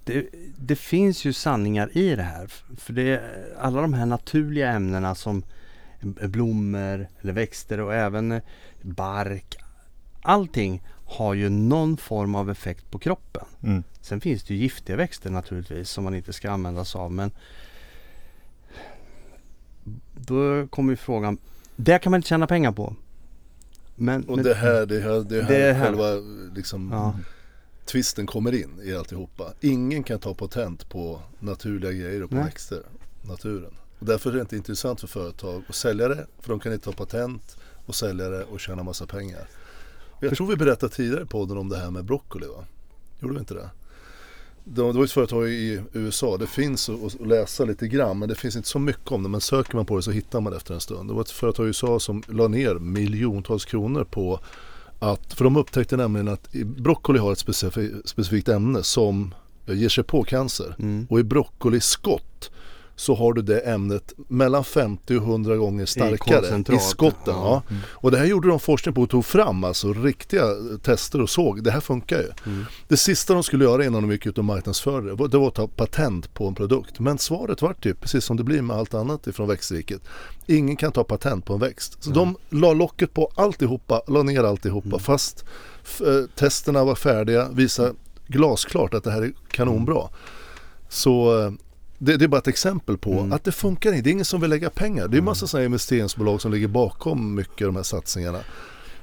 det, 0.05 0.27
det, 0.57 0.77
finns 0.77 1.25
ju 1.25 1.33
sanningar 1.33 1.97
i 1.97 2.17
det 2.17 2.23
här. 2.23 2.47
För 2.77 2.93
det 2.93 3.23
alla 3.59 3.81
de 3.81 3.93
här 3.93 4.07
naturliga 4.07 4.73
ämnena 4.73 5.15
som 5.15 5.43
blommor 6.03 7.09
eller 7.21 7.33
växter 7.33 7.81
och 7.81 7.95
även 7.95 8.41
bark. 8.83 9.57
Allting 10.23 10.83
har 11.05 11.35
ju 11.35 11.49
någon 11.49 11.97
form 11.97 12.35
av 12.35 12.51
effekt 12.51 12.91
på 12.91 12.99
kroppen. 12.99 13.45
Mm. 13.63 13.83
Sen 14.01 14.21
finns 14.21 14.45
det 14.45 14.55
ju 14.55 14.61
giftiga 14.61 14.97
växter 14.97 15.31
naturligtvis 15.31 15.91
som 15.91 16.05
man 16.05 16.15
inte 16.15 16.33
ska 16.33 16.51
använda 16.51 16.85
sig 16.85 16.99
av. 16.99 17.13
Men 17.13 17.31
då 20.15 20.67
kommer 20.67 20.93
ju 20.93 20.97
frågan, 20.97 21.39
det 21.77 21.99
kan 21.99 22.11
man 22.11 22.19
inte 22.19 22.29
tjäna 22.29 22.47
pengar 22.47 22.73
på. 22.73 22.97
Men, 24.03 24.25
och 24.25 24.37
men, 24.37 24.45
det 24.45 24.55
här, 24.55 24.87
det 24.87 25.01
här, 25.01 25.25
det 25.29 25.43
här, 25.43 25.49
det 25.49 25.73
här. 25.73 25.85
själva 25.85 26.15
liksom 26.55 26.91
ja. 26.93 27.19
twisten 27.85 28.27
kommer 28.27 28.55
in 28.55 28.81
i 28.83 28.95
alltihopa. 28.95 29.53
Ingen 29.61 30.03
kan 30.03 30.19
ta 30.19 30.35
patent 30.35 30.89
på 30.89 31.21
naturliga 31.39 31.93
grejer 31.93 32.23
och 32.23 32.31
på 32.31 32.37
Nej. 32.37 32.45
växter, 32.45 32.83
naturen. 33.23 33.75
Och 33.99 34.07
därför 34.07 34.31
är 34.31 34.35
det 34.35 34.41
inte 34.41 34.57
intressant 34.57 35.01
för 35.01 35.07
företag 35.07 35.63
att 35.69 35.75
sälja 35.75 36.09
det, 36.09 36.27
för 36.41 36.51
de 36.51 36.61
kan 36.61 36.73
inte 36.73 36.85
ta 36.85 36.93
patent 36.93 37.57
och 37.87 37.95
sälja 37.95 38.29
det 38.29 38.45
och 38.45 38.61
tjäna 38.61 38.83
massa 38.83 39.07
pengar. 39.07 39.49
Jag 40.21 40.37
tror 40.37 40.47
vi 40.47 40.57
berättade 40.57 40.93
tidigare 40.93 41.23
i 41.23 41.27
podden 41.27 41.57
om 41.57 41.69
det 41.69 41.79
här 41.79 41.91
med 41.91 42.05
broccoli 42.05 42.47
va? 42.47 42.65
Gjorde 43.21 43.35
vi 43.35 43.41
inte 43.41 43.55
det? 43.55 43.71
Det 44.65 44.83
var 44.83 45.05
ett 45.05 45.13
företag 45.13 45.49
i 45.49 45.83
USA, 45.93 46.37
det 46.37 46.47
finns 46.47 46.89
att 46.89 47.27
läsa 47.27 47.65
lite 47.65 47.89
grann 47.89 48.19
men 48.19 48.29
det 48.29 48.35
finns 48.35 48.57
inte 48.57 48.69
så 48.69 48.79
mycket 48.79 49.13
om 49.13 49.23
det. 49.23 49.29
Men 49.29 49.41
söker 49.41 49.77
man 49.77 49.87
på 49.87 49.97
det 49.97 50.03
så 50.03 50.11
hittar 50.11 50.41
man 50.41 50.53
det 50.53 50.57
efter 50.57 50.75
en 50.75 50.81
stund. 50.81 51.11
Det 51.11 51.15
var 51.15 51.21
ett 51.21 51.31
företag 51.31 51.65
i 51.65 51.67
USA 51.67 52.01
som 52.01 52.23
la 52.29 52.49
ner 52.49 52.75
miljontals 52.75 53.65
kronor 53.65 54.05
på 54.05 54.41
att, 54.99 55.35
för 55.35 55.45
de 55.45 55.57
upptäckte 55.57 55.97
nämligen 55.97 56.29
att 56.29 56.53
broccoli 56.53 57.19
har 57.19 57.33
ett 57.33 57.39
specifikt 58.05 58.49
ämne 58.49 58.83
som 58.83 59.35
ger 59.67 59.89
sig 59.89 60.05
på 60.05 60.25
cancer. 60.25 60.77
Mm. 60.79 61.07
Och 61.11 61.21
i 61.21 61.23
broccoliskott 61.23 62.51
så 62.97 63.15
har 63.15 63.33
du 63.33 63.43
det 63.43 63.59
ämnet 63.61 64.13
mellan 64.29 64.65
50 64.65 65.17
och 65.17 65.23
100 65.23 65.57
gånger 65.57 65.87
starkare 65.87 66.65
i, 66.73 66.77
i 66.77 66.79
skotten. 66.79 67.35
Ja. 67.35 67.63
Mm. 67.71 67.83
Och 67.89 68.11
det 68.11 68.19
här 68.19 68.25
gjorde 68.25 68.49
de 68.49 68.61
forskning 68.61 68.95
på 68.95 69.03
och 69.03 69.11
tog 69.11 69.25
fram 69.25 69.65
alltså 69.65 69.93
riktiga 69.93 70.45
tester 70.83 71.21
och 71.21 71.31
såg 71.31 71.65
det 71.65 71.71
här 71.71 71.81
funkar 71.81 72.19
ju. 72.19 72.53
Mm. 72.53 72.65
Det 72.89 72.97
sista 72.97 73.35
de 73.35 73.43
skulle 73.43 73.65
göra 73.65 73.85
innan 73.85 74.03
de 74.03 74.13
gick 74.13 74.27
ut 74.27 74.39
och 74.39 74.45
marknadsförde 74.45 75.17
det, 75.17 75.29
det 75.29 75.39
var 75.39 75.49
att 75.49 75.55
ta 75.55 75.69
patent 75.69 76.35
på 76.35 76.47
en 76.49 76.55
produkt. 76.55 77.01
Men 77.01 77.19
svaret 77.19 77.63
var 77.63 77.73
typ 77.73 78.01
precis 78.01 78.25
som 78.25 78.37
det 78.37 78.45
blir 78.45 78.63
med 78.63 78.77
allt 78.77 78.95
annat 78.95 79.27
ifrån 79.27 79.49
växtriket. 79.49 80.03
Ingen 80.47 80.77
kan 80.77 80.93
ta 80.93 81.05
patent 81.05 81.45
på 81.45 81.55
en 81.55 81.61
växt. 81.61 82.03
Så 82.03 82.11
mm. 82.11 82.35
de 82.51 82.57
la 82.61 82.73
locket 82.73 83.15
på 83.15 83.33
alltihopa, 83.35 84.03
la 84.09 84.23
ner 84.23 84.45
alltihopa 84.45 84.89
mm. 84.89 85.01
fast 85.01 85.45
eh, 86.01 86.31
testerna 86.35 86.85
var 86.85 86.95
färdiga, 86.95 87.49
visade 87.49 87.95
glasklart 88.27 88.95
att 88.95 89.05
det 89.05 89.11
här 89.11 89.23
är 89.23 89.33
kanonbra. 89.51 90.09
Så 90.89 91.41
eh, 91.41 91.53
det, 92.03 92.17
det, 92.17 92.25
är 92.25 92.29
bara 92.29 92.39
ett 92.39 92.49
exempel 92.49 92.99
på 92.99 93.13
mm. 93.13 93.33
att 93.33 93.45
det 93.45 93.53
funkar 93.53 93.91
inte. 93.91 94.03
Det 94.03 94.11
är 94.11 94.13
ingen 94.13 94.25
som 94.25 94.41
vill 94.41 94.51
lägga 94.51 94.71
pengar. 94.71 95.09
Det 95.09 95.17
är 95.17 95.23
massa 95.23 95.43
mm. 95.43 95.49
sådana 95.49 95.65
investeringsbolag 95.65 96.41
som 96.41 96.53
ligger 96.53 96.69
bakom 96.69 97.35
mycket 97.35 97.67
av 97.67 97.73
de 97.73 97.77
här 97.77 97.83
satsningarna. 97.83 98.39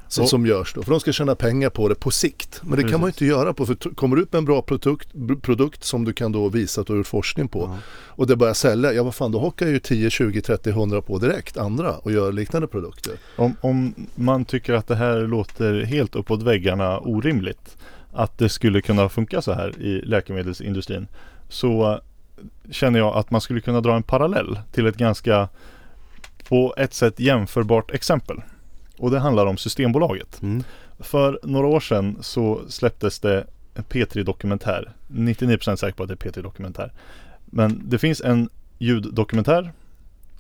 Som, 0.07 0.23
och, 0.23 0.29
som 0.29 0.45
görs 0.45 0.73
då. 0.73 0.83
För 0.83 0.91
de 0.91 0.99
ska 0.99 1.11
tjäna 1.11 1.35
pengar 1.35 1.69
på 1.69 1.89
det 1.89 1.95
på 1.95 2.11
sikt. 2.11 2.59
Men 2.61 2.71
det 2.71 2.75
precis. 2.75 2.91
kan 2.91 3.01
man 3.01 3.09
inte 3.09 3.25
göra 3.25 3.53
på. 3.53 3.65
För 3.65 3.95
kommer 3.95 4.15
du 4.15 4.21
ut 4.21 4.31
med 4.33 4.37
en 4.37 4.45
bra 4.45 4.61
produkt, 4.61 5.09
produkt 5.41 5.83
som 5.83 6.05
du 6.05 6.13
kan 6.13 6.31
då 6.31 6.49
visa 6.49 6.81
att 6.81 6.87
du 6.87 6.93
har 6.93 6.97
gjort 6.97 7.07
forskning 7.07 7.47
på. 7.47 7.59
Ja. 7.59 7.77
Och 8.07 8.27
det 8.27 8.35
börjar 8.35 8.53
sälja. 8.53 8.93
Ja 8.93 9.03
vad 9.03 9.15
fan 9.15 9.31
då 9.31 9.39
hockar 9.39 9.67
ju 9.67 9.79
10, 9.79 10.09
20, 10.09 10.41
30, 10.41 10.69
100 10.69 11.01
på 11.01 11.17
direkt 11.17 11.57
andra 11.57 11.97
och 11.97 12.11
gör 12.11 12.31
liknande 12.31 12.67
produkter. 12.67 13.13
Om, 13.35 13.55
om 13.61 13.93
man 14.15 14.45
tycker 14.45 14.73
att 14.73 14.87
det 14.87 14.95
här 14.95 15.27
låter 15.27 15.83
helt 15.83 16.15
uppåt 16.15 16.43
väggarna 16.43 16.99
orimligt. 16.99 17.77
Att 18.13 18.37
det 18.37 18.49
skulle 18.49 18.81
kunna 18.81 19.09
funka 19.09 19.41
så 19.41 19.53
här 19.53 19.81
i 19.81 20.01
läkemedelsindustrin. 20.01 21.07
Så 21.49 22.01
känner 22.71 22.99
jag 22.99 23.15
att 23.15 23.31
man 23.31 23.41
skulle 23.41 23.61
kunna 23.61 23.81
dra 23.81 23.95
en 23.95 24.03
parallell 24.03 24.59
till 24.71 24.87
ett 24.87 24.97
ganska 24.97 25.49
på 26.49 26.73
ett 26.77 26.93
sätt 26.93 27.19
jämförbart 27.19 27.91
exempel. 27.91 28.41
Och 28.97 29.11
det 29.11 29.19
handlar 29.19 29.45
om 29.45 29.57
Systembolaget. 29.57 30.41
Mm. 30.41 30.63
För 30.99 31.39
några 31.43 31.67
år 31.67 31.79
sedan 31.79 32.17
så 32.21 32.61
släpptes 32.69 33.19
det 33.19 33.45
en 33.73 33.83
P3 33.83 34.23
Dokumentär. 34.23 34.91
99% 35.07 35.75
säker 35.75 35.97
på 35.97 36.03
att 36.03 36.09
det 36.09 36.25
är 36.25 36.31
P3 36.31 36.41
Dokumentär. 36.41 36.91
Men 37.45 37.81
det 37.85 37.97
finns 37.97 38.21
en 38.21 38.49
ljuddokumentär 38.77 39.71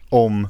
om 0.09 0.47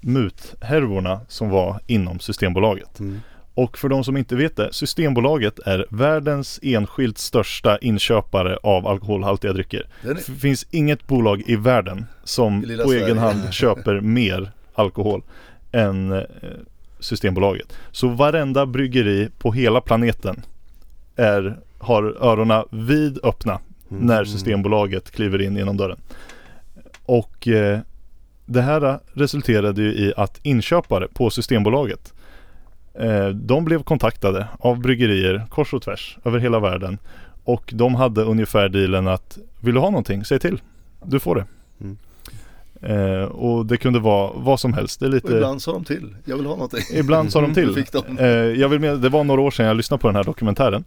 muthärvorna 0.00 1.20
som 1.28 1.50
var 1.50 1.80
inom 1.86 2.20
Systembolaget. 2.20 3.00
Mm. 3.00 3.20
Och 3.56 3.78
för 3.78 3.88
de 3.88 4.04
som 4.04 4.16
inte 4.16 4.36
vet 4.36 4.56
det, 4.56 4.72
Systembolaget 4.72 5.58
är 5.58 5.86
världens 5.90 6.60
enskilt 6.62 7.18
största 7.18 7.78
inköpare 7.78 8.56
av 8.62 8.86
alkoholhaltiga 8.86 9.52
drycker. 9.52 9.88
Det 10.02 10.20
finns 10.20 10.66
inget 10.70 11.06
bolag 11.06 11.42
i 11.46 11.56
världen 11.56 12.06
som 12.24 12.62
på 12.62 12.66
Sverige. 12.66 13.04
egen 13.04 13.18
hand 13.18 13.40
köper 13.52 14.00
mer 14.00 14.50
alkohol 14.74 15.22
än 15.72 16.12
eh, 16.12 16.22
Systembolaget. 17.00 17.76
Så 17.92 18.08
varenda 18.08 18.66
bryggeri 18.66 19.28
på 19.38 19.52
hela 19.52 19.80
planeten 19.80 20.42
är, 21.16 21.58
har 21.78 22.02
öronen 22.20 22.64
vid 22.70 23.18
öppna 23.22 23.60
mm. 23.90 24.06
när 24.06 24.24
Systembolaget 24.24 25.10
kliver 25.10 25.42
in 25.42 25.56
genom 25.56 25.76
dörren. 25.76 25.98
Och 27.04 27.48
eh, 27.48 27.78
det 28.46 28.62
här 28.62 28.98
resulterade 29.12 29.82
ju 29.82 29.88
i 29.88 30.12
att 30.16 30.40
inköpare 30.42 31.08
på 31.08 31.30
Systembolaget 31.30 32.12
de 33.34 33.64
blev 33.64 33.82
kontaktade 33.82 34.48
av 34.58 34.80
bryggerier 34.80 35.46
kors 35.48 35.74
och 35.74 35.82
tvärs 35.82 36.18
över 36.24 36.38
hela 36.38 36.60
världen. 36.60 36.98
Och 37.44 37.70
de 37.74 37.94
hade 37.94 38.22
ungefär 38.22 38.68
dealen 38.68 39.08
att 39.08 39.38
vill 39.60 39.74
du 39.74 39.80
ha 39.80 39.90
någonting, 39.90 40.24
säg 40.24 40.38
till. 40.38 40.60
Du 41.04 41.20
får 41.20 41.34
det. 41.34 41.44
Mm. 41.80 41.96
Eh, 42.82 43.24
och 43.24 43.66
det 43.66 43.76
kunde 43.76 43.98
vara 43.98 44.32
vad 44.34 44.60
som 44.60 44.72
helst. 44.72 45.00
Det 45.00 45.06
är 45.06 45.10
lite... 45.10 45.26
Och 45.26 45.36
ibland 45.36 45.62
sa 45.62 45.72
de 45.72 45.84
till, 45.84 46.16
jag 46.24 46.36
vill 46.36 46.46
ha 46.46 46.54
någonting. 46.54 46.80
Ibland 46.92 47.32
sa 47.32 47.40
de 47.40 47.54
till. 47.54 47.84
de. 47.92 48.18
Eh, 48.18 48.26
jag 48.28 48.68
vill 48.68 48.80
med, 48.80 48.98
det 48.98 49.08
var 49.08 49.24
några 49.24 49.40
år 49.40 49.50
sedan 49.50 49.66
jag 49.66 49.76
lyssnade 49.76 50.00
på 50.00 50.08
den 50.08 50.16
här 50.16 50.24
dokumentären. 50.24 50.84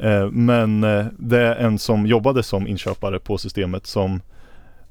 Eh, 0.00 0.30
men 0.30 0.84
eh, 0.84 1.06
det 1.18 1.40
är 1.40 1.56
en 1.56 1.78
som 1.78 2.06
jobbade 2.06 2.42
som 2.42 2.66
inköpare 2.66 3.18
på 3.18 3.38
systemet 3.38 3.86
som 3.86 4.20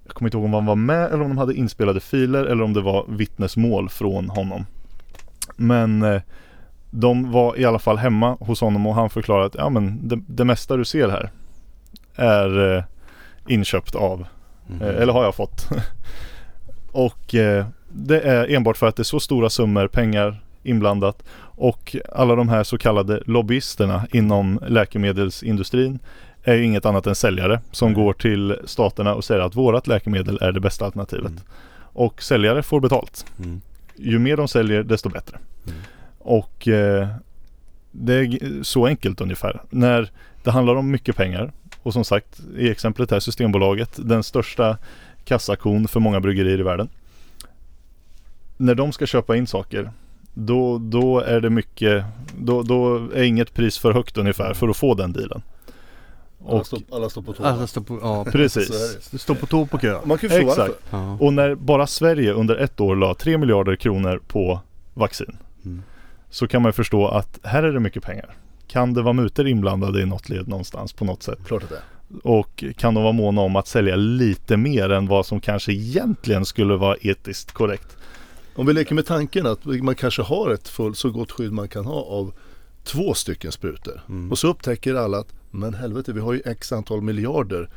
Jag 0.05 0.13
kommer 0.15 0.27
inte 0.27 0.37
ihåg 0.37 0.45
om 0.45 0.53
han 0.53 0.65
var 0.65 0.75
med 0.75 1.05
eller 1.05 1.21
om 1.23 1.29
de 1.29 1.37
hade 1.37 1.53
inspelade 1.53 1.99
filer 1.99 2.45
eller 2.45 2.63
om 2.63 2.73
det 2.73 2.81
var 2.81 3.05
vittnesmål 3.07 3.89
från 3.89 4.29
honom. 4.29 4.65
Men 5.55 6.03
eh, 6.03 6.21
de 6.99 7.31
var 7.31 7.59
i 7.59 7.65
alla 7.65 7.79
fall 7.79 7.97
hemma 7.97 8.37
hos 8.39 8.61
honom 8.61 8.87
och 8.87 8.95
han 8.95 9.09
förklarade 9.09 9.45
att 9.45 9.55
ja 9.55 9.69
men 9.69 10.07
det, 10.07 10.19
det 10.27 10.45
mesta 10.45 10.77
du 10.77 10.85
ser 10.85 11.09
här 11.09 11.31
är 12.15 12.77
eh, 12.77 12.83
inköpt 13.47 13.95
av 13.95 14.25
mm. 14.69 14.81
eh, 14.81 15.01
eller 15.01 15.13
har 15.13 15.23
jag 15.23 15.35
fått. 15.35 15.69
och 16.91 17.35
eh, 17.35 17.65
det 17.89 18.19
är 18.19 18.51
enbart 18.51 18.77
för 18.77 18.87
att 18.87 18.95
det 18.95 19.01
är 19.01 19.03
så 19.03 19.19
stora 19.19 19.49
summor 19.49 19.87
pengar 19.87 20.41
inblandat 20.63 21.23
och 21.57 21.95
alla 22.13 22.35
de 22.35 22.49
här 22.49 22.63
så 22.63 22.77
kallade 22.77 23.23
lobbyisterna 23.25 24.07
inom 24.11 24.59
läkemedelsindustrin 24.67 25.99
är 26.43 26.55
ju 26.55 26.63
inget 26.63 26.85
annat 26.85 27.07
än 27.07 27.15
säljare 27.15 27.61
som 27.71 27.87
mm. 27.87 28.03
går 28.03 28.13
till 28.13 28.59
staterna 28.65 29.13
och 29.13 29.23
säger 29.23 29.41
att 29.41 29.55
vårat 29.55 29.87
läkemedel 29.87 30.37
är 30.41 30.51
det 30.51 30.59
bästa 30.59 30.85
alternativet. 30.85 31.31
Mm. 31.31 31.43
Och 31.77 32.21
säljare 32.21 32.63
får 32.63 32.79
betalt. 32.79 33.25
Mm. 33.39 33.61
Ju 33.95 34.19
mer 34.19 34.37
de 34.37 34.47
säljer 34.47 34.83
desto 34.83 35.09
bättre. 35.09 35.37
Och 36.25 36.67
eh, 36.67 37.07
det 37.91 38.13
är 38.13 38.63
så 38.63 38.85
enkelt 38.85 39.21
ungefär. 39.21 39.61
När 39.69 40.11
det 40.43 40.51
handlar 40.51 40.75
om 40.75 40.91
mycket 40.91 41.15
pengar 41.15 41.51
och 41.83 41.93
som 41.93 42.05
sagt 42.05 42.39
i 42.57 42.69
exemplet 42.69 43.11
här 43.11 43.19
Systembolaget 43.19 43.89
den 43.95 44.23
största 44.23 44.77
kassakon 45.25 45.87
för 45.87 45.99
många 45.99 46.19
bryggerier 46.19 46.59
i 46.59 46.63
världen. 46.63 46.89
När 48.57 48.75
de 48.75 48.91
ska 48.91 49.05
köpa 49.05 49.35
in 49.35 49.47
saker 49.47 49.91
då, 50.33 50.77
då 50.77 51.19
är 51.19 51.41
det 51.41 51.49
mycket 51.49 52.05
då, 52.37 52.63
då 52.63 52.95
är 52.95 53.23
inget 53.23 53.53
pris 53.53 53.77
för 53.77 53.93
högt 53.93 54.17
ungefär 54.17 54.53
för 54.53 54.69
att 54.69 54.77
få 54.77 54.93
den 54.93 55.13
dealen. 55.13 55.41
Alla, 56.47 56.63
står, 56.63 56.79
alla 56.91 57.09
står 57.09 57.21
på 57.21 57.33
tå. 57.33 57.43
Alla 57.43 57.67
står 57.67 57.81
på, 57.81 57.99
ja 58.01 58.25
precis. 58.31 59.09
Du 59.11 59.17
står 59.17 59.35
på 59.35 59.45
tå 59.45 59.65
på 59.65 59.77
kö. 59.77 59.99
Man 60.05 60.17
kan 60.17 60.29
ju 60.29 60.35
förstå 60.35 60.63
Exakt. 60.63 60.93
Och 61.19 61.33
när 61.33 61.55
bara 61.55 61.87
Sverige 61.87 62.33
under 62.33 62.55
ett 62.55 62.79
år 62.79 62.95
la 62.95 63.13
3 63.13 63.37
miljarder 63.37 63.75
kronor 63.75 64.21
på 64.27 64.59
vaccin. 64.93 65.37
Mm 65.65 65.83
så 66.35 66.47
kan 66.47 66.61
man 66.61 66.73
förstå 66.73 67.07
att 67.07 67.39
här 67.43 67.63
är 67.63 67.73
det 67.73 67.79
mycket 67.79 68.03
pengar. 68.03 68.37
Kan 68.67 68.93
det 68.93 69.01
vara 69.01 69.13
mutor 69.13 69.47
inblandade 69.47 70.01
i 70.01 70.05
något 70.05 70.29
led 70.29 70.47
någonstans 70.47 70.93
på 70.93 71.05
något 71.05 71.23
sätt? 71.23 71.39
Klart 71.45 71.63
att 71.63 71.69
det 71.69 71.81
Och 72.23 72.63
kan 72.77 72.93
de 72.93 73.03
vara 73.03 73.13
måna 73.13 73.41
om 73.41 73.55
att 73.55 73.67
sälja 73.67 73.95
lite 73.95 74.57
mer 74.57 74.89
än 74.89 75.07
vad 75.07 75.25
som 75.25 75.39
kanske 75.39 75.71
egentligen 75.71 76.45
skulle 76.45 76.75
vara 76.75 76.95
etiskt 77.01 77.51
korrekt? 77.51 77.97
Om 78.55 78.65
vi 78.65 78.73
leker 78.73 78.95
med 78.95 79.05
tanken 79.05 79.45
att 79.45 79.65
man 79.65 79.95
kanske 79.95 80.21
har 80.21 80.49
ett 80.49 80.67
full, 80.67 80.95
så 80.95 81.09
gott 81.09 81.31
skydd 81.31 81.51
man 81.51 81.67
kan 81.67 81.85
ha 81.85 82.03
av 82.03 82.33
två 82.83 83.13
stycken 83.13 83.51
sprutor. 83.51 84.01
Mm. 84.09 84.31
Och 84.31 84.39
så 84.39 84.47
upptäcker 84.47 84.95
alla 84.95 85.17
att 85.17 85.33
Men 85.51 85.73
helvete, 85.73 86.13
vi 86.13 86.19
har 86.19 86.33
ju 86.33 86.41
x 86.45 86.71
antal 86.71 87.01
miljarder 87.01 87.69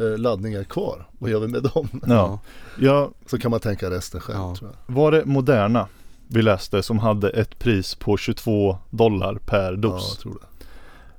eh, 0.00 0.18
laddningar 0.18 0.64
kvar. 0.64 1.08
Vad 1.18 1.30
gör 1.30 1.40
vi 1.40 1.48
med 1.48 1.62
dem? 1.62 1.88
Ja. 2.06 2.40
ja. 2.78 3.10
Så 3.26 3.38
kan 3.38 3.50
man 3.50 3.60
tänka 3.60 3.90
resten 3.90 4.20
själv 4.20 4.38
ja. 4.38 4.56
tror 4.56 4.70
jag. 4.70 4.94
Var 4.94 5.12
det 5.12 5.24
Moderna 5.24 5.88
vi 6.28 6.42
läste 6.42 6.82
som 6.82 6.98
hade 6.98 7.30
ett 7.30 7.58
pris 7.58 7.94
på 7.94 8.16
22 8.16 8.78
dollar 8.90 9.34
per 9.34 9.76
dos? 9.76 10.02
Ja, 10.02 10.14
jag 10.14 10.18
tror 10.18 10.38
det. 10.40 10.46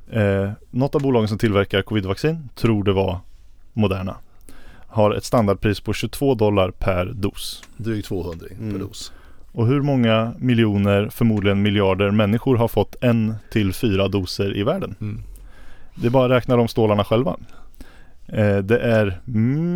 Eh, 0.09 0.51
något 0.71 0.95
av 0.95 1.01
bolagen 1.01 1.27
som 1.27 1.37
tillverkar 1.37 1.81
covidvaccin 1.81 2.49
tror 2.55 2.83
det 2.83 2.93
var 2.93 3.19
Moderna. 3.73 4.15
Har 4.87 5.13
ett 5.13 5.23
standardpris 5.23 5.79
på 5.79 5.93
22 5.93 6.35
dollar 6.35 6.71
per 6.71 7.05
dos. 7.05 7.63
Drygt 7.77 8.07
200 8.07 8.47
mm. 8.59 8.71
per 8.71 8.79
dos. 8.79 9.11
Och 9.51 9.67
hur 9.67 9.81
många 9.81 10.33
miljoner, 10.37 11.09
förmodligen 11.09 11.61
miljarder 11.61 12.11
människor 12.11 12.55
har 12.55 12.67
fått 12.67 12.95
en 13.01 13.35
till 13.51 13.73
fyra 13.73 14.07
doser 14.07 14.57
i 14.57 14.63
världen? 14.63 14.95
Mm. 15.01 15.21
Det 15.95 16.07
är 16.07 16.11
bara 16.11 16.25
att 16.25 16.31
räkna 16.31 16.55
de 16.55 16.67
stålarna 16.67 17.03
själva. 17.03 17.37
Eh, 18.28 18.57
det 18.57 18.80
är 18.80 19.21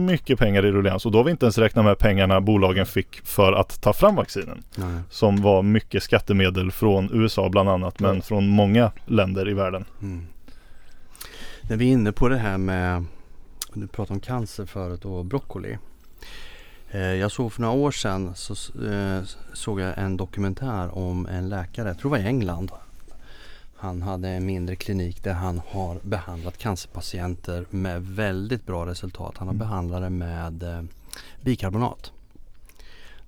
mycket 0.06 0.40
pengar 0.40 0.66
i 0.66 0.72
ruljans 0.72 1.06
och 1.06 1.12
då 1.12 1.20
har 1.20 1.24
vi 1.24 1.32
inte 1.32 1.46
ens 1.46 1.58
räknat 1.58 1.86
med 1.86 1.98
pengarna 1.98 2.42
bolagen 2.42 2.86
fick 2.86 3.22
för 3.24 3.54
att 3.54 3.82
ta 3.82 3.94
fram 3.94 4.16
vaccinen. 4.16 4.64
Nej. 4.76 5.00
Som 5.10 5.42
var 5.42 5.64
mycket 5.64 6.04
skattemedel 6.04 6.72
från 6.72 7.10
USA 7.14 7.50
bland 7.50 7.70
annat 7.70 8.00
men 8.00 8.22
från 8.22 8.48
många 8.48 8.92
länder 9.06 9.50
i 9.50 9.54
världen. 9.54 9.86
Mm. 10.02 10.28
När 11.62 11.78
vi 11.78 11.88
är 11.88 11.92
inne 11.92 12.12
på 12.12 12.30
det 12.30 12.38
här 12.38 12.58
med, 12.58 13.06
du 13.74 13.88
pratade 13.88 14.14
om 14.14 14.20
cancer 14.20 14.66
förut 14.66 15.06
och 15.06 15.26
broccoli. 15.26 15.78
Eh, 16.92 17.02
jag 17.02 17.32
såg 17.32 17.54
för 17.54 17.62
några 17.62 17.76
år 17.76 17.92
sedan 17.92 18.36
så 18.36 18.54
eh, 18.86 19.22
såg 19.54 19.82
jag 19.82 19.98
en 19.98 20.18
dokumentär 20.18 20.98
om 20.98 21.26
en 21.26 21.50
läkare, 21.50 21.88
jag 21.88 22.00
tror 22.00 22.12
det 22.12 22.18
var 22.18 22.26
i 22.26 22.28
England. 22.28 22.72
Han 23.82 24.02
hade 24.02 24.30
en 24.30 24.46
mindre 24.46 24.76
klinik 24.76 25.24
där 25.24 25.34
han 25.34 25.62
har 25.68 26.00
behandlat 26.04 26.58
cancerpatienter 26.58 27.66
med 27.70 28.06
väldigt 28.06 28.66
bra 28.66 28.86
resultat. 28.86 29.38
Han 29.38 29.48
har 29.48 29.56
mm. 29.56 29.68
behandlat 29.68 30.02
det 30.02 30.10
med 30.10 30.64
eh, 30.64 30.84
bikarbonat. 31.42 32.12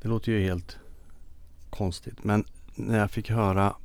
Det 0.02 0.08
låter 0.08 0.32
ju 0.32 0.44
helt 0.44 0.78
konstigt 1.70 2.24
men 2.24 2.44
när 2.76 3.00
jag 3.00 3.12
fick 3.12 3.30
höra 3.30 3.76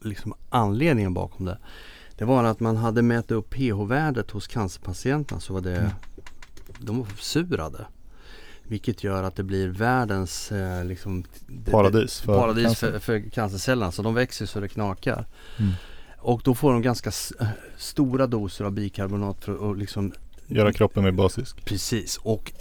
liksom 0.00 0.34
anledningen 0.48 1.14
bakom 1.14 1.46
det. 1.46 1.58
Det 2.16 2.24
var 2.24 2.44
att 2.44 2.60
man 2.60 2.76
hade 2.76 3.02
mätt 3.02 3.30
upp 3.30 3.50
pH-värdet 3.50 4.30
hos 4.30 4.46
cancerpatienterna 4.46 5.40
så 5.40 5.52
var 5.52 5.60
det 5.60 5.76
mm. 5.76 5.90
de 6.78 6.98
var 6.98 7.06
försurade. 7.06 7.86
Vilket 8.70 9.04
gör 9.04 9.22
att 9.22 9.36
det 9.36 9.42
blir 9.42 9.68
världens 9.68 10.52
eh, 10.52 10.84
liksom, 10.84 11.24
paradis, 11.70 12.20
för, 12.20 12.38
paradis 12.38 12.64
cancer. 12.64 12.90
för, 12.90 12.98
för 12.98 13.30
cancercellerna. 13.30 13.92
Så 13.92 14.02
de 14.02 14.14
växer 14.14 14.46
så 14.46 14.60
det 14.60 14.68
knakar. 14.68 15.26
Mm. 15.58 15.72
Och 16.18 16.40
då 16.44 16.54
får 16.54 16.72
de 16.72 16.82
ganska 16.82 17.10
eh, 17.40 17.46
stora 17.76 18.26
doser 18.26 18.64
av 18.64 18.72
bikarbonat 18.72 19.44
för 19.44 19.70
att 19.70 19.78
liksom 19.78 20.12
Göra 20.46 20.72
kroppen 20.72 21.04
mer 21.04 21.10
basisk. 21.10 21.64
Precis. 21.64 22.16
Och 22.16 22.52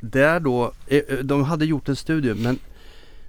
där 0.00 0.40
då, 0.40 0.72
eh, 0.86 0.98
eh, 1.08 1.18
de 1.18 1.44
hade 1.44 1.64
gjort 1.64 1.88
en 1.88 1.96
studie 1.96 2.34
men 2.34 2.58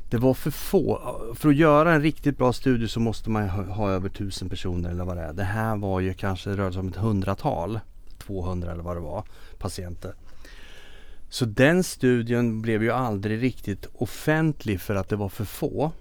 det 0.10 0.18
var 0.18 0.34
för 0.34 0.52
få. 0.52 1.16
För 1.36 1.50
att 1.50 1.56
göra 1.56 1.94
en 1.94 2.02
riktigt 2.02 2.38
bra 2.38 2.54
studie 2.54 2.88
så 2.88 3.00
måste 3.00 3.30
man 3.30 3.50
ha, 3.50 3.64
ha 3.64 3.90
över 3.90 4.10
tusen 4.10 4.50
personer 4.50 4.90
eller 4.90 5.06
vad 5.06 5.18
det 5.18 5.24
är. 5.24 5.34
Det 5.34 5.44
här 5.44 5.76
var 5.76 6.00
ju 6.00 6.14
kanske 6.14 6.50
rörde 6.50 6.74
sig 6.74 6.80
om 6.80 6.88
ett 6.88 6.96
hundratal, 6.96 7.80
200 8.18 8.72
eller 8.72 8.84
vad 8.84 8.96
det 8.96 9.02
var, 9.02 9.24
patienter. 9.58 10.14
Så 11.36 11.46
den 11.46 11.84
studien 11.84 12.62
blev 12.62 12.84
ju 12.84 12.92
aldrig 12.92 13.42
riktigt 13.42 13.88
offentlig 13.94 14.82
för 14.82 14.96
att 14.96 15.10
det 15.10 15.16
var 15.16 15.30
för 15.30 15.46
få. 15.46 15.92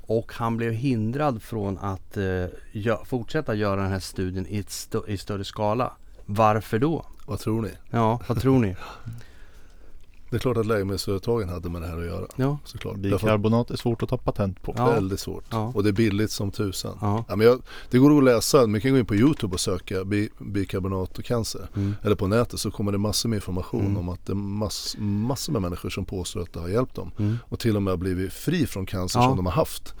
Och 0.00 0.32
han 0.32 0.56
blev 0.56 0.72
hindrad 0.72 1.42
från 1.42 1.78
att 1.78 2.16
eh, 2.16 2.96
fortsätta 3.04 3.54
göra 3.54 3.82
den 3.82 3.90
här 3.90 3.98
studien 3.98 4.46
i, 4.46 4.58
st 4.58 4.98
i 5.08 5.16
större 5.16 5.44
skala. 5.44 5.92
Varför 6.26 6.78
då? 6.78 7.06
Vad 7.26 7.38
tror 7.38 7.62
ni? 7.62 7.70
Ja, 7.90 8.20
vad 8.28 8.40
tror 8.40 8.58
ni? 8.58 8.76
Det 10.36 10.38
är 10.38 10.42
klart 10.42 10.56
att 10.56 10.66
läkemedelsföretagen 10.66 11.48
hade 11.48 11.68
med 11.68 11.82
det 11.82 11.88
här 11.88 11.98
att 11.98 12.04
göra. 12.04 12.26
Ja. 12.36 12.58
Såklart. 12.64 12.96
Bikarbonat 12.96 13.70
är 13.70 13.76
svårt 13.76 14.02
att 14.02 14.08
ta 14.08 14.16
patent 14.16 14.62
på. 14.62 14.74
Ja. 14.76 14.90
Väldigt 14.90 15.20
svårt. 15.20 15.44
Ja. 15.50 15.72
Och 15.74 15.82
det 15.82 15.90
är 15.90 15.92
billigt 15.92 16.30
som 16.30 16.50
tusan. 16.50 16.98
Ja. 17.00 17.24
ja 17.28 17.36
men 17.36 17.46
jag, 17.46 17.62
det 17.90 17.98
går 17.98 18.18
att 18.18 18.24
läsa, 18.24 18.66
man 18.66 18.80
kan 18.80 18.90
gå 18.90 18.98
in 18.98 19.06
på 19.06 19.14
YouTube 19.14 19.54
och 19.54 19.60
söka 19.60 20.04
bi, 20.04 20.28
bikarbonat 20.38 21.18
och 21.18 21.24
cancer. 21.24 21.68
Mm. 21.76 21.94
Eller 22.02 22.16
på 22.16 22.26
nätet 22.26 22.60
så 22.60 22.70
kommer 22.70 22.92
det 22.92 22.98
massor 22.98 23.28
med 23.28 23.36
information 23.36 23.80
mm. 23.80 23.96
om 23.96 24.08
att 24.08 24.26
det 24.26 24.32
är 24.32 24.34
mass, 24.34 24.96
massor 24.98 25.52
med 25.52 25.62
människor 25.62 25.90
som 25.90 26.04
påstår 26.04 26.40
att 26.40 26.52
det 26.52 26.60
har 26.60 26.68
hjälpt 26.68 26.94
dem. 26.94 27.10
Mm. 27.18 27.38
Och 27.44 27.58
till 27.58 27.76
och 27.76 27.82
med 27.82 27.92
har 27.92 27.98
blivit 27.98 28.32
fri 28.32 28.66
från 28.66 28.86
cancer 28.86 29.20
som 29.20 29.36
de 29.36 29.46
har 29.46 29.52
haft. 29.52 29.94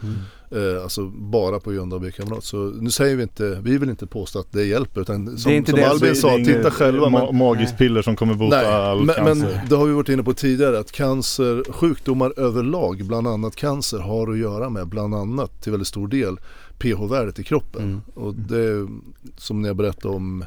Eh, 0.50 0.82
alltså 0.82 1.06
bara 1.06 1.60
på 1.60 1.70
grund 1.70 1.94
av 1.94 2.00
bikarbonat. 2.00 2.44
Så 2.44 2.56
nu 2.56 2.90
säger 2.90 3.16
vi 3.16 3.22
inte, 3.22 3.60
vi 3.62 3.78
vill 3.78 3.90
inte 3.90 4.06
påstå 4.06 4.38
att 4.38 4.52
det 4.52 4.64
hjälper 4.64 5.00
utan 5.00 5.38
som, 5.38 5.64
som 5.66 5.84
Albin 5.84 6.16
sa, 6.16 6.36
titta 6.36 6.70
själva. 6.70 7.08
Ma 7.08 7.32
magiskt 7.32 7.78
piller 7.78 8.02
som 8.02 8.16
kommer 8.16 8.34
bota 8.34 8.56
nej, 8.56 8.66
all 8.66 9.04
men, 9.04 9.14
cancer. 9.14 9.46
Men 9.46 9.68
det 9.68 9.76
har 9.76 9.86
vi 9.86 9.92
varit 9.92 10.08
inne 10.08 10.22
på 10.22 10.32
tidigare 10.32 10.78
att 10.78 10.92
cancer, 10.92 11.72
sjukdomar 11.72 12.32
överlag, 12.36 13.04
bland 13.04 13.26
annat 13.26 13.56
cancer 13.56 13.98
har 13.98 14.30
att 14.30 14.38
göra 14.38 14.70
med 14.70 14.88
bland 14.88 15.14
annat 15.14 15.62
till 15.62 15.72
väldigt 15.72 15.88
stor 15.88 16.08
del 16.08 16.36
pH-värdet 16.78 17.38
i 17.38 17.44
kroppen. 17.44 17.82
Mm. 17.82 18.00
Och 18.14 18.34
det 18.34 18.88
som 19.36 19.62
när 19.62 19.68
jag 19.68 19.76
berättade 19.76 20.14
om 20.14 20.44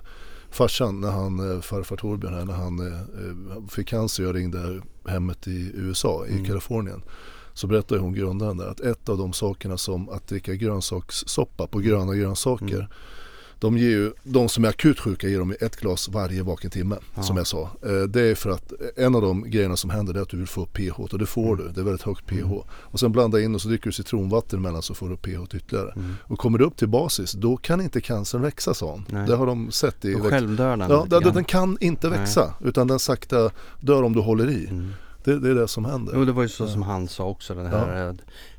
farsan, 0.52 1.02
när 1.02 1.12
han, 1.12 1.52
eh, 1.52 1.62
farfar 1.62 1.96
Torbjörn 1.96 2.34
här, 2.34 2.46
när 2.46 2.54
han 2.54 2.88
eh, 2.88 3.68
fick 3.70 3.88
cancer. 3.88 4.24
Jag 4.24 4.36
ringde 4.36 4.82
hemmet 5.06 5.48
i 5.48 5.72
USA, 5.76 6.26
i 6.28 6.32
mm. 6.32 6.46
Kalifornien 6.46 7.02
så 7.60 7.68
berättar 7.68 7.98
hon 7.98 8.14
grundaren 8.14 8.58
där 8.58 8.68
att 8.68 8.80
ett 8.80 9.10
av 9.10 9.18
de 9.18 9.34
sakerna 9.34 9.78
som 9.78 10.10
att 10.10 10.28
dricka 10.28 10.56
grönsakssoppa 10.56 11.68
på 11.68 11.80
gröna 11.80 12.16
grönsaker 12.16 12.76
mm. 12.76 12.88
De, 13.60 13.78
ger 13.78 13.90
ju, 13.90 14.14
de 14.24 14.50
som 14.50 14.66
är 14.66 14.70
akut 14.70 15.00
sjuka 15.00 15.28
ger 15.28 15.40
dem 15.40 15.54
ett 15.60 15.76
glas 15.76 16.10
varje 16.10 16.44
vaken 16.44 16.72
timme 16.72 16.98
ja. 17.16 17.24
som 17.24 17.38
jag 17.38 17.48
sa. 17.48 17.62
Eh, 17.62 18.02
det 18.10 18.22
är 18.22 18.36
för 18.36 18.50
att 18.50 18.74
en 18.96 19.16
av 19.16 19.22
de 19.22 19.52
grejerna 19.52 19.76
som 19.76 19.90
händer 19.90 20.14
är 20.14 20.22
att 20.22 20.30
du 20.30 20.38
vill 20.38 20.48
få 20.48 20.62
upp 20.62 20.74
pH 20.74 21.00
och 21.00 21.20
det 21.20 21.26
får 21.26 21.54
mm. 21.54 21.58
du. 21.58 21.74
Det 21.74 21.82
är 21.82 21.86
väldigt 21.86 22.06
högt 22.06 22.26
pH. 22.26 22.34
Mm. 22.34 22.62
Och 22.70 23.00
sen 23.00 23.12
blanda 23.12 23.42
in 23.42 23.56
och 23.56 23.62
så 23.62 23.68
dricker 23.68 23.86
du 23.86 23.92
citronvatten 23.92 24.60
emellan 24.60 24.82
så 24.82 24.94
får 24.94 25.08
du 25.08 25.14
upp 25.14 25.22
pH 25.22 25.56
ytterligare. 25.56 25.92
Mm. 25.92 26.16
Och 26.24 26.40
kommer 26.40 26.58
du 26.58 26.66
upp 26.66 26.78
till 26.78 26.88
basis 26.88 27.32
då 27.32 27.58
kan 27.58 27.82
inte 27.82 28.02
cancern 28.02 28.42
växa 28.42 28.74
sa 28.74 28.92
hon. 28.92 29.26
Det 29.28 29.36
har 29.36 29.46
de 29.46 29.72
sett 29.72 30.06
i... 30.06 30.14
Då 30.14 30.30
självdör 30.30 30.78
den. 30.78 30.90
Ja, 30.90 31.06
den, 31.10 31.34
den 31.34 31.44
kan 31.44 31.78
inte 31.82 32.10
växa 32.10 32.54
Nej. 32.60 32.70
utan 32.70 32.88
den 32.88 33.00
sakta 33.00 33.52
dör 33.80 34.04
om 34.04 34.14
du 34.14 34.20
håller 34.20 34.50
i. 34.50 34.68
Mm. 34.70 34.94
Det, 35.24 35.40
det, 35.40 35.50
är 35.50 35.56
det 35.56 35.68
som 35.68 35.86
händer. 35.86 36.14
Jo 36.16 36.26
det 36.26 36.32
var 36.32 36.44
ju 36.44 36.50
så 36.50 36.68
som 36.68 36.82
han 36.82 37.08
sa 37.08 37.26
också. 37.26 37.56
Den 37.56 37.66
här, 37.66 37.98
ja. 37.98 38.14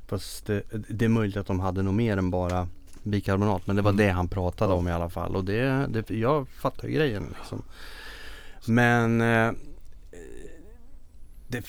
Fast 0.07 0.47
det, 0.47 0.63
det, 0.89 1.05
är 1.05 1.09
möjligt 1.09 1.37
att 1.37 1.47
de 1.47 1.61
hade 1.61 1.83
nog 1.83 1.95
mer 1.95 2.17
än 2.17 2.31
bara 2.31 2.69
bikarbonat. 3.03 3.67
Men 3.67 3.77
det 3.77 3.83
var 3.83 3.91
mm. 3.91 4.07
det 4.07 4.13
han 4.13 4.29
pratade 4.29 4.73
ja. 4.73 4.77
om 4.77 4.89
i 4.89 4.93
alla 4.93 5.11
fall. 5.11 5.37
Och 5.37 5.45
det, 5.45 5.87
det, 5.87 6.11
jag 6.11 6.49
fattar 6.49 6.89
ju 6.89 6.95
grejen 6.95 7.35
liksom. 7.39 7.63
Men 8.67 9.21
eh, 9.21 9.53
det, 11.49 11.65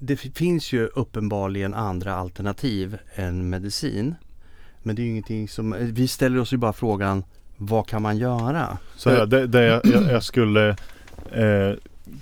det, 0.00 0.16
finns 0.16 0.72
ju 0.72 0.86
uppenbarligen 0.86 1.74
andra 1.74 2.14
alternativ 2.14 2.98
än 3.14 3.50
medicin. 3.50 4.14
Men 4.82 4.96
det 4.96 5.02
är 5.02 5.04
ju 5.04 5.10
ingenting 5.10 5.48
som, 5.48 5.76
vi 5.80 6.08
ställer 6.08 6.38
oss 6.38 6.52
ju 6.52 6.56
bara 6.56 6.72
frågan 6.72 7.24
vad 7.56 7.86
kan 7.86 8.02
man 8.02 8.18
göra? 8.18 8.78
Så 8.96 9.10
här, 9.10 9.26
det, 9.26 9.46
det 9.46 9.64
jag, 9.64 9.82
jag, 9.84 10.22
skulle 10.22 10.68
eh, 11.32 11.72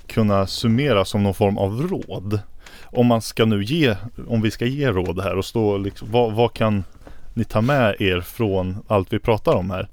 kunna 0.06 0.46
summera 0.46 1.04
som 1.04 1.22
någon 1.22 1.34
form 1.34 1.58
av 1.58 1.82
råd. 1.82 2.40
Om 2.82 3.06
man 3.06 3.22
ska 3.22 3.44
nu 3.44 3.64
ge, 3.64 3.96
om 4.26 4.42
vi 4.42 4.50
ska 4.50 4.66
ge 4.66 4.90
råd 4.90 5.20
här 5.20 5.36
och 5.36 5.44
stå 5.44 5.78
liksom, 5.78 6.10
vad, 6.10 6.32
vad 6.32 6.52
kan 6.52 6.84
ni 7.34 7.44
ta 7.44 7.60
med 7.60 7.96
er 8.00 8.20
från 8.20 8.78
allt 8.88 9.12
vi 9.12 9.18
pratar 9.18 9.54
om 9.54 9.70
här? 9.70 9.88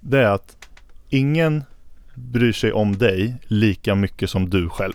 Det 0.00 0.18
är 0.18 0.30
att 0.30 0.56
ingen 1.08 1.64
bryr 2.14 2.52
sig 2.52 2.72
om 2.72 2.98
dig 2.98 3.36
lika 3.42 3.94
mycket 3.94 4.30
som 4.30 4.50
du 4.50 4.68
själv. 4.68 4.94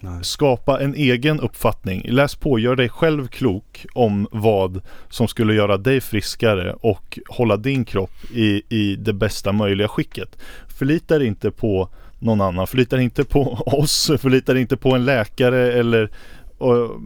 Nej. 0.00 0.24
Skapa 0.24 0.80
en 0.80 0.94
egen 0.94 1.40
uppfattning. 1.40 2.02
Läs 2.08 2.34
på, 2.34 2.58
gör 2.58 2.76
dig 2.76 2.88
själv 2.88 3.28
klok 3.28 3.86
om 3.94 4.28
vad 4.30 4.80
som 5.10 5.28
skulle 5.28 5.54
göra 5.54 5.76
dig 5.76 6.00
friskare 6.00 6.72
och 6.72 7.18
hålla 7.28 7.56
din 7.56 7.84
kropp 7.84 8.24
i, 8.34 8.62
i 8.68 8.96
det 8.96 9.12
bästa 9.12 9.52
möjliga 9.52 9.88
skicket. 9.88 10.38
Förlita 10.68 11.18
dig 11.18 11.26
inte 11.26 11.50
på 11.50 11.88
någon 12.18 12.40
annan. 12.40 12.66
Förlita 12.66 12.96
dig 12.96 13.04
inte 13.04 13.24
på 13.24 13.42
oss, 13.66 14.10
förlita 14.18 14.52
dig 14.52 14.62
inte 14.62 14.76
på 14.76 14.94
en 14.94 15.04
läkare 15.04 15.72
eller 15.72 16.10
och 16.58 17.00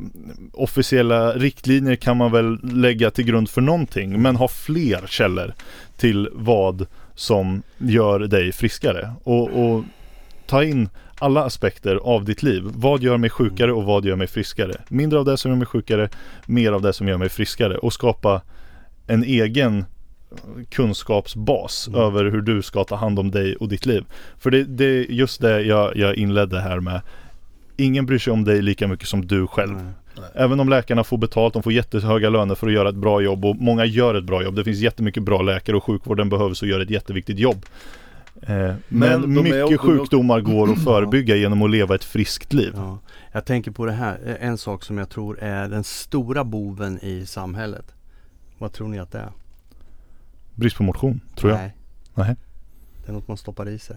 officiella 0.53 1.33
riktlinjer 1.33 1.97
kan 1.97 2.17
man 2.17 2.33
väl 2.33 2.59
lägga 2.63 3.11
till 3.11 3.25
grund 3.25 3.51
för 3.51 3.61
någonting 3.61 4.23
men 4.23 4.37
ha 4.37 4.49
fler 4.49 5.07
källor 5.07 5.55
till 5.97 6.29
vad 6.33 6.87
som 7.15 7.63
gör 7.79 8.19
dig 8.19 8.53
friskare 8.53 9.13
och, 9.25 9.49
och 9.49 9.85
ta 10.47 10.65
in 10.65 10.89
alla 11.19 11.45
aspekter 11.45 11.97
av 11.97 12.25
ditt 12.25 12.43
liv. 12.43 12.63
Vad 12.65 13.03
gör 13.03 13.17
mig 13.17 13.31
sjukare 13.31 13.73
och 13.73 13.85
vad 13.85 14.05
gör 14.05 14.17
mig 14.17 14.27
friskare? 14.27 14.75
Mindre 14.89 15.19
av 15.19 15.25
det 15.25 15.37
som 15.37 15.51
gör 15.51 15.59
mig 15.59 15.67
sjukare, 15.67 16.09
mer 16.47 16.73
av 16.73 16.83
det 16.83 16.93
som 16.93 17.09
gör 17.09 17.19
mig 17.19 17.29
friskare 17.29 17.79
och 17.79 17.93
skapa 17.93 18.43
en 19.07 19.25
egen 19.25 19.85
kunskapsbas 20.69 21.89
mm. 21.89 22.01
över 22.01 22.25
hur 22.25 22.41
du 22.41 22.63
ska 22.63 22.85
ta 22.85 22.97
hand 22.97 23.19
om 23.19 23.31
dig 23.31 23.57
och 23.57 23.69
ditt 23.69 23.87
liv. 23.87 24.05
För 24.39 24.51
det, 24.51 24.65
det 24.65 24.85
är 24.85 25.11
just 25.11 25.41
det 25.41 25.63
jag, 25.63 25.97
jag 25.97 26.15
inledde 26.15 26.61
här 26.61 26.81
med. 26.81 27.01
Ingen 27.77 28.07
bryr 28.07 28.19
sig 28.19 28.33
om 28.33 28.45
dig 28.45 28.63
lika 28.63 28.89
mycket 28.89 29.09
som 29.09 29.27
du 29.27 29.47
själv. 29.47 29.79
Mm. 29.79 29.93
Även 30.35 30.61
om 30.61 30.69
läkarna 30.69 31.05
får 31.05 31.19
betalt, 31.19 31.55
de 31.55 31.63
får 31.63 31.73
jättehöga 31.73 32.31
löner 32.31 32.55
för 32.55 32.67
att 32.67 32.73
göra 32.73 32.89
ett 32.89 32.95
bra 32.95 33.21
jobb 33.21 33.45
och 33.45 33.57
många 33.57 33.85
gör 33.85 34.15
ett 34.15 34.25
bra 34.25 34.43
jobb. 34.43 34.55
Det 34.55 34.65
finns 34.65 34.79
jättemycket 34.79 35.23
bra 35.23 35.43
läkare 35.43 35.77
och 35.77 35.85
sjukvården 35.85 36.29
behövs 36.29 36.63
och 36.63 36.69
gör 36.69 36.81
ett 36.81 36.91
jätteviktigt 36.91 37.39
jobb. 37.39 37.67
Eh, 38.43 38.75
men 38.89 39.21
Men 39.21 39.35
mycket 39.43 39.55
är- 39.55 39.77
sjukdomar 39.77 40.41
går 40.41 40.73
att 40.73 40.85
förebygga 40.85 41.37
genom 41.37 41.63
att 41.63 41.71
leva 41.71 41.95
ett 41.95 42.05
friskt 42.05 42.53
liv. 42.53 42.73
Ja. 42.77 42.99
Jag 43.33 43.45
tänker 43.45 43.71
på 43.71 43.87
det 43.87 43.93
här, 43.93 44.37
en 44.41 44.59
sak 44.59 44.85
som 44.85 44.99
jag 44.99 45.09
tror 45.09 45.39
är 45.39 45.69
den 45.69 45.85
stora 45.85 46.45
boven 46.45 46.99
i 47.05 47.27
samhället. 47.27 47.95
Vad 48.59 48.73
tror 48.73 48.89
ni 48.89 48.99
att 48.99 49.13
det 49.13 49.19
är? 49.19 49.33
Brist 50.61 50.77
på 50.77 50.83
motion, 50.83 51.21
tror 51.37 51.53
jag. 51.53 51.59
Nej. 51.61 51.77
Nej. 52.15 52.37
Det 53.05 53.09
är 53.09 53.13
något 53.13 53.29
man 53.29 53.37
stoppar 53.37 53.69
i 53.69 53.79
sig. 53.79 53.97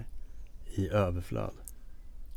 I 0.75 0.89
överflöd. 0.89 1.51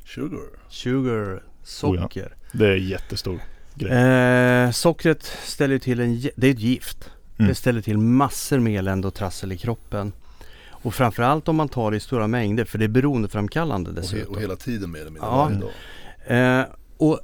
Sugar. 0.04 0.40
Sugar, 0.68 1.42
socker. 1.62 2.34
Det 2.52 2.66
är 2.66 2.76
jättestor 2.76 3.40
grej. 3.74 3.92
Eh, 3.92 4.70
sockret 4.70 5.22
ställer 5.44 5.78
till 5.78 6.00
en, 6.00 6.20
det 6.36 6.46
är 6.46 6.50
ett 6.50 6.60
gift. 6.60 7.10
Mm. 7.38 7.48
Det 7.48 7.54
ställer 7.54 7.80
till 7.80 7.98
massor 7.98 8.58
med 8.58 8.78
elände 8.78 9.08
och 9.08 9.14
trassel 9.14 9.52
i 9.52 9.58
kroppen. 9.58 10.12
Och 10.68 10.94
framförallt 10.94 11.48
om 11.48 11.56
man 11.56 11.68
tar 11.68 11.90
det 11.90 11.96
i 11.96 12.00
stora 12.00 12.26
mängder 12.26 12.64
för 12.64 12.78
det 12.78 12.84
är 12.84 12.88
beroendeframkallande 12.88 13.90
Och, 13.90 13.96
he, 13.96 14.00
dessutom. 14.02 14.34
och 14.34 14.40
hela 14.40 14.56
tiden 14.56 14.90
mer 14.90 15.00
eller 15.00 15.10
mindre 15.10 15.70
Ja. 16.26 16.34
Eh, 16.34 16.66
och 16.96 17.20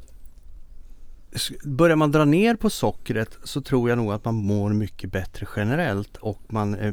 börjar 1.64 1.97
man 1.97 2.12
dra 2.12 2.24
ner 2.24 2.57
på 2.57 2.70
sockret 2.70 3.39
så 3.45 3.61
tror 3.61 3.89
jag 3.89 3.99
nog 3.99 4.12
att 4.12 4.24
man 4.24 4.35
mår 4.35 4.70
mycket 4.70 5.12
bättre 5.12 5.47
generellt 5.57 6.16
och 6.16 6.41
man 6.47 6.74
eh, 6.74 6.93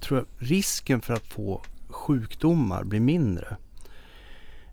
tror 0.00 0.24
risken 0.38 1.00
för 1.00 1.14
att 1.14 1.26
få 1.26 1.62
sjukdomar 1.88 2.84
blir 2.84 3.00
mindre. 3.00 3.56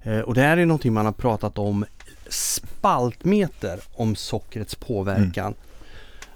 Eh, 0.02 0.20
och 0.20 0.34
det 0.34 0.42
här 0.42 0.58
är 0.58 0.66
någonting 0.66 0.94
man 0.94 1.06
har 1.06 1.14
pratat 1.14 1.58
om 1.58 1.86
spaltmeter 2.30 3.80
om 3.94 4.16
sockrets 4.16 4.76
påverkan. 4.76 5.54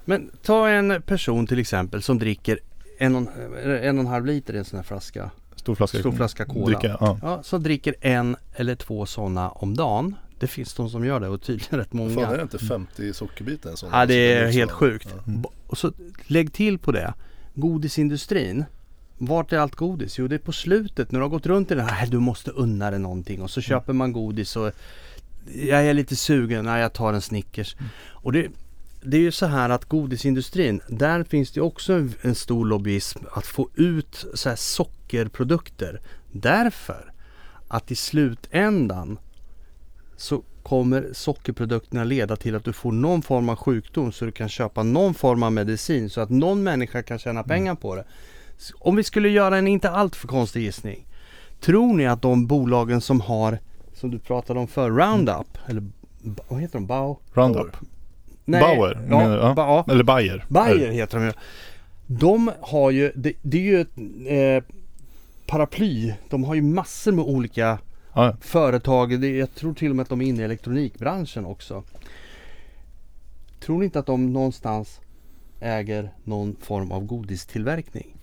Men 0.05 0.31
ta 0.43 0.69
en 0.69 1.01
person 1.01 1.47
till 1.47 1.59
exempel 1.59 2.01
som 2.01 2.19
dricker 2.19 2.59
en 2.97 3.15
och, 3.15 3.21
en, 3.21 3.77
en 3.83 3.97
och 3.97 4.03
en 4.03 4.07
halv 4.07 4.25
liter 4.25 4.53
i 4.53 4.57
en 4.57 4.65
sån 4.65 4.77
här 4.77 4.83
flaska. 4.83 5.31
Stor 5.55 5.75
flaska, 5.75 5.99
Stor 5.99 6.11
flaska 6.11 6.45
cola. 6.45 6.65
Dricka, 6.65 6.97
ja. 6.99 7.19
Ja, 7.21 7.43
som 7.43 7.63
dricker 7.63 7.95
en 8.01 8.35
eller 8.55 8.75
två 8.75 9.05
sådana 9.05 9.49
om 9.49 9.75
dagen. 9.75 10.15
Det 10.39 10.47
finns 10.47 10.73
de 10.73 10.89
som 10.89 11.05
gör 11.05 11.19
det 11.19 11.27
och 11.27 11.41
tydligen 11.41 11.79
rätt 11.79 11.93
många. 11.93 12.15
Fan 12.15 12.33
är 12.33 12.37
det 12.37 12.43
inte 12.43 12.59
50 12.59 13.13
sockerbitar 13.13 13.69
en 13.69 13.77
sån? 13.77 13.89
Ja 13.93 14.05
det 14.05 14.33
är 14.33 14.51
helt 14.51 14.71
sjukt. 14.71 15.07
Ja. 15.11 15.23
Mm. 15.27 15.43
Och 15.67 15.77
så 15.77 15.91
lägg 16.27 16.53
till 16.53 16.79
på 16.79 16.91
det. 16.91 17.13
Godisindustrin. 17.53 18.65
Vart 19.17 19.53
är 19.53 19.57
allt 19.57 19.75
godis? 19.75 20.19
Jo 20.19 20.27
det 20.27 20.35
är 20.35 20.39
på 20.39 20.51
slutet 20.51 21.11
när 21.11 21.19
du 21.19 21.23
har 21.23 21.29
gått 21.29 21.45
runt 21.45 21.71
i 21.71 21.75
den 21.75 21.85
här. 21.85 22.07
Du 22.07 22.19
måste 22.19 22.51
unna 22.51 22.91
dig 22.91 22.99
någonting 22.99 23.41
och 23.41 23.49
så 23.49 23.61
köper 23.61 23.93
man 23.93 24.13
godis 24.13 24.55
och 24.55 24.71
jag 25.53 25.85
är 25.85 25.93
lite 25.93 26.15
sugen. 26.15 26.65
Nej 26.65 26.81
jag 26.81 26.93
tar 26.93 27.13
en 27.13 27.21
Snickers. 27.21 27.75
Och 28.09 28.31
det, 28.31 28.47
det 29.03 29.17
är 29.17 29.21
ju 29.21 29.31
så 29.31 29.45
här 29.45 29.69
att 29.69 29.85
godisindustrin. 29.85 30.81
Där 30.89 31.23
finns 31.23 31.51
det 31.51 31.61
också 31.61 31.93
en, 31.93 32.13
en 32.21 32.35
stor 32.35 32.65
lobbyism 32.65 33.19
att 33.31 33.45
få 33.45 33.69
ut 33.75 34.25
så 34.33 34.49
här 34.49 34.55
sockerprodukter. 34.55 36.01
Därför 36.31 37.13
att 37.67 37.91
i 37.91 37.95
slutändan 37.95 39.17
så 40.17 40.41
kommer 40.63 41.09
sockerprodukterna 41.13 42.03
leda 42.03 42.35
till 42.35 42.55
att 42.55 42.63
du 42.63 42.73
får 42.73 42.91
någon 42.91 43.21
form 43.21 43.49
av 43.49 43.55
sjukdom 43.55 44.11
så 44.11 44.25
du 44.25 44.31
kan 44.31 44.49
köpa 44.49 44.83
någon 44.83 45.13
form 45.13 45.43
av 45.43 45.51
medicin 45.51 46.09
så 46.09 46.21
att 46.21 46.29
någon 46.29 46.63
människa 46.63 47.03
kan 47.03 47.19
tjäna 47.19 47.43
pengar 47.43 47.75
på 47.75 47.95
det. 47.95 48.03
Om 48.79 48.95
vi 48.95 49.03
skulle 49.03 49.29
göra 49.29 49.57
en 49.57 49.67
inte 49.67 49.89
allt 49.89 50.15
för 50.15 50.27
konstig 50.27 50.61
gissning. 50.61 51.05
Tror 51.61 51.93
ni 51.93 52.07
att 52.07 52.21
de 52.21 52.47
bolagen 52.47 53.01
som 53.01 53.21
har, 53.21 53.59
som 53.93 54.11
du 54.11 54.19
pratade 54.19 54.59
om 54.59 54.67
för 54.67 54.91
Roundup, 54.91 55.57
eller 55.67 55.81
b- 56.21 56.43
vad 56.47 56.61
heter 56.61 56.73
de? 56.73 56.87
Bao? 56.87 57.19
Roundup. 57.33 57.75
Nej, 58.45 58.61
Bauer, 58.61 59.07
Ja, 59.09 59.17
menar? 59.19 59.37
Ja. 59.37 59.53
ba. 59.53 59.91
Eller 59.93 60.03
Bayer. 60.03 60.45
Bayer 60.49 60.91
heter 60.91 61.17
de 61.19 61.25
ju. 61.25 61.33
De 62.07 62.51
har 62.61 62.91
ju, 62.91 63.11
det, 63.15 63.33
det 63.41 63.57
är 63.57 63.61
ju 63.61 63.81
ett 63.81 63.97
eh, 64.27 64.75
paraply. 65.47 66.13
De 66.29 66.43
har 66.43 66.55
ju 66.55 66.61
massor 66.61 67.11
med 67.11 67.25
olika 67.25 67.77
Ja, 68.17 68.35
företag. 68.41 69.21
Det, 69.21 69.37
jag 69.37 69.55
tror 69.55 69.73
till 69.73 69.89
och 69.89 69.95
med 69.95 70.03
att 70.03 70.09
de 70.09 70.21
är 70.21 70.25
inne 70.25 70.41
i 70.41 70.45
elektronikbranschen 70.45 71.45
också. 71.45 71.83
Tror 73.59 73.79
ni 73.79 73.85
inte 73.85 73.99
att 73.99 74.05
de 74.05 74.33
någonstans 74.33 74.99
äger 75.59 76.13
någon 76.23 76.55
form 76.61 76.91
av 76.91 77.05
godistillverkning? 77.05 78.15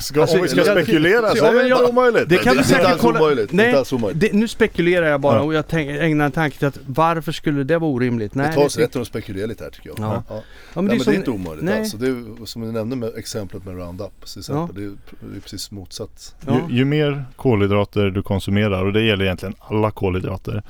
Ska, 0.00 0.20
Alltså, 0.20 0.36
om 0.36 0.42
vi 0.42 0.48
ska 0.48 0.56
jag- 0.64 0.66
spekulera 0.84 1.28
så 1.30 1.36
Ja, 1.36 1.46
är 1.48 1.52
men 1.52 1.62
det 1.62 1.68
jag- 1.68 1.78
inte 1.80 1.90
omöjligt. 1.92 2.28
Det 2.28 2.36
kan 2.36 2.44
det 2.44 2.50
vi 2.50 2.56
är 2.56 2.56
inte 2.56 2.68
säkert 2.68 2.86
alls 2.86 3.00
kolla. 3.00 3.20
omöjligt. 3.20 3.50
Det 3.50 3.54
är 3.62 3.66
Nej, 3.66 3.74
alls 3.74 3.92
omöjligt. 3.92 4.20
det, 4.20 4.32
nu 4.32 4.48
spekulerar 4.48 5.06
jag 5.06 5.20
bara 5.20 5.36
Ja. 5.36 5.42
och 5.42 5.54
jag 5.54 5.68
tänk, 5.68 5.90
ägnar 5.90 6.24
en 6.24 6.32
tanke 6.32 6.58
till 6.58 6.66
att 6.68 6.78
varför 6.86 7.32
skulle 7.32 7.64
det 7.64 7.78
vara 7.78 7.90
orimligt? 7.90 8.34
Nej, 8.34 8.48
Vi 8.48 8.54
tar 8.54 8.64
oss 8.64 8.74
det- 8.74 8.82
rätten 8.82 9.00
att 9.02 9.06
spekulera 9.08 9.46
lite 9.46 9.64
här 9.64 9.70
tycker 9.70 9.88
jag. 9.88 9.98
Ja. 9.98 10.22
Ja. 10.28 10.34
Ja, 10.36 10.42
men, 10.74 10.84
men 10.84 10.98
det, 10.98 11.04
som- 11.04 11.12
är 11.12 11.16
inte 11.16 11.30
omöjligt 11.30 11.64
nej. 11.64 11.78
alltså. 11.78 11.96
Det 11.96 12.06
är, 12.06 12.46
som 12.46 12.62
du 12.62 12.72
nämnde 12.72 12.96
med 12.96 13.12
exemplet 13.16 13.64
med 13.64 13.76
Roundup 13.76 14.26
till 14.26 14.38
exempel. 14.38 14.74
Det, 14.76 14.82
är, 14.84 14.92
det 15.32 15.36
är 15.36 15.40
precis 15.40 15.70
motsatt. 15.70 16.34
Ja. 16.46 16.60
Ju, 16.70 16.76
ju 16.76 16.84
mer 16.84 17.24
kolhydrater 17.36 18.10
du 18.10 18.22
konsumerar 18.22 18.84
och 18.84 18.92
det 18.92 19.02
gäller 19.02 19.24
egentligen 19.24 19.54
alla 19.58 19.90
kolhydrater 19.90 20.62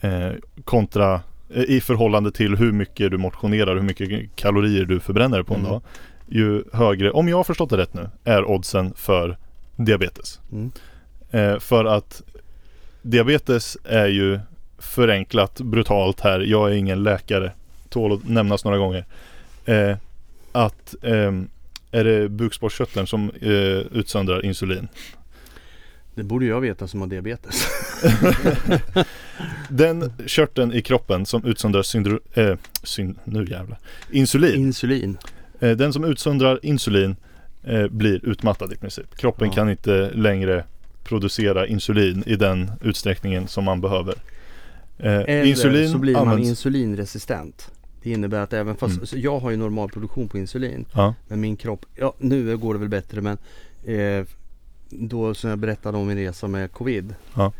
eh, 0.00 0.30
kontra 0.64 1.20
eh, 1.54 1.62
i 1.62 1.80
förhållande 1.80 2.32
till 2.32 2.56
hur 2.56 2.72
mycket 2.72 3.10
du 3.10 3.18
motionerar, 3.18 3.74
hur 3.74 3.82
mycket 3.82 4.36
kalorier 4.36 4.84
du 4.84 5.00
förbränner 5.00 5.42
på 5.42 5.54
en 5.54 5.60
Mm. 5.60 5.72
dag. 5.72 5.82
Ju 6.28 6.64
högre, 6.72 7.10
om 7.10 7.28
jag 7.28 7.36
har 7.36 7.44
förstått 7.44 7.70
det 7.70 7.76
rätt 7.76 7.94
nu, 7.94 8.10
är 8.24 8.44
oddsen 8.44 8.94
för 8.96 9.36
diabetes. 9.76 10.40
Mm. 10.52 10.70
Eh, 11.30 11.58
för 11.58 11.84
att 11.84 12.22
diabetes 13.02 13.78
är 13.84 14.06
ju 14.06 14.40
förenklat, 14.78 15.60
brutalt 15.60 16.20
här. 16.20 16.40
Jag 16.40 16.70
är 16.70 16.74
ingen 16.74 17.02
läkare, 17.02 17.52
tål 17.88 18.12
att 18.12 18.28
nämnas 18.28 18.64
några 18.64 18.78
gånger. 18.78 19.04
Eh, 19.64 19.96
att 20.52 20.94
ehm, 21.02 21.48
är 21.90 22.04
det 22.04 22.28
bukspottkörteln 22.28 23.06
som 23.06 23.30
eh, 23.40 23.50
utsöndrar 23.98 24.44
insulin. 24.44 24.88
Det 26.14 26.22
borde 26.22 26.46
jag 26.46 26.60
veta 26.60 26.88
som 26.88 27.00
har 27.00 27.08
diabetes. 27.08 27.66
Den 29.68 30.12
körteln 30.26 30.72
i 30.72 30.82
kroppen 30.82 31.26
som 31.26 31.44
utsöndrar 31.44 31.82
syndro, 31.82 32.20
eh, 32.34 32.56
syn, 32.82 33.18
nu 33.24 33.44
jävlar. 33.44 33.78
insulin. 34.10 34.54
Insulin. 34.56 35.18
Eh, 35.60 35.70
den 35.76 35.92
som 35.92 36.04
utsöndrar 36.04 36.60
insulin 36.62 37.16
eh, 37.64 37.86
blir 37.88 38.26
utmattad 38.28 38.72
i 38.72 38.76
princip. 38.76 39.16
Kroppen 39.16 39.48
Ja. 39.48 39.54
kan 39.54 39.70
inte 39.70 40.10
längre 40.14 40.64
producera 41.04 41.66
insulin 41.66 42.22
i 42.26 42.36
den 42.36 42.70
utsträckningen 42.80 43.48
som 43.48 43.64
man 43.64 43.80
behöver. 43.80 44.14
Eh, 44.98 45.12
Eller 45.12 45.44
insulin 45.44 45.88
så 45.92 45.98
blir 45.98 46.12
man 46.12 46.28
används... 46.28 46.48
insulinresistent. 46.48 47.70
Det 48.02 48.10
innebär 48.10 48.40
att 48.40 48.52
även 48.52 48.76
fast, 48.76 49.12
Mm. 49.12 49.24
jag 49.24 49.38
har 49.38 49.50
ju 49.50 49.56
normal 49.56 49.88
produktion 49.90 50.28
på 50.28 50.38
insulin. 50.38 50.84
ja, 50.94 51.14
Men 51.28 51.40
min 51.40 51.56
kropp, 51.56 51.86
ja 51.94 52.14
nu 52.18 52.56
går 52.56 52.74
det 52.74 52.80
väl 52.80 52.88
bättre 52.88 53.20
men 53.20 53.38
eh, 53.84 54.24
då 54.90 55.34
som 55.34 55.50
jag 55.50 55.58
berättade 55.58 55.98
om 55.98 56.06
min 56.06 56.16
resa 56.16 56.48
med 56.48 56.72
covid. 56.72 57.14
Ja. 57.34 57.52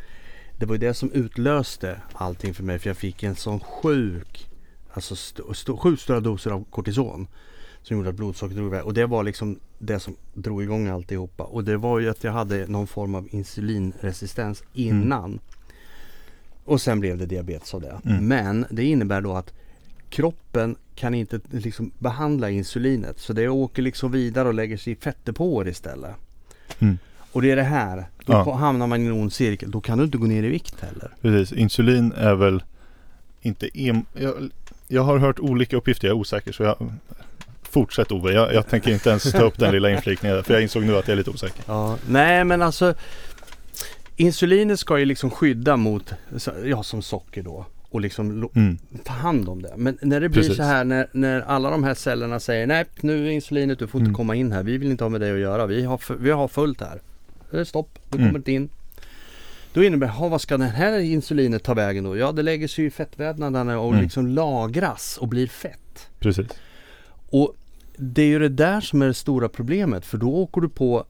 Det 0.58 0.66
var 0.66 0.74
ju 0.74 0.78
det 0.78 0.94
som 0.94 1.12
utlöste 1.12 2.00
allting 2.12 2.54
för 2.54 2.62
mig 2.62 2.78
för 2.78 2.90
jag 2.90 2.96
fick 2.96 3.22
en 3.22 3.34
sån 3.36 3.60
sjuk, 3.60 4.48
alltså 4.92 5.14
st- 5.14 5.42
st- 5.50 5.72
sjukt 5.72 6.02
stora 6.02 6.20
doser 6.20 6.50
av 6.50 6.64
kortison. 6.70 7.26
Som 7.86 7.96
gjorde 7.96 8.08
att 8.08 8.14
blodsockret 8.14 8.56
drog 8.56 8.66
iväg 8.68 8.84
och 8.84 8.94
det 8.94 9.06
var 9.06 9.22
liksom 9.22 9.58
det 9.78 10.00
som 10.00 10.16
drog 10.34 10.62
igång 10.62 10.88
alltihopa. 10.88 11.42
Och 11.44 11.64
det 11.64 11.76
var 11.76 11.98
ju 11.98 12.08
att 12.10 12.24
jag 12.24 12.32
hade 12.32 12.66
någon 12.66 12.86
form 12.86 13.14
av 13.14 13.28
insulinresistens 13.30 14.62
innan. 14.72 15.38
Och 16.64 16.80
sen 16.80 17.00
blev 17.00 17.18
det 17.18 17.26
diabetes 17.26 17.74
av 17.74 17.80
det. 17.80 18.00
Mm. 18.04 18.28
Men 18.28 18.66
det 18.70 18.84
innebär 18.84 19.20
då 19.20 19.32
att 19.36 19.52
kroppen 20.10 20.76
kan 20.94 21.14
inte 21.14 21.40
liksom 21.50 21.90
behandla 21.98 22.50
insulinet. 22.50 23.18
Så 23.18 23.32
det 23.32 23.48
åker 23.48 23.82
liksom 23.82 24.12
vidare 24.12 24.48
och 24.48 24.54
lägger 24.54 24.76
sig 24.76 24.92
i 24.92 24.96
fettdepåer 24.96 25.68
istället. 25.68 26.14
Mm. 26.78 26.98
Och 27.32 27.42
det 27.42 27.50
är 27.50 27.56
det 27.56 27.62
här. 27.62 27.96
Då 28.24 28.32
Ja. 28.32 28.54
hamnar 28.54 28.86
man 28.86 29.02
i 29.02 29.06
en 29.06 29.12
ond 29.12 29.32
cirkel. 29.32 29.70
Då 29.70 29.80
kan 29.80 29.98
du 29.98 30.04
inte 30.04 30.18
gå 30.18 30.26
ner 30.26 30.42
i 30.42 30.48
vikt 30.48 30.80
heller. 30.80 31.10
precis. 31.20 31.58
Insulin 31.58 32.12
är 32.12 32.34
väl 32.34 32.62
inte 33.42 33.78
en... 33.80 34.04
Jag, 34.14 34.50
jag 34.88 35.02
har 35.02 35.18
hört 35.18 35.38
olika 35.38 35.76
uppgifter, 35.76 36.08
jag 36.08 36.14
är 36.16 36.20
osäker 36.20 36.52
så 36.52 36.62
jag 36.62 36.76
Fortsätt 37.76 38.12
Ove, 38.12 38.32
jag, 38.32 38.54
jag 38.54 38.68
tänker 38.68 38.90
inte 38.90 39.10
ens 39.10 39.32
ta 39.32 39.42
upp 39.42 39.58
den 39.58 39.72
lilla 39.72 39.90
inflikningen 39.90 40.44
för 40.44 40.52
jag 40.54 40.62
insåg 40.62 40.82
nu 40.82 40.96
att 40.96 41.08
jag 41.08 41.12
är 41.12 41.16
lite 41.16 41.30
osäker. 41.30 41.62
Ja, 41.66 41.98
nej 42.08 42.44
men 42.44 42.62
alltså 42.62 42.94
Insulinet 44.16 44.80
ska 44.80 44.98
ju 44.98 45.04
liksom 45.04 45.30
skydda 45.30 45.76
mot, 45.76 46.12
ja 46.64 46.82
som 46.82 47.02
socker 47.02 47.42
då. 47.42 47.66
Och 47.90 48.00
liksom 48.00 48.48
Mm. 48.54 48.78
ta 49.04 49.12
hand 49.12 49.48
om 49.48 49.62
det. 49.62 49.72
Men 49.76 49.98
när 50.02 50.20
det 50.20 50.28
blir 50.28 50.42
Precis. 50.42 50.56
så 50.56 50.62
här 50.62 50.84
när, 50.84 51.08
när 51.12 51.40
alla 51.40 51.70
de 51.70 51.84
här 51.84 51.94
cellerna 51.94 52.40
säger 52.40 52.66
nej 52.66 52.84
nu 53.00 53.26
är 53.26 53.30
insulinet, 53.30 53.78
du 53.78 53.86
får 53.86 53.98
inte 54.00 54.08
Mm. 54.08 54.14
komma 54.16 54.34
in 54.34 54.52
här. 54.52 54.62
Vi 54.62 54.78
vill 54.78 54.90
inte 54.90 55.04
ha 55.04 55.08
med 55.08 55.20
dig 55.20 55.32
att 55.32 55.38
göra. 55.38 55.66
Vi 55.66 55.84
har, 55.84 56.00
vi 56.18 56.30
har 56.30 56.48
fullt 56.48 56.80
här. 56.80 57.00
Det 57.50 57.60
är 57.60 57.64
stopp, 57.64 57.98
du 58.10 58.16
Mm. 58.18 58.28
kommer 58.28 58.38
inte 58.38 58.52
in. 58.52 58.68
Då 59.72 59.84
innebär 59.84 60.06
det, 60.06 60.12
"Ha, 60.12 60.28
vad 60.28 60.40
ska 60.40 60.56
det 60.56 60.64
här 60.64 60.98
insulinet 60.98 61.62
ta 61.64 61.74
vägen 61.74 62.04
då? 62.04 62.16
Ja 62.16 62.32
det 62.32 62.42
lägger 62.42 62.68
sig 62.68 62.84
i 62.84 62.90
fettvävnaderna 62.90 63.78
och 63.80 63.90
Mm. 63.92 64.02
liksom 64.02 64.26
lagras 64.26 65.16
och 65.20 65.28
blir 65.28 65.46
fett. 65.46 66.08
Precis. 66.18 66.46
Och 67.30 67.54
det 67.96 68.22
är 68.22 68.26
ju 68.26 68.38
det 68.38 68.48
där 68.48 68.80
som 68.80 69.02
är 69.02 69.06
det 69.06 69.14
stora 69.14 69.48
problemet 69.48 70.06
för 70.06 70.18
då 70.18 70.34
åker 70.34 70.60
du 70.60 70.68
på 70.68 71.04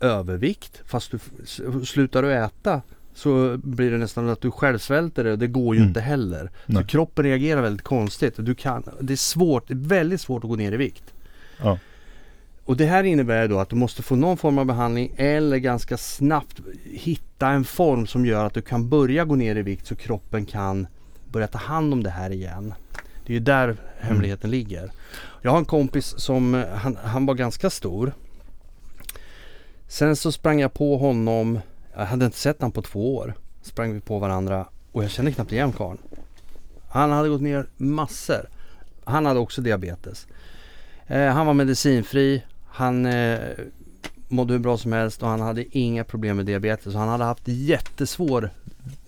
övervikt 0.00 0.82
fast 0.86 1.10
du 1.10 1.18
slutar 1.86 2.22
du 2.22 2.32
äta 2.34 2.82
så 3.14 3.56
blir 3.62 3.90
det 3.90 3.98
nästan 3.98 4.28
att 4.28 4.40
du 4.40 4.50
själv 4.50 4.78
svälter 4.78 5.24
det 5.24 5.32
och 5.32 5.38
det 5.38 5.46
går 5.46 5.74
ju 5.74 5.78
Mm. 5.78 5.88
inte 5.88 6.00
heller. 6.00 6.50
Nej. 6.66 6.82
Så 6.82 6.88
kroppen 6.88 7.24
reagerar 7.24 7.62
väldigt 7.62 7.84
konstigt. 7.84 8.34
Du 8.36 8.54
kan, 8.54 8.82
det 9.00 9.12
är 9.12 9.16
svårt, 9.16 9.68
det 9.68 9.74
är 9.74 9.88
väldigt 9.88 10.20
svårt 10.20 10.44
att 10.44 10.50
gå 10.50 10.56
ner 10.56 10.72
i 10.72 10.76
vikt. 10.76 11.04
Ja. 11.62 11.78
och 12.64 12.76
det 12.76 12.84
här 12.86 13.04
innebär 13.04 13.48
då 13.48 13.58
att 13.58 13.68
du 13.68 13.76
måste 13.76 14.02
få 14.02 14.16
någon 14.16 14.36
form 14.36 14.58
av 14.58 14.64
behandling 14.64 15.12
eller 15.16 15.56
ganska 15.56 15.96
snabbt 15.96 16.60
hitta 16.84 17.48
en 17.48 17.64
form 17.64 18.06
som 18.06 18.26
gör 18.26 18.44
att 18.44 18.54
du 18.54 18.62
kan 18.62 18.88
börja 18.88 19.24
gå 19.24 19.34
ner 19.36 19.56
i 19.56 19.62
vikt 19.62 19.86
så 19.86 19.94
kroppen 19.96 20.46
kan 20.46 20.86
börja 21.32 21.46
ta 21.46 21.58
hand 21.58 21.92
om 21.92 22.02
det 22.02 22.10
här 22.10 22.30
igen. 22.30 22.74
Det 23.28 23.32
är 23.32 23.34
ju 23.34 23.40
där 23.40 23.76
hemligheten 24.00 24.50
ligger. 24.50 24.90
Jag 25.42 25.50
har 25.50 25.58
en 25.58 25.64
kompis 25.64 26.14
som, 26.18 26.54
eh, 26.54 26.68
han, 26.68 26.96
han 26.96 27.26
var 27.26 27.34
ganska 27.34 27.70
stor. 27.70 28.12
Sen 29.88 30.16
så 30.16 30.32
sprang 30.32 30.60
jag 30.60 30.74
på 30.74 30.96
honom, 30.96 31.60
jag 31.96 32.06
hade 32.06 32.24
inte 32.24 32.38
sett 32.38 32.60
honom 32.60 32.72
på 32.72 32.82
två 32.82 33.16
år. 33.16 33.34
Sprang 33.62 33.94
vi 33.94 34.00
på 34.00 34.18
varandra 34.18 34.66
och 34.92 35.04
jag 35.04 35.10
kände 35.10 35.32
knappt 35.32 35.52
igen 35.52 35.72
karln. 35.72 35.98
Han 36.88 37.10
hade 37.10 37.28
gått 37.28 37.40
ner 37.40 37.66
massor. 37.76 38.48
Han 39.04 39.26
hade 39.26 39.40
också 39.40 39.60
diabetes. 39.60 40.26
Eh, 41.06 41.26
han 41.26 41.46
var 41.46 41.54
medicinfri. 41.54 42.42
Han 42.66 43.06
eh, 43.06 43.38
mådde 44.28 44.52
hur 44.52 44.60
bra 44.60 44.78
som 44.78 44.92
helst 44.92 45.22
och 45.22 45.28
han 45.28 45.40
hade 45.40 45.78
inga 45.78 46.04
problem 46.04 46.36
med 46.36 46.46
diabetes. 46.46 46.94
Han 46.94 47.08
hade 47.08 47.24
haft 47.24 47.48
jättesvår 47.48 48.50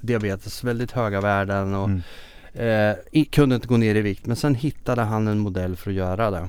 diabetes, 0.00 0.64
väldigt 0.64 0.92
höga 0.92 1.20
värden 1.20 1.74
och 1.74 1.84
Mm. 1.84 2.02
Eh, 2.54 3.24
kunde 3.30 3.54
inte 3.54 3.68
gå 3.68 3.76
ner 3.76 3.94
i 3.94 4.00
vikt. 4.00 4.26
Men 4.26 4.36
sen 4.36 4.54
hittade 4.54 5.02
han 5.02 5.28
en 5.28 5.38
modell 5.38 5.76
för 5.76 5.90
att 5.90 5.96
göra 5.96 6.30
det. 6.30 6.48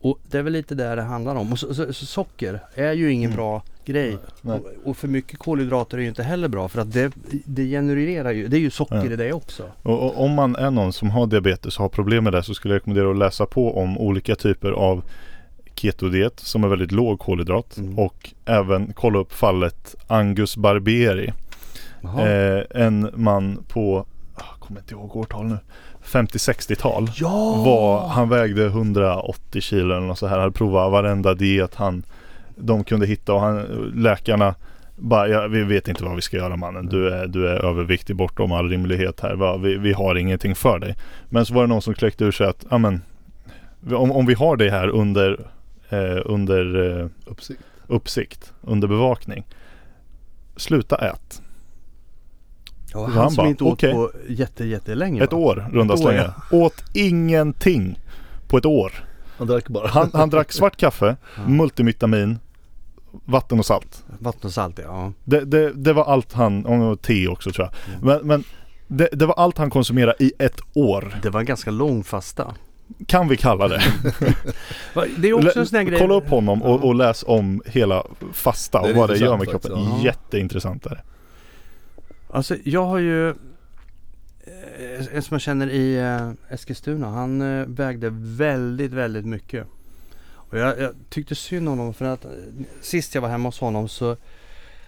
Och 0.00 0.18
det 0.30 0.38
är 0.38 0.42
väl 0.42 0.52
lite 0.52 0.74
där 0.74 0.96
det 0.96 1.02
handlar 1.02 1.34
om. 1.34 1.52
Och 1.52 1.58
så, 1.58 1.74
så, 1.74 1.92
så 1.92 2.06
socker 2.06 2.60
är 2.74 2.92
ju 2.92 3.12
ingen 3.12 3.30
Mm. 3.30 3.36
bra 3.36 3.62
grej. 3.84 4.16
Och, 4.42 4.60
och 4.84 4.96
för 4.96 5.08
mycket 5.08 5.38
kolhydrater 5.38 5.98
är 5.98 6.02
ju 6.02 6.08
inte 6.08 6.22
heller 6.22 6.48
bra 6.48 6.68
för 6.68 6.80
att 6.80 6.92
det, 6.92 7.12
det 7.44 7.64
genererar 7.66 8.30
ju, 8.32 8.48
det 8.48 8.56
är 8.56 8.60
ju 8.60 8.70
socker 8.70 8.96
Ja. 8.96 9.12
i 9.12 9.16
det 9.16 9.32
också. 9.32 9.62
Och, 9.82 10.02
och 10.02 10.24
om 10.24 10.34
man 10.34 10.56
är 10.56 10.70
någon 10.70 10.92
som 10.92 11.10
har 11.10 11.26
diabetes 11.26 11.76
och 11.76 11.82
har 11.82 11.88
problem 11.88 12.24
med 12.24 12.32
det 12.32 12.42
så 12.42 12.54
skulle 12.54 12.74
jag 12.74 12.76
rekommendera 12.80 13.10
att 13.10 13.18
läsa 13.18 13.46
på 13.46 13.78
om 13.78 13.98
olika 13.98 14.34
typer 14.36 14.70
av 14.70 15.02
ketodiet 15.74 16.40
som 16.40 16.64
är 16.64 16.68
väldigt 16.68 16.92
låg 16.92 17.18
kolhydrat 17.18 17.76
Mm. 17.76 17.98
och 17.98 18.30
även 18.44 18.92
kolla 18.94 19.18
upp 19.18 19.32
fallet 19.32 19.94
Angus 20.06 20.56
Barbieri. 20.56 21.32
Jaha. 22.02 22.28
Eh, 22.28 22.64
en 22.70 23.10
man 23.14 23.64
på, 23.68 24.06
kommer 24.68 24.80
inte 24.80 24.94
ihåg 24.94 25.16
årtal 25.16 25.46
nu, 25.46 25.58
50-60-tal. 26.04 27.10
ja! 27.14 27.62
Var, 27.64 28.08
han 28.08 28.28
vägde 28.28 28.66
180 28.66 29.60
kilo 29.60 29.96
eller 29.96 30.06
något 30.06 30.18
så 30.18 30.26
här. 30.26 30.38
Hade 30.38 30.52
provat 30.52 30.92
varenda 30.92 31.34
diet 31.34 31.74
han 31.74 32.02
de 32.56 32.84
kunde 32.84 33.06
hitta 33.06 33.34
och 33.34 33.40
han, 33.40 33.62
läkarna 33.94 34.54
bara, 34.96 35.28
ja, 35.28 35.46
vi 35.46 35.62
vet 35.62 35.88
inte 35.88 36.04
vad 36.04 36.16
vi 36.16 36.22
ska 36.22 36.36
göra 36.36 36.56
mannen. 36.56 36.86
Du 36.86 37.10
är, 37.10 37.26
du 37.26 37.48
är 37.48 37.64
överviktig 37.64 38.16
bortom 38.16 38.52
all 38.52 38.68
rimlighet 38.68 39.20
här. 39.20 39.34
Va? 39.34 39.56
Vi, 39.56 39.76
vi 39.76 39.92
har 39.92 40.14
ingenting 40.14 40.54
för 40.54 40.78
dig. 40.78 40.96
Men 41.28 41.46
så 41.46 41.54
var 41.54 41.62
det 41.62 41.68
någon 41.68 41.82
som 41.82 41.94
kläckte 41.94 42.24
ur 42.24 42.32
sig 42.32 42.46
att, 42.46 42.66
ja 42.70 42.78
men 42.78 43.02
om, 43.92 44.12
om 44.12 44.26
vi 44.26 44.34
har 44.34 44.56
det 44.56 44.70
här 44.70 44.88
under, 44.88 45.40
eh, 45.88 46.22
under 46.24 46.98
eh, 47.00 47.06
Uppsikt. 47.26 47.60
uppsikt, 47.86 48.52
under 48.62 48.88
bevakning. 48.88 49.46
Sluta 50.56 50.96
ät. 50.96 51.42
Ja, 52.92 53.04
han 53.04 53.12
han 53.12 53.30
som 53.30 53.36
bara, 53.42 53.48
inte 53.48 53.64
åt 53.64 53.72
okej. 53.72 53.92
på 53.92 54.10
jätte, 54.28 54.64
jättelänge 54.64 55.24
Ett 55.24 55.32
va? 55.32 55.38
år 55.38 55.68
runda 55.72 55.96
slängar. 55.96 56.32
Åt 56.50 56.84
ingenting 56.94 57.98
på 58.48 58.58
ett 58.58 58.66
år. 58.66 58.92
Han 59.38 59.46
drack 59.46 59.68
bara. 59.68 59.88
Han, 59.88 60.10
han 60.12 60.30
drack 60.30 60.52
svart 60.52 60.76
kaffe, 60.76 61.16
Ja. 61.36 61.48
multivitamin, 61.48 62.38
vatten 63.24 63.58
och 63.58 63.66
salt. 63.66 64.04
Vatten 64.18 64.40
och 64.44 64.52
salt 64.52 64.78
ja. 64.84 65.12
Det, 65.24 65.44
det, 65.44 65.72
det 65.72 65.92
var 65.92 66.04
allt 66.04 66.32
han, 66.32 66.66
och 66.66 67.02
te 67.02 67.28
också 67.28 67.50
tror 67.52 67.66
jag. 67.66 67.94
Mm. 67.94 68.06
Men, 68.06 68.26
men 68.26 68.44
det, 68.86 69.08
det 69.12 69.26
var 69.26 69.34
allt 69.34 69.58
han 69.58 69.70
konsumerade 69.70 70.24
i 70.24 70.32
ett 70.38 70.60
år. 70.74 71.18
Det 71.22 71.30
var 71.30 71.40
en 71.40 71.46
ganska 71.46 71.70
lång 71.70 72.04
fasta. 72.04 72.54
Kan 73.06 73.28
vi 73.28 73.36
kalla 73.36 73.68
det. 73.68 73.82
Det 75.16 75.28
är 75.28 75.32
också 75.32 75.58
en 75.60 75.66
sån 75.66 75.76
här 75.76 75.84
grej. 75.84 75.98
Kolla 75.98 76.14
upp 76.14 76.28
honom 76.28 76.62
och, 76.62 76.84
och 76.84 76.94
läs 76.94 77.24
om 77.26 77.62
hela 77.66 78.04
fasta 78.32 78.80
och 78.80 78.90
vad 78.90 79.08
det 79.10 79.16
gör 79.16 79.36
med 79.36 79.48
kroppen. 79.48 79.70
faktiskt, 79.70 79.96
ja. 79.98 80.04
Jätteintressant 80.04 80.86
är 80.86 80.90
det. 80.90 81.02
Alltså 82.30 82.56
jag 82.64 82.84
har 82.84 82.98
ju 82.98 83.28
eh, 83.28 83.34
en 85.12 85.22
som 85.22 85.34
jag 85.34 85.40
känner 85.40 85.70
i 85.70 85.96
eh, 85.98 86.54
Eskilstuna. 86.54 87.08
Han 87.10 87.40
eh, 87.42 87.66
vägde 87.66 88.08
väldigt, 88.12 88.92
väldigt 88.92 89.26
mycket. 89.26 89.66
Och 90.30 90.58
jag, 90.58 90.78
jag 90.80 90.94
tyckte 91.08 91.34
synd 91.34 91.68
om 91.68 91.78
honom 91.78 91.94
för 91.94 92.04
att 92.04 92.26
sist 92.80 93.14
jag 93.14 93.22
var 93.22 93.28
hemma 93.28 93.48
hos 93.48 93.60
honom 93.60 93.88
så 93.88 94.16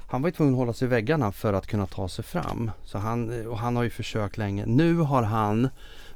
han 0.07 0.23
var 0.23 0.29
ju 0.29 0.33
tvungen 0.33 0.55
att 0.55 0.59
hålla 0.59 0.73
sig 0.73 0.87
i 0.87 0.89
väggarna 0.89 1.33
för 1.33 1.53
att 1.53 1.67
kunna 1.67 1.87
ta 1.87 2.09
sig 2.09 2.25
fram. 2.25 2.71
Så 2.85 2.99
han, 2.99 3.47
och 3.47 3.59
han 3.59 3.77
har 3.77 3.83
ju 3.83 3.91
försökt 3.91 4.39
länge. 4.39 4.67
Nu 4.67 4.97
har 4.97 5.23
han 5.23 5.69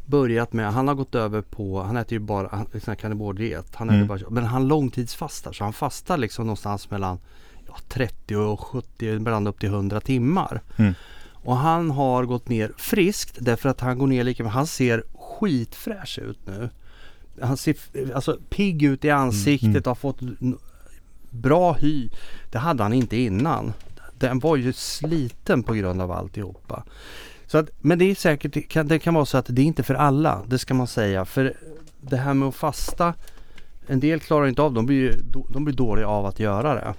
börjat 0.07 0.53
med, 0.53 0.73
han 0.73 0.89
har 0.89 0.95
gått 0.95 1.15
över 1.15 1.41
på, 1.43 1.83
han 1.83 1.97
äter 1.97 2.13
ju 2.13 2.19
bara 2.19 2.67
här 2.87 2.95
karnivordiet. 2.95 3.75
Han 3.75 3.91
Mm. 3.91 4.07
bara, 4.07 4.21
men 4.31 4.45
han 4.45 4.69
långtidsfastar 4.69 5.53
så 5.53 5.65
han 5.65 5.73
fastar 5.73 6.17
liksom 6.17 6.47
någonstans 6.47 6.91
mellan 6.91 7.19
ja, 7.67 7.77
30 7.89 8.37
och 8.37 8.61
70, 8.61 9.07
ibland 9.07 9.49
upp 9.49 9.61
till 9.61 9.69
100 9.69 10.01
timmar. 10.01 10.61
Mm. 10.77 10.95
Och 11.45 11.57
han 11.57 11.91
har 11.91 12.25
gått 12.25 12.49
ner 12.49 12.73
friskt 12.77 13.37
därför 13.41 13.69
att 13.69 13.81
han 13.81 13.99
går 13.99 14.07
ner 14.07 14.25
lika 14.25 14.49
han 14.49 14.67
ser 14.67 15.05
skitfräsch 15.19 16.19
ut 16.19 16.39
nu. 16.47 16.69
Han 17.43 17.57
ser 17.57 17.77
alltså 18.15 18.39
pigg 18.51 18.83
ut 18.83 19.05
i 19.05 19.11
ansiktet, 19.11 19.69
Mm. 19.69 19.83
har 19.85 19.95
fått 19.95 20.21
bra 21.31 21.73
hy. 21.73 22.09
Det 22.53 22.59
hade 22.59 22.83
han 22.83 22.93
inte 22.93 23.17
innan. 23.17 23.73
Den 24.19 24.39
var 24.39 24.57
ju 24.57 24.73
sliten 24.73 25.63
på 25.63 25.75
grund 25.75 26.03
av 26.03 26.13
alltihopa. 26.13 26.85
Så 27.47 27.59
att, 27.59 27.71
men 27.81 27.99
det 27.99 28.05
är 28.05 28.15
säkert, 28.15 28.53
det 28.53 28.63
kan, 28.63 28.89
det 28.89 28.99
kan 28.99 29.15
vara 29.15 29.27
så 29.27 29.39
att 29.39 29.47
det 29.49 29.63
är 29.63 29.67
inte 29.67 29.83
för 29.83 29.95
alla, 29.95 30.43
det 30.47 30.59
ska 30.59 30.75
man 30.75 30.87
säga. 30.87 31.25
För 31.25 31.55
det 32.01 32.17
här 32.17 32.35
med 32.35 32.49
att 32.49 32.55
fasta, 32.55 33.15
en 33.87 34.01
del 34.01 34.21
klarar 34.21 34.47
inte 34.47 34.63
av 34.63 34.73
de 34.73 34.87
blir, 34.87 35.21
de 35.49 35.65
blir 35.65 35.75
dåliga 35.75 36.07
av 36.09 36.27
att 36.27 36.41
göra 36.41 36.75
det. 36.75 36.95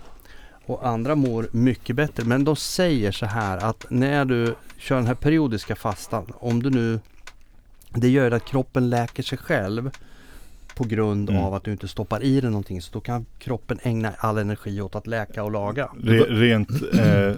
Och 0.66 0.88
andra 0.88 1.16
mår 1.16 1.48
mycket 1.52 1.96
bättre. 1.96 2.24
Men 2.24 2.44
de 2.44 2.56
säger 2.56 3.12
så 3.12 3.26
här 3.26 3.58
att 3.58 3.86
när 3.90 4.26
du 4.26 4.56
kör 4.78 4.96
den 4.96 5.08
här 5.08 5.16
periodiska 5.16 5.76
fastan, 5.76 6.26
om 6.40 6.64
du 6.64 6.70
nu 6.70 7.00
det 7.90 8.10
gör 8.10 8.32
att 8.32 8.46
kroppen 8.46 8.90
läker 8.90 9.24
sig 9.24 9.38
själv 9.38 9.92
på 10.76 10.84
grund 10.84 11.30
Mm. 11.30 11.42
av 11.44 11.54
att 11.54 11.64
du 11.64 11.72
inte 11.72 11.88
stoppar 11.88 12.24
i 12.24 12.42
den 12.42 12.52
någonting. 12.52 12.82
Så 12.82 12.94
då 12.94 13.00
kan 13.00 13.26
kroppen 13.40 13.80
ägna 13.84 14.14
all 14.18 14.38
energi 14.38 14.82
åt 14.82 14.96
att 14.96 15.08
läka 15.08 15.44
och 15.44 15.52
laga. 15.52 15.90
Re, 16.04 16.20
rent, 16.20 16.70
eh, 16.94 17.34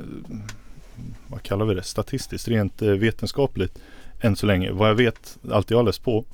vad 1.28 1.42
kallar 1.44 1.66
vi 1.66 1.74
det, 1.76 1.84
statistiskt, 1.84 2.48
rent 2.48 2.82
eh, 2.82 2.90
vetenskapligt 2.90 3.80
än 4.22 4.36
så 4.36 4.46
länge. 4.46 4.72
Vad 4.72 4.90
jag 4.90 4.96
vet, 4.96 5.38
allt 5.52 5.72
jag 5.72 5.78
har 5.78 5.84
läst 5.84 6.04
på, 6.04 6.26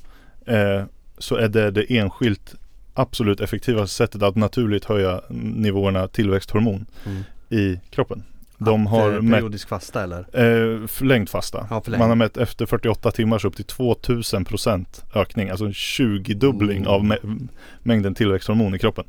eh, 0.46 0.84
så 1.18 1.36
är 1.36 1.48
det 1.48 1.70
det 1.70 1.96
enskilt 1.98 2.54
absolut 2.94 3.40
effektivaste 3.40 3.96
sättet 3.96 4.22
att 4.22 4.36
naturligt 4.36 4.84
höja 4.84 5.20
nivåerna 5.28 6.08
tillväxthormon 6.08 6.86
Mm. 7.06 7.22
i 7.50 7.80
kroppen. 7.90 8.22
De 8.58 8.86
har 8.86 9.12
eh, 9.12 9.20
mätt 9.22 9.32
periodisk 9.40 9.68
fasta 9.68 10.02
eller? 10.02 10.18
eh, 10.18 10.86
förlängd 10.86 11.28
fasta. 11.28 11.66
Ja, 11.70 11.80
förlängd. 11.82 11.98
Man 12.00 12.08
har 12.08 12.16
mätt 12.16 12.36
efter 12.36 12.66
48 12.66 13.10
timmar 13.10 13.38
så 13.38 13.48
upp 13.48 13.56
till 13.56 13.64
2000 13.64 14.44
procent 14.44 15.04
ökning, 15.14 15.50
alltså 15.50 15.64
en 15.64 15.72
20-dubbling 15.72 16.76
Mm. 16.76 16.88
av 16.88 17.00
mä- 17.04 17.48
mängden 17.82 18.14
tillväxthormon 18.14 18.74
i 18.74 18.78
kroppen. 18.78 19.04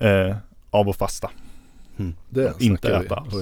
Eh, 0.00 0.36
av 0.70 0.88
att 0.88 0.96
fasta. 0.96 1.30
Det 2.30 2.54
Inte 2.58 2.96
äta 2.96 3.14
alls. 3.14 3.34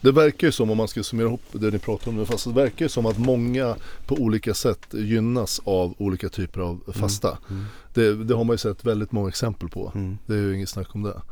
Det 0.00 0.12
verkar 0.12 0.46
ju 0.48 0.52
som, 0.52 0.70
om 0.70 0.76
man 0.76 0.88
ska 0.88 1.02
summera 1.02 1.26
ihop 1.26 1.42
det 1.52 1.70
ni 1.70 1.78
pratar 1.78 2.08
om 2.08 2.16
nu, 2.16 2.24
fast 2.24 2.44
det 2.44 2.52
verkar 2.52 2.84
ju 2.84 2.88
som 2.88 3.06
att 3.06 3.18
många 3.18 3.76
på 4.06 4.14
olika 4.14 4.54
sätt 4.54 4.86
gynnas 4.92 5.60
av 5.64 5.94
olika 5.98 6.28
typer 6.28 6.60
av 6.60 6.92
fasta. 6.92 7.38
Mm. 7.50 7.64
Det, 7.94 8.24
det 8.24 8.34
har 8.34 8.44
man 8.44 8.54
ju 8.54 8.58
sett 8.58 8.84
väldigt 8.84 9.12
många 9.12 9.28
exempel 9.28 9.68
på. 9.68 9.92
Mm. 9.94 10.18
Det 10.26 10.34
är 10.34 10.38
ju 10.38 10.56
inget 10.56 10.68
snack 10.68 10.94
om 10.94 11.02
det. 11.02 11.22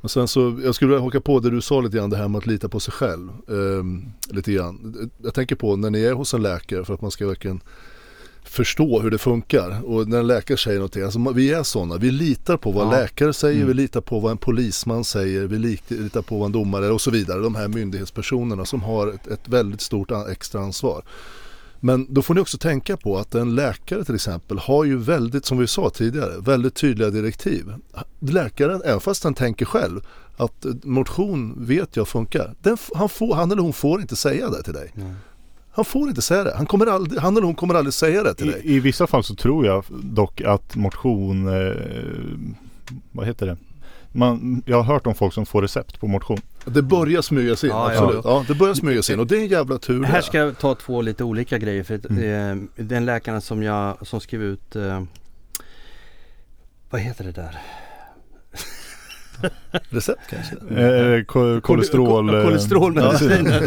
Och 0.00 0.10
sen 0.10 0.28
så, 0.28 0.60
jag 0.64 0.74
skulle 0.74 0.88
vilja 0.88 1.04
haka 1.04 1.20
på 1.20 1.40
det 1.40 1.50
du 1.50 1.60
sa 1.60 1.80
lite 1.80 1.96
grann, 1.96 2.10
det 2.10 2.16
här 2.16 2.28
med 2.28 2.38
att 2.38 2.46
lita 2.46 2.68
på 2.68 2.80
sig 2.80 2.92
själv. 2.92 3.30
ehm, 3.48 4.04
lite 4.28 4.52
grann. 4.52 5.10
Jag 5.22 5.34
tänker 5.34 5.56
på 5.56 5.76
när 5.76 5.90
ni 5.90 6.00
är 6.00 6.12
hos 6.12 6.34
en 6.34 6.42
läkare 6.42 6.84
för 6.84 6.94
att 6.94 7.00
man 7.00 7.10
ska 7.10 7.26
verkligen 7.26 7.60
förstå 8.48 9.00
hur 9.00 9.10
det 9.10 9.18
funkar. 9.18 9.80
Och 9.84 10.08
när 10.08 10.18
en 10.18 10.26
läkare 10.26 10.58
säger 10.58 10.78
någonting, 10.78 11.02
alltså 11.02 11.32
vi 11.34 11.52
är 11.52 11.62
sådana, 11.62 11.96
vi 11.96 12.10
litar 12.10 12.56
på 12.56 12.70
vad 12.72 12.86
Ja. 12.86 12.90
läkare 12.90 13.32
säger, 13.32 13.56
Mm. 13.56 13.68
vi 13.68 13.74
litar 13.74 14.00
på 14.00 14.20
vad 14.20 14.32
en 14.32 14.38
polisman 14.38 15.04
säger, 15.04 15.46
vi 15.46 15.58
lit- 15.58 15.90
litar 15.90 16.22
på 16.22 16.38
vad 16.38 16.46
en 16.46 16.52
domare 16.52 16.90
och 16.90 17.00
så 17.00 17.10
vidare. 17.10 17.40
De 17.40 17.54
här 17.54 17.68
myndighetspersonerna 17.68 18.64
som 18.64 18.82
har 18.82 19.08
ett, 19.08 19.26
ett 19.26 19.48
väldigt 19.48 19.80
stort 19.80 20.10
extra 20.30 20.60
ansvar. 20.60 21.02
Men 21.80 22.14
då 22.14 22.22
får 22.22 22.34
ni 22.34 22.40
också 22.40 22.58
tänka 22.58 22.96
på 22.96 23.18
att 23.18 23.34
en 23.34 23.54
läkare 23.54 24.04
till 24.04 24.14
exempel 24.14 24.58
har 24.58 24.84
ju 24.84 24.96
väldigt, 24.98 25.44
som 25.44 25.58
vi 25.58 25.66
sa 25.66 25.90
tidigare, 25.90 26.32
väldigt 26.40 26.74
tydliga 26.74 27.10
direktiv. 27.10 27.64
Läkaren, 28.20 28.82
även 28.84 29.00
fast 29.00 29.24
han 29.24 29.34
tänker 29.34 29.64
själv 29.66 30.00
att 30.36 30.64
eh, 30.64 30.72
motion 30.82 31.54
vet 31.66 31.96
jag 31.96 32.08
funkar, 32.08 32.54
den, 32.62 32.76
han, 32.94 33.08
får, 33.08 33.34
han 33.34 33.50
eller 33.52 33.62
hon 33.62 33.72
får 33.72 34.00
inte 34.00 34.16
säga 34.16 34.50
det 34.50 34.62
till 34.62 34.72
dig. 34.72 34.90
Nej. 34.94 35.12
Han 35.76 35.84
får 35.84 36.08
inte 36.08 36.22
säga 36.22 36.44
det. 36.44 36.54
Han, 36.56 36.66
kommer 36.66 36.86
aldrig, 36.86 37.20
han 37.20 37.36
eller 37.36 37.46
hon 37.46 37.54
kommer 37.54 37.74
aldrig 37.74 37.94
säga 37.94 38.22
det 38.22 38.34
till 38.34 38.46
dig. 38.46 38.60
I, 38.64 38.74
I 38.76 38.80
vissa 38.80 39.06
fall 39.06 39.24
så 39.24 39.34
tror 39.34 39.66
jag 39.66 39.84
dock 40.02 40.40
att 40.40 40.76
motion, 40.76 41.48
eh, 41.48 41.72
vad 43.12 43.26
heter 43.26 43.46
det? 43.46 43.56
Man, 44.12 44.62
jag 44.66 44.76
har 44.82 44.94
hört 44.94 45.06
om 45.06 45.14
folk 45.14 45.34
som 45.34 45.46
får 45.46 45.62
recept 45.62 46.00
på 46.00 46.06
motion. 46.06 46.38
Det 46.64 46.82
börjar 46.82 47.22
smyga 47.22 47.56
sig 47.56 47.70
in, 47.70 47.76
Ja, 47.76 47.92
ja, 47.94 48.02
absolut. 48.02 48.24
Ja, 48.24 48.44
det 48.48 48.54
börjar 48.54 48.74
smyga 48.74 49.02
sig 49.02 49.12
in 49.14 49.20
och 49.20 49.26
det 49.26 49.36
är 49.36 49.40
en 49.40 49.46
jävla 49.46 49.78
tur 49.78 50.00
det. 50.00 50.06
Här 50.06 50.20
ska 50.20 50.38
jag 50.38 50.58
ta 50.58 50.74
två 50.74 51.02
lite 51.02 51.24
olika 51.24 51.58
grejer. 51.58 51.82
För 51.84 51.94
att, 51.94 52.04
Mm. 52.10 52.68
eh, 52.76 52.84
den 52.84 53.04
läkaren 53.06 53.40
som 53.40 53.62
jag 53.62 54.06
som 54.06 54.20
skrev 54.20 54.42
ut 54.42 54.76
eh, 54.76 55.02
Vad 56.90 57.00
heter 57.00 57.24
det 57.24 57.32
där? 57.32 57.58
Recept 59.90 60.20
kanske? 60.30 60.56
Eh, 60.84 61.24
ko- 61.24 61.60
kolesterol... 61.60 62.34
eh, 62.34 62.42
Kolesterolmediciner. 62.44 63.62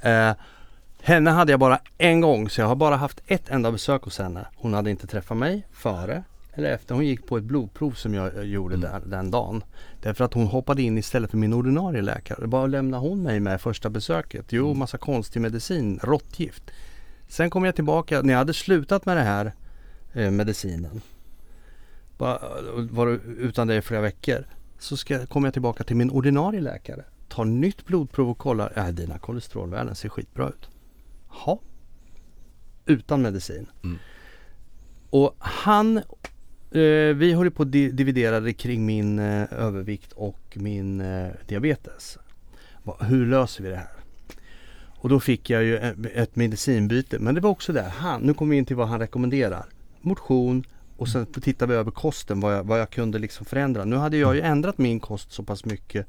eh, 0.00 0.30
henne 1.04 1.30
hade 1.30 1.52
jag 1.52 1.60
bara 1.60 1.78
en 1.98 2.20
gång 2.20 2.48
så 2.50 2.60
jag 2.60 2.68
har 2.68 2.76
bara 2.76 2.96
haft 2.96 3.20
ett 3.26 3.48
enda 3.50 3.72
besök 3.72 4.02
hos 4.02 4.18
henne. 4.18 4.46
Hon 4.56 4.74
hade 4.74 4.90
inte 4.90 5.06
träffat 5.06 5.36
mig 5.36 5.66
före 5.72 6.24
eller 6.54 6.70
efter. 6.74 6.94
Hon 6.94 7.06
gick 7.06 7.26
på 7.26 7.36
ett 7.38 7.44
blodprov 7.44 7.92
som 7.92 8.14
jag 8.14 8.36
eh, 8.36 8.42
gjorde 8.42 8.74
Mm. 8.74 8.90
där, 8.90 9.00
den 9.06 9.30
dagen. 9.30 9.64
Därför 10.02 10.24
att 10.24 10.34
hon 10.34 10.46
hoppade 10.46 10.82
in 10.82 10.98
istället 10.98 11.30
för 11.30 11.36
min 11.38 11.52
ordinarie 11.52 12.02
läkare. 12.02 12.46
Vad 12.46 12.70
lämnade 12.70 13.08
hon 13.08 13.22
mig 13.22 13.40
med 13.40 13.60
första 13.60 13.90
besöket? 13.90 14.46
Jo, 14.48 14.66
Mm. 14.66 14.78
massa 14.78 14.98
konstig 14.98 15.40
medicin, 15.40 16.00
råttgift. 16.02 16.70
Sen 17.28 17.50
kom 17.50 17.64
jag 17.64 17.74
tillbaka, 17.74 18.22
när 18.22 18.32
jag 18.32 18.38
hade 18.38 18.54
slutat 18.54 19.06
med 19.06 19.16
det 19.16 19.22
här 19.22 19.52
eh, 20.12 20.30
medicinen. 20.30 21.00
Bara, 22.18 22.34
eh, 22.34 22.40
var 22.90 23.06
utan 23.38 23.66
det 23.66 23.76
i 23.76 23.82
flera 23.82 24.00
veckor. 24.00 24.44
Så 24.78 24.96
ska, 24.96 25.26
kommer 25.26 25.46
jag 25.46 25.52
tillbaka 25.52 25.84
till 25.84 25.96
min 25.96 26.10
ordinarie 26.10 26.60
läkare. 26.60 27.04
Tar 27.28 27.44
nytt 27.44 27.86
blodprov 27.86 28.30
och 28.30 28.38
kollar. 28.38 28.72
Äh, 28.76 28.88
dina 28.88 29.18
kolesterolvärden 29.18 29.94
ser 29.94 30.08
skitbra 30.08 30.48
ut. 30.48 30.68
Ja. 31.46 31.60
Utan 32.86 33.22
medicin. 33.22 33.66
Mm. 33.84 33.98
Och 35.10 35.36
han 35.38 35.96
eh, 36.70 37.14
vi 37.16 37.32
håller 37.32 37.50
på 37.50 37.62
att 37.62 37.72
di- 37.72 37.90
dividera 37.90 38.52
kring 38.52 38.86
min 38.86 39.18
eh, 39.18 39.52
övervikt 39.52 40.12
och 40.12 40.40
min 40.54 41.00
eh, 41.00 41.28
diabetes. 41.46 42.18
Va, 42.82 42.96
hur 43.00 43.26
löser 43.26 43.64
vi 43.64 43.70
det 43.70 43.76
här? 43.76 43.88
Och 44.96 45.08
då 45.08 45.20
fick 45.20 45.50
jag 45.50 45.64
ju 45.64 45.76
ett, 45.76 45.96
ett 46.14 46.36
medicinbyte. 46.36 47.18
Men 47.18 47.34
det 47.34 47.40
var 47.40 47.50
också 47.50 47.72
där, 47.72 47.88
han, 47.88 48.20
nu 48.20 48.34
kommer 48.34 48.50
vi 48.50 48.56
in 48.56 48.64
till 48.66 48.76
vad 48.76 48.88
han 48.88 49.00
rekommenderar. 49.00 49.66
Motion 50.00 50.64
och 50.96 51.08
sen 51.08 51.26
tittar 51.26 51.66
vi 51.66 51.74
över 51.74 51.90
kosten, 51.90 52.40
vad 52.40 52.54
jag, 52.54 52.64
vad 52.64 52.80
jag 52.80 52.90
kunde 52.90 53.18
liksom 53.18 53.46
förändra. 53.46 53.84
Nu 53.84 53.96
hade 53.96 54.16
jag 54.16 54.34
ju 54.34 54.40
ändrat 54.40 54.78
min 54.78 55.00
kost 55.00 55.32
så 55.32 55.42
pass 55.42 55.64
mycket 55.64 56.06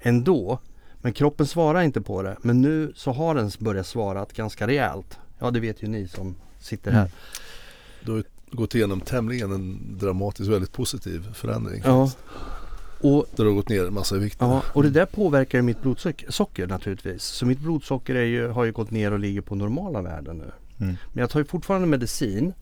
ändå. 0.00 0.58
Men 1.04 1.12
kroppen 1.12 1.46
svarar 1.46 1.82
inte 1.82 2.00
på 2.00 2.22
det. 2.22 2.36
Men 2.42 2.60
nu 2.60 2.92
så 2.96 3.12
har 3.12 3.34
den 3.34 3.50
börjat 3.58 3.86
svara 3.86 4.26
ganska 4.34 4.66
rejält. 4.66 5.18
Ja 5.38 5.50
det 5.50 5.60
vet 5.60 5.82
ju 5.82 5.88
ni 5.88 6.08
som 6.08 6.34
sitter 6.60 6.92
här. 6.92 7.00
Mm. 7.00 7.10
Du 8.04 8.12
har 8.12 8.24
gått 8.50 8.74
igenom 8.74 9.00
tämligen 9.00 9.52
en 9.52 9.98
dramatisk, 9.98 10.50
väldigt 10.50 10.72
positiv 10.72 11.32
förändring. 11.34 11.82
Ja. 11.84 12.10
Och 13.00 13.26
Där 13.36 13.44
du 13.44 13.50
har 13.50 13.56
gått 13.56 13.68
ner 13.68 13.86
en 13.86 13.94
massa 13.94 14.16
vikt. 14.16 14.36
Ja, 14.40 14.62
och 14.72 14.82
det 14.82 14.90
där 14.90 15.06
påverkar 15.06 15.62
mitt 15.62 15.82
blodsocker 15.82 16.30
socker 16.30 16.66
naturligtvis. 16.66 17.22
Så 17.22 17.46
mitt 17.46 17.58
blodsocker 17.58 18.14
är 18.14 18.24
ju, 18.24 18.48
har 18.48 18.64
ju 18.64 18.72
gått 18.72 18.90
ner 18.90 19.12
och 19.12 19.18
ligger 19.18 19.40
på 19.40 19.54
normala 19.54 20.02
värden 20.02 20.38
nu. 20.38 20.52
Mm. 20.80 20.96
Men 21.12 21.20
jag 21.20 21.30
tar 21.30 21.40
ju 21.40 21.44
fortfarande 21.44 21.88
medicin. 21.88 22.52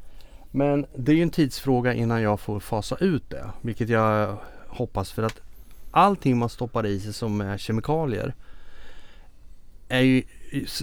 Men 0.51 0.87
det 0.97 1.13
är 1.13 1.17
ju 1.17 1.23
en 1.23 1.31
tidsfråga 1.31 1.95
innan 1.95 2.23
jag 2.23 2.41
får 2.41 2.61
fasa 2.61 2.97
ut 2.97 3.31
det. 3.31 3.45
Vilket 3.61 3.89
jag 3.89 4.37
hoppas 4.67 5.13
för 5.13 5.23
att 5.23 5.41
allting 5.93 6.39
man 6.39 6.49
stoppar 6.49 6.87
i 6.87 7.01
sig 7.01 7.13
som 7.13 7.41
är 7.41 7.59
kemikalier 7.59 8.35
är 9.89 10.01
ju, 10.01 10.23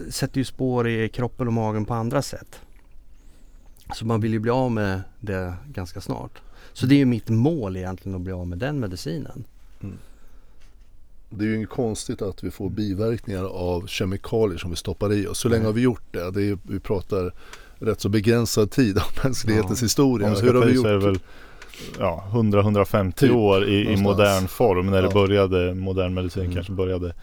sätter 0.09 0.37
ju 0.37 0.45
spår 0.45 0.87
i 0.87 1.09
kroppen 1.09 1.47
och 1.47 1.53
magen 1.53 1.85
på 1.85 1.93
andra 1.93 2.21
sätt. 2.21 2.59
Så 3.95 4.05
man 4.05 4.21
vill 4.21 4.33
ju 4.33 4.39
bli 4.39 4.51
av 4.51 4.71
med 4.71 5.01
det 5.19 5.53
ganska 5.67 6.01
snart. 6.01 6.41
Så 6.73 6.85
det 6.85 6.95
är 6.95 6.99
ju 6.99 7.05
mitt 7.05 7.29
mål 7.29 7.77
egentligen 7.77 8.15
att 8.15 8.21
bli 8.21 8.33
av 8.33 8.47
med 8.47 8.57
den 8.57 8.79
medicinen. 8.79 9.43
Det 11.29 11.43
är 11.43 11.47
ju 11.47 11.55
inget 11.55 11.69
konstigt 11.69 12.21
att 12.21 12.43
vi 12.43 12.51
får 12.51 12.69
biverkningar 12.69 13.43
av 13.43 13.87
kemikalier 13.87 14.57
som 14.57 14.69
vi 14.69 14.75
stoppar 14.75 15.13
i 15.13 15.27
oss. 15.27 15.39
Så 15.39 15.49
länge 15.49 15.65
har 15.65 15.73
vi 15.73 15.81
gjort 15.81 16.03
det? 16.13 16.31
det 16.31 16.43
är, 16.43 16.57
vi 16.63 16.79
pratar 16.79 17.33
rätt 17.79 18.01
så 18.01 18.09
begränsad 18.09 18.71
tid 18.71 18.97
av 18.97 19.03
mänsklighetens 19.23 19.81
Ja. 19.81 19.85
historia. 19.85 20.27
Om 20.27 20.33
vi 20.33 20.39
Hur 20.41 20.47
ska 20.47 20.57
har 20.57 20.61
ta 20.61 20.67
vi 20.67 20.75
gjort? 21.11 21.21
Ja, 21.99 22.23
100-150 22.31 23.11
Typ, 23.11 23.31
år 23.31 23.65
i, 23.65 23.93
i 23.93 23.97
modern 23.97 24.47
form 24.47 24.85
när 24.85 25.01
det 25.01 25.07
Ja. 25.07 25.13
började, 25.13 25.73
modern 25.73 26.13
medicin 26.13 26.43
Mm. 26.43 26.55
kanske 26.55 26.73
började. 26.73 27.13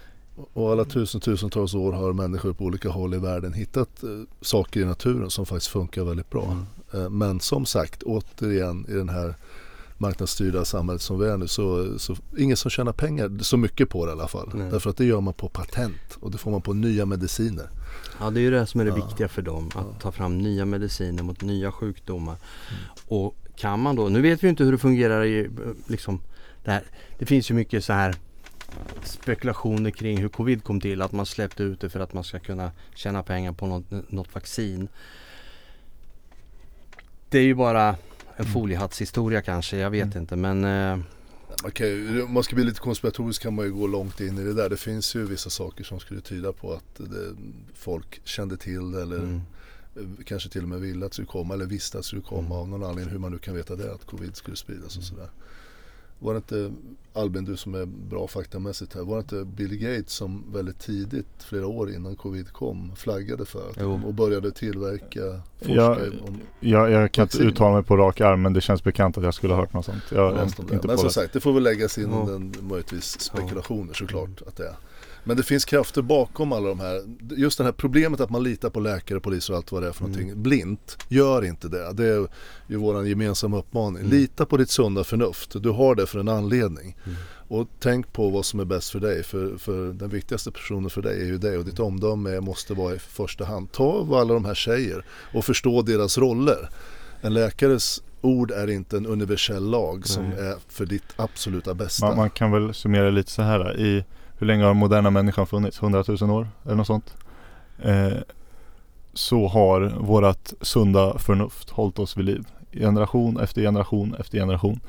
Och 0.52 0.72
alla 0.72 0.84
tusen, 0.84 1.20
tusentals 1.20 1.74
år 1.74 1.92
har 1.92 2.12
människor 2.12 2.52
på 2.52 2.64
olika 2.64 2.88
håll 2.88 3.14
i 3.14 3.18
världen 3.18 3.52
hittat 3.52 4.02
eh, 4.02 4.09
saker 4.40 4.80
i 4.80 4.84
naturen 4.84 5.30
som 5.30 5.46
faktiskt 5.46 5.70
funkar 5.72 6.04
väldigt 6.04 6.30
bra. 6.30 6.44
Mm. 6.44 7.04
Eh, 7.04 7.11
men 7.11 7.40
som 7.40 7.66
sagt, 7.66 8.02
återigen 8.02 8.86
i 8.88 8.92
den 8.92 9.09
här 9.09 9.34
marknadsstyrda 9.98 10.64
samhället 10.64 11.02
som 11.02 11.18
vi 11.18 11.26
är 11.26 11.36
nu 11.36 11.48
så, 11.48 11.98
så 11.98 12.16
ingen 12.38 12.57
som 12.57 12.70
tjänar 12.70 12.92
pengar 12.92 13.38
så 13.42 13.57
mycket 13.57 13.88
på 13.90 14.07
det 14.07 14.11
i 14.11 14.12
alla 14.12 14.28
fall. 14.28 14.50
Nej. 14.54 14.70
Därför 14.70 14.90
att 14.90 14.96
det 14.96 15.04
gör 15.04 15.20
man 15.20 15.34
på 15.34 15.48
patent 15.48 16.18
och 16.20 16.30
det 16.30 16.38
får 16.38 16.50
man 16.50 16.62
på 16.62 16.72
nya 16.72 17.07
mediciner. 17.07 17.68
Ja 18.20 18.30
det 18.30 18.40
är 18.40 18.42
ju 18.42 18.50
det 18.50 18.66
som 18.66 18.80
är 18.80 18.84
det 18.84 18.90
Ja. 18.90 19.07
viktiga 19.07 19.28
för 19.28 19.42
dem. 19.42 19.66
Att 19.68 19.74
Ja. 19.74 20.00
ta 20.00 20.12
fram 20.12 20.38
nya 20.38 20.64
mediciner 20.64 21.22
mot 21.22 21.42
nya 21.42 21.72
sjukdomar. 21.72 22.36
Och 23.09 23.34
kan 23.57 23.80
man 23.80 23.96
då, 23.96 24.09
nu 24.09 24.20
vet 24.22 24.44
vi 24.44 24.48
inte 24.48 24.64
hur 24.64 24.72
det 24.72 24.78
fungerar 24.78 25.24
i 25.24 25.50
liksom 25.86 26.20
det 26.64 26.70
här. 26.70 26.82
Det 27.18 27.26
finns 27.26 27.50
ju 27.50 27.54
mycket 27.54 27.84
så 27.84 27.92
här 27.92 28.14
spekulationer 29.04 29.90
kring 29.90 30.18
hur 30.18 30.28
covid 30.28 30.64
kom 30.64 30.80
till. 30.80 31.02
Att 31.02 31.12
man 31.12 31.26
släppte 31.26 31.62
ut 31.62 31.80
det 31.80 31.88
för 31.88 32.00
att 32.00 32.12
man 32.12 32.24
ska 32.24 32.38
kunna 32.38 32.70
tjäna 32.94 33.22
pengar 33.22 33.52
på 33.52 33.66
något, 33.66 34.11
något 34.12 34.34
vaccin. 34.34 34.88
Det 37.28 37.38
är 37.38 37.42
ju 37.42 37.54
bara 37.54 37.96
en 38.36 38.46
foliehattshistoria 38.46 39.42
kanske, 39.42 39.76
jag 39.76 39.90
vet 39.90 40.04
Mm. 40.04 40.18
inte 40.18 40.36
men 40.36 40.64
eh, 40.64 40.98
ju, 41.80 42.22
om 42.22 42.32
man 42.32 42.42
ska 42.42 42.54
bli 42.54 42.64
lite 42.64 42.80
konspiratorisk 42.80 43.42
kan 43.42 43.54
man 43.54 43.64
ju 43.64 43.72
gå 43.72 43.86
långt 43.86 44.20
in 44.20 44.38
i 44.38 44.44
det 44.44 44.54
där. 44.54 44.70
Det 44.70 44.76
finns 44.76 45.16
ju 45.16 45.26
vissa 45.26 45.50
saker 45.50 45.84
som 45.84 46.00
skulle 46.00 46.20
tyda 46.20 46.52
på 46.52 46.72
att 46.72 46.96
det, 46.96 47.34
folk 47.74 48.20
kände 48.24 48.57
till 48.57 48.94
eller 48.94 49.18
mm, 49.18 49.40
kanske 50.24 50.49
till 50.49 50.62
och 50.62 50.68
med 50.68 50.80
ville 50.80 51.07
att 51.07 51.12
det 51.12 51.14
skulle 51.14 51.26
komma 51.28 51.55
eller 51.55 51.66
visste 51.66 51.99
att 51.99 52.03
det 52.05 52.07
skulle 52.09 52.22
komma 52.22 52.40
Mm. 52.40 52.53
av 52.53 52.68
någon 52.68 52.84
anledning 52.84 53.12
hur 53.12 53.18
man 53.18 53.32
nu 53.32 53.38
kan 53.38 53.55
veta 53.55 53.76
det 53.76 53.92
att 53.94 54.05
covid 54.07 54.36
skulle 54.36 54.57
spridas 54.57 54.97
och 54.97 55.03
sådär. 55.03 55.28
Var 56.18 56.32
det 56.34 56.36
inte 56.36 56.72
Albin, 57.12 57.44
du 57.44 57.57
som 57.57 57.74
är 57.74 57.86
bra 57.86 58.26
faktamässigt 58.28 58.94
här, 58.94 59.03
var 59.03 59.16
det 59.16 59.20
inte 59.20 59.44
Bill 59.44 59.76
Gates 59.78 60.12
som 60.12 60.44
väldigt 60.53 60.78
tidigt, 60.78 61.26
flera 61.38 61.66
år 61.66 61.90
innan 61.90 62.16
covid 62.16 62.53
kom, 62.53 62.92
flaggade 62.97 63.44
för 63.44 63.70
att 63.70 64.05
och 64.05 64.14
började 64.14 64.51
tillverka, 64.53 65.40
forska 65.59 65.72
Ja, 65.74 65.97
om 66.26 66.40
Jag, 66.61 66.90
jag 66.90 67.12
kan 67.12 67.22
inte 67.22 67.36
Vaccin. 67.36 67.49
uttala 67.53 67.74
mig 67.74 67.82
på 67.84 67.97
rak 67.97 68.20
arm 68.20 68.42
men 68.42 68.53
det 68.53 68.61
känns 68.61 68.84
bekant 68.84 69.18
att 69.18 69.24
jag 69.24 69.34
skulle 69.34 69.53
ha 69.55 69.61
hört 69.61 69.72
något 69.72 69.84
sånt. 69.84 70.03
Jag 70.12 70.30
om 70.30 70.36
det. 70.36 70.42
inte 70.42 70.62
Men 70.72 70.80
på 70.80 70.97
som 70.97 71.07
det. 71.07 71.12
sagt, 71.12 71.32
det 71.32 71.40
får 71.40 71.53
väl 71.53 71.62
läggas 71.62 71.99
in 71.99 72.09
Ja. 72.11 72.26
den, 72.30 72.55
möjligtvis 72.61 73.20
spekulationer 73.20 73.94
såklart 73.94 74.42
att 74.47 74.57
det 74.57 74.66
är. 74.68 74.76
Men 75.26 75.36
det 75.36 75.42
finns 75.42 75.64
krafter 75.64 76.02
bakom 76.02 76.52
alla 76.52 76.68
de 76.68 76.80
här, 76.80 77.00
just 77.36 77.58
det 77.58 77.64
här 77.64 77.72
problemet 77.72 78.20
att 78.20 78.30
man 78.30 78.42
litar 78.42 78.70
på 78.70 78.80
läkare, 78.80 79.20
polis 79.20 79.50
och 79.50 79.56
allt 79.56 79.72
vad 79.72 79.82
det 79.82 79.88
är 79.88 79.92
för 79.92 80.04
Mm. 80.04 80.12
någonting 80.18 80.42
blint. 80.42 80.98
Gör 81.08 81.44
inte 81.44 81.68
det. 81.68 81.92
Det 81.92 82.04
är 82.06 82.28
ju 82.68 82.76
vår 82.76 83.06
gemensamma 83.06 83.58
uppmaning. 83.58 84.00
Mm. 84.00 84.10
Lita 84.18 84.46
på 84.46 84.56
ditt 84.56 84.70
sunda 84.70 85.04
förnuft. 85.04 85.62
Du 85.62 85.70
har 85.70 85.94
det 85.94 86.06
för 86.06 86.18
en 86.18 86.28
anledning. 86.28 86.96
Mm. 87.04 87.16
Och 87.48 87.68
tänk 87.80 88.12
på 88.12 88.28
vad 88.30 88.44
som 88.44 88.60
är 88.60 88.64
bäst 88.64 88.90
för 88.90 89.00
dig. 89.00 89.22
För, 89.22 89.56
för 89.56 89.92
den 89.92 90.08
viktigaste 90.08 90.50
personen 90.50 90.90
för 90.90 91.02
dig 91.02 91.20
är 91.22 91.26
ju 91.26 91.38
dig 91.38 91.58
och 91.58 91.64
ditt 91.64 91.78
omdöme 91.80 92.40
måste 92.40 92.74
vara 92.74 92.94
i 92.94 92.98
första 92.98 93.44
hand. 93.44 93.72
Ta 93.72 94.02
vad 94.02 94.20
alla 94.20 94.34
de 94.34 94.44
här 94.44 94.54
säger 94.54 95.04
och 95.34 95.44
förstå 95.44 95.82
deras 95.82 96.18
roller. 96.18 96.70
En 97.20 97.34
läkares 97.34 98.02
ord 98.20 98.50
är 98.50 98.70
inte 98.70 98.96
en 98.96 99.06
universell 99.06 99.70
lag 99.70 100.06
som 100.06 100.24
Nej. 100.28 100.38
är 100.38 100.56
för 100.68 100.86
ditt 100.86 101.04
absoluta 101.16 101.74
bästa. 101.74 102.06
Man, 102.06 102.16
man 102.16 102.30
kan 102.30 102.50
väl 102.52 102.74
summera 102.74 103.10
lite 103.10 103.30
så 103.30 103.42
här. 103.42 103.80
I, 103.80 104.04
hur 104.39 104.47
länge 104.47 104.64
har 104.64 104.74
moderna 104.74 105.11
människan 105.11 105.47
funnits? 105.47 105.82
100 105.82 106.05
000 106.20 106.30
år 106.30 106.49
eller 106.64 106.74
något 106.74 106.87
sånt? 106.87 107.16
Eh, 107.82 108.18
så 109.14 109.49
har 109.49 109.80
vårat 109.80 110.55
sunda 110.61 111.18
förnuft 111.18 111.70
hållit 111.70 111.99
oss 111.99 112.16
vid 112.16 112.24
liv. 112.24 112.47
Generation 112.72 113.41
efter 113.41 113.62
generation 113.62 114.14
efter 114.18 114.39
generation. 114.39 114.80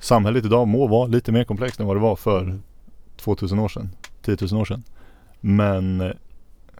Samhället 0.00 0.44
idag 0.44 0.68
må 0.68 0.86
vara 0.86 1.06
lite 1.06 1.32
mer 1.32 1.44
komplext 1.44 1.80
än 1.80 1.86
vad 1.86 1.96
det 1.96 2.00
var 2.00 2.16
för 2.16 2.58
2000 3.16 3.58
år 3.58 3.68
sedan. 3.68 3.90
10 4.22 4.36
000 4.50 4.60
år 4.60 4.64
sedan. 4.64 4.82
Men 5.40 6.00
eh, 6.00 6.10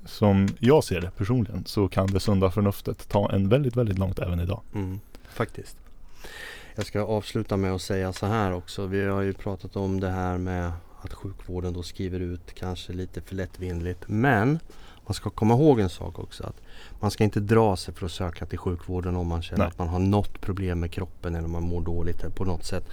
som 0.04 0.48
jag 0.58 0.84
ser 0.84 1.00
det 1.00 1.10
personligen 1.10 1.64
så 1.66 1.88
kan 1.88 2.06
det 2.06 2.20
sunda 2.20 2.50
förnuftet 2.50 3.08
ta 3.08 3.30
en 3.30 3.48
väldigt, 3.48 3.76
väldigt 3.76 3.98
långt 3.98 4.18
även 4.18 4.40
idag. 4.40 4.60
Mm, 4.74 5.00
faktiskt. 5.28 5.76
Jag 6.74 6.86
ska 6.86 7.02
avsluta 7.02 7.56
med 7.56 7.72
att 7.72 7.82
säga 7.82 8.12
så 8.12 8.26
här 8.26 8.52
också. 8.52 8.86
Vi 8.86 9.04
har 9.04 9.22
ju 9.22 9.32
pratat 9.32 9.76
om 9.76 10.00
det 10.00 10.10
här 10.10 10.38
med 10.38 10.72
att 11.06 11.14
sjukvården 11.14 11.72
då 11.72 11.82
skriver 11.82 12.20
ut 12.20 12.54
kanske 12.54 12.92
lite 12.92 13.20
för 13.20 13.34
lättvindigt. 13.34 14.04
Men 14.06 14.58
man 15.06 15.14
ska 15.14 15.30
komma 15.30 15.54
ihåg 15.54 15.80
en 15.80 15.88
sak 15.88 16.18
också. 16.18 16.44
att 16.44 16.56
Man 17.00 17.10
ska 17.10 17.24
inte 17.24 17.40
dra 17.40 17.76
sig 17.76 17.94
för 17.94 18.06
att 18.06 18.12
söka 18.12 18.46
till 18.46 18.58
sjukvården 18.58 19.16
om 19.16 19.26
man 19.26 19.42
känner 19.42 19.58
Nej. 19.58 19.68
att 19.68 19.78
man 19.78 19.88
har 19.88 19.98
något 19.98 20.40
problem 20.40 20.80
med 20.80 20.90
kroppen 20.90 21.34
eller 21.34 21.44
om 21.44 21.52
man 21.52 21.62
mår 21.62 21.80
dåligt 21.80 22.34
på 22.34 22.44
något 22.44 22.64
sätt. 22.64 22.88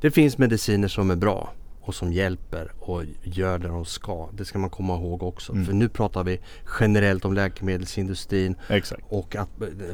Det 0.00 0.10
finns 0.10 0.38
mediciner 0.38 0.88
som 0.88 1.10
är 1.10 1.16
bra 1.16 1.52
och 1.80 1.94
som 1.94 2.12
hjälper 2.12 2.72
och 2.78 3.02
gör 3.22 3.58
det 3.58 3.68
de 3.68 3.84
ska. 3.84 4.28
Det 4.32 4.44
ska 4.44 4.58
man 4.58 4.70
komma 4.70 4.94
ihåg 4.94 5.22
också. 5.22 5.52
Mm. 5.52 5.64
För 5.66 5.72
nu 5.72 5.88
pratar 5.88 6.24
vi 6.24 6.40
generellt 6.80 7.24
om 7.24 7.34
läkemedelsindustrin 7.34 8.56
Exakt. 8.68 9.02
och 9.08 9.36
att, 9.36 9.48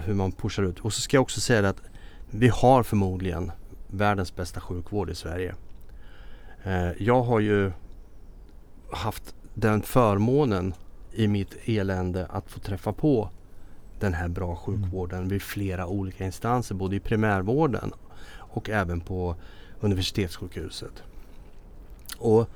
hur 0.04 0.14
man 0.14 0.32
pushar 0.32 0.62
ut. 0.62 0.80
Och 0.80 0.92
så 0.92 1.00
ska 1.00 1.16
jag 1.16 1.22
också 1.22 1.40
säga 1.40 1.68
att 1.68 1.82
vi 2.30 2.48
har 2.48 2.82
förmodligen 2.82 3.52
världens 3.86 4.36
bästa 4.36 4.60
sjukvård 4.60 5.10
i 5.10 5.14
Sverige. 5.14 5.54
Eh, 6.64 6.88
jag 6.98 7.22
har 7.22 7.40
ju 7.40 7.72
haft 8.92 9.34
den 9.54 9.82
förmånen 9.82 10.74
i 11.12 11.28
mitt 11.28 11.56
elände 11.64 12.26
att 12.30 12.50
få 12.50 12.60
träffa 12.60 12.92
på 12.92 13.30
den 14.00 14.14
här 14.14 14.28
bra 14.28 14.56
sjukvården 14.56 15.28
vid 15.28 15.42
flera 15.42 15.86
olika 15.86 16.24
instanser 16.24 16.74
både 16.74 16.96
i 16.96 17.00
primärvården 17.00 17.92
och 18.38 18.70
även 18.70 19.00
på 19.00 19.34
universitetssjukhuset. 19.80 21.02
Och, 22.18 22.48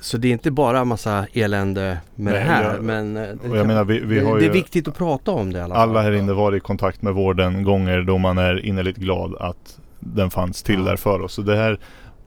så 0.00 0.16
det 0.18 0.28
är 0.28 0.32
inte 0.32 0.50
bara 0.50 0.84
massa 0.84 1.26
elände 1.32 1.98
med 2.14 2.32
Nej, 2.32 2.32
det 2.32 2.38
här. 2.50 2.74
jag- 2.74 2.84
men 2.84 3.16
eh, 3.16 3.22
det, 3.42 3.56
jag 3.56 3.66
menar 3.66 3.84
vi, 3.84 4.00
vi 4.00 4.20
det, 4.20 4.38
det 4.38 4.46
är 4.46 4.50
viktigt 4.52 4.88
att 4.88 4.94
prata 4.96 5.30
om 5.30 5.52
det 5.52 5.58
i 5.58 5.62
alla 5.62 5.74
fall. 5.74 5.88
alla 5.88 6.02
här 6.02 6.12
inne 6.12 6.32
varit 6.32 6.56
i 6.56 6.60
kontakt 6.60 7.02
med 7.02 7.14
vården 7.14 7.62
gånger 7.62 8.02
då 8.02 8.18
man 8.18 8.38
är 8.38 8.64
innerligt 8.66 8.96
glad 8.96 9.34
att 9.40 9.78
den 10.00 10.30
fanns 10.30 10.62
till 10.62 10.78
Ja. 10.78 10.84
där 10.84 10.96
för 10.96 11.20
oss. 11.20 11.32
Så 11.32 11.42
det 11.42 11.56
här 11.56 11.78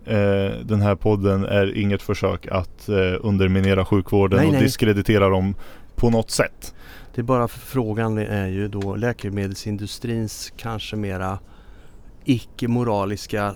eh, 0.05 0.59
den 0.65 0.81
här 0.81 0.95
podden 0.95 1.45
är 1.45 1.77
inget 1.77 2.01
försök 2.01 2.47
att 2.47 2.89
eh, 2.89 2.95
underminera 3.21 3.85
sjukvården 3.85 4.37
Nej, 4.39 4.47
och 4.47 4.53
nej. 4.53 4.61
diskreditera 4.63 5.29
dem 5.29 5.55
på 5.95 6.09
något 6.09 6.31
sätt. 6.31 6.73
Det 7.15 7.21
är 7.21 7.23
bara 7.23 7.47
frågan 7.47 8.17
är 8.17 8.47
ju 8.47 8.67
då 8.67 8.95
läkemedelsindustrins 8.95 10.53
kanske 10.57 10.95
mera 10.95 11.39
icke-moraliska 12.25 13.55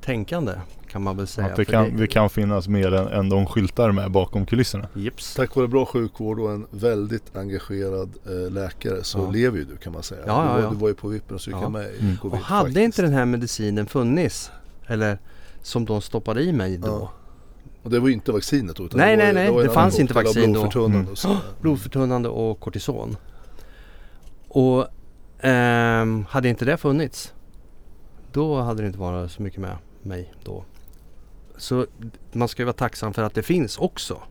tänkande 0.00 0.52
kan 0.90 1.02
man 1.02 1.16
väl 1.16 1.26
säga. 1.26 1.46
Att 1.46 1.56
det 1.56 1.64
kan, 1.64 1.96
det 1.96 2.06
kan 2.06 2.30
finnas 2.30 2.68
mer 2.68 2.94
än, 2.94 3.06
än 3.08 3.28
de 3.28 3.46
skyltar 3.46 3.92
med 3.92 4.10
bakom 4.10 4.46
kulisserna. 4.46 4.88
Jips. 4.94 5.34
Tack 5.34 5.56
vare 5.56 5.68
bra 5.68 5.86
sjukvård 5.86 6.40
och 6.40 6.50
en 6.50 6.66
väldigt 6.70 7.36
engagerad 7.36 8.10
eh, 8.26 8.52
läkare 8.52 9.04
så 9.04 9.18
Ja. 9.18 9.30
lever 9.30 9.58
ju 9.58 9.64
du 9.64 9.76
kan 9.76 9.92
man 9.92 10.02
säga. 10.02 10.20
Ja, 10.26 10.46
ja, 10.50 10.56
du, 10.56 10.62
ja. 10.62 10.68
var, 10.68 10.74
du 10.74 10.80
var 10.80 10.88
ju 10.88 10.94
på 10.94 11.08
vippen 11.08 11.34
att 11.34 11.40
stryka 11.40 11.58
Ja. 11.62 11.68
med 11.68 11.82
i 11.94 12.00
Mm. 12.00 12.16
covid 12.16 12.38
Och 12.40 12.44
hade 12.46 12.60
faktiskt. 12.64 12.84
inte 12.84 13.02
den 13.02 13.12
här 13.12 13.24
medicinen 13.24 13.86
funnits 13.86 14.50
eller 14.86 15.18
som 15.62 15.84
de 15.84 16.00
stoppade 16.00 16.42
i 16.42 16.52
mig 16.52 16.76
då. 16.78 16.86
Ja. 16.88 17.10
Och 17.82 17.90
det 17.90 18.00
var 18.00 18.08
ju 18.08 18.14
inte 18.14 18.32
vaccinet 18.32 18.76
då, 18.76 18.84
utan 18.84 19.00
Nej, 19.00 19.16
det 19.16 19.26
var, 19.26 19.32
nej, 19.32 19.50
nej, 19.52 19.56
det 19.62 19.68
en 19.68 19.74
fanns 19.74 19.98
inte 19.98 20.14
vaccin 20.14 20.52
då. 20.52 20.60
blodförtunnande 20.60 20.98
Mm. 20.98 21.12
och 21.12 21.18
så. 21.18 21.36
Blodförtunnande 21.60 22.28
och 22.28 22.60
kortison. 22.60 23.16
Och 24.48 24.86
ehm, 25.40 26.24
hade 26.28 26.48
inte 26.48 26.64
det 26.64 26.76
funnits 26.76 27.34
då 28.32 28.60
hade 28.60 28.82
det 28.82 28.86
inte 28.86 28.98
varit 28.98 29.30
så 29.30 29.42
mycket 29.42 29.60
med 29.60 29.76
mig 30.02 30.32
då. 30.44 30.64
Så 31.56 31.86
man 32.32 32.48
ska 32.48 32.62
ju 32.62 32.66
vara 32.66 32.72
tacksam 32.76 33.14
för 33.14 33.22
att 33.22 33.34
det 33.34 33.42
finns 33.42 33.78
också. 33.78 34.22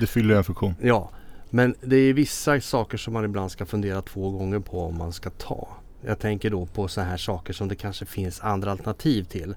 Det 0.00 0.06
fyller 0.06 0.34
en 0.34 0.44
funktion. 0.44 0.74
Ja, 0.82 1.10
men 1.50 1.74
det 1.80 1.96
är 1.96 2.12
vissa 2.12 2.60
saker 2.60 2.98
som 2.98 3.12
man 3.12 3.24
ibland 3.24 3.50
ska 3.50 3.66
fundera 3.66 4.02
två 4.02 4.30
gånger 4.30 4.58
på 4.58 4.80
om 4.80 4.98
man 4.98 5.12
ska 5.12 5.30
ta. 5.30 5.68
Jag 6.00 6.18
tänker 6.18 6.50
då 6.50 6.66
på 6.66 6.88
så 6.88 7.00
här 7.00 7.16
saker 7.16 7.52
som 7.52 7.68
det 7.68 7.74
kanske 7.76 8.06
finns 8.06 8.40
andra 8.40 8.70
alternativ 8.70 9.24
till. 9.24 9.54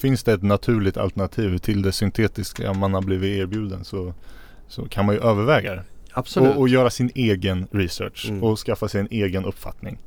Finns 0.00 0.22
det 0.24 0.32
ett 0.32 0.42
naturligt 0.42 0.96
alternativ 0.96 1.58
till 1.58 1.82
det 1.82 1.92
syntetiska 1.92 2.72
man 2.74 2.94
har 2.94 3.02
blivit 3.02 3.38
erbjuden 3.42 3.84
så, 3.84 4.14
så 4.68 4.84
kan 4.88 5.06
man 5.06 5.14
ju 5.14 5.20
överväga 5.20 5.74
det. 5.74 5.82
Absolut. 6.12 6.50
Och, 6.54 6.60
och 6.60 6.68
göra 6.68 6.90
sin 6.90 7.10
egen 7.14 7.66
research 7.70 8.26
Mm. 8.28 8.42
och 8.42 8.58
skaffa 8.58 8.88
sig 8.88 9.00
en 9.00 9.08
egen 9.10 9.44
uppfattning. 9.44 9.98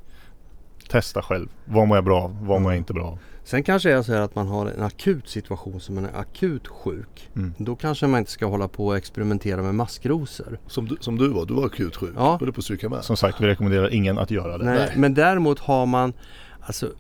Testa 0.90 1.22
själv. 1.22 1.48
Vad 1.66 1.88
mår 1.88 1.98
jag 1.98 2.04
bra 2.04 2.22
av? 2.22 2.32
Vad 2.46 2.62
mår 2.62 2.72
jag 2.72 2.78
Mm. 2.78 2.78
inte 2.78 2.94
bra 2.94 3.04
av? 3.08 3.20
Sen 3.44 3.64
kanske 3.64 3.90
det 3.90 3.96
är 3.96 4.02
så 4.02 4.14
här 4.14 4.22
att 4.22 4.36
man 4.36 4.48
har 4.48 4.66
en 4.68 4.82
akut 4.84 5.30
situation 5.30 5.80
som 5.80 5.96
man 5.96 6.06
är 6.06 6.20
akut 6.20 6.68
sjuk. 6.68 7.30
Mm. 7.36 7.54
Då 7.58 7.76
kanske 7.76 8.08
man 8.08 8.20
inte 8.20 8.32
ska 8.32 8.46
hålla 8.46 8.68
på 8.68 8.88
och 8.88 8.98
experimentera 8.98 9.62
med 9.62 9.76
maskrosor. 9.76 10.60
Som, 10.68 10.88
du, 10.88 10.98
som 11.00 11.18
du 11.18 11.28
var, 11.28 11.46
du 11.46 11.54
var 11.54 11.66
akut 11.66 11.96
sjuk. 11.96 12.14
Ja. 12.16 12.38
Du 12.40 12.52
på 12.52 12.60
att 12.60 12.92
med. 12.92 13.04
Som 13.04 13.18
sagt, 13.18 13.42
vi 13.42 13.48
rekommenderar 13.48 13.94
ingen 13.94 14.18
att 14.18 14.32
göra 14.32 14.58
det. 14.58 14.66
Nej, 14.66 14.76
Nej. 14.78 14.94
Men 14.98 15.14
däremot 15.14 15.60
har 15.60 15.86
man 15.86 16.14
alltså, 16.62 16.92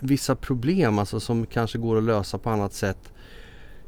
vissa 0.00 0.36
problem 0.36 0.98
alltså, 0.98 1.20
som 1.20 1.46
kanske 1.46 1.78
går 1.78 1.98
att 1.98 2.04
lösa 2.04 2.38
på 2.38 2.50
annat 2.50 2.72
sätt. 2.72 3.12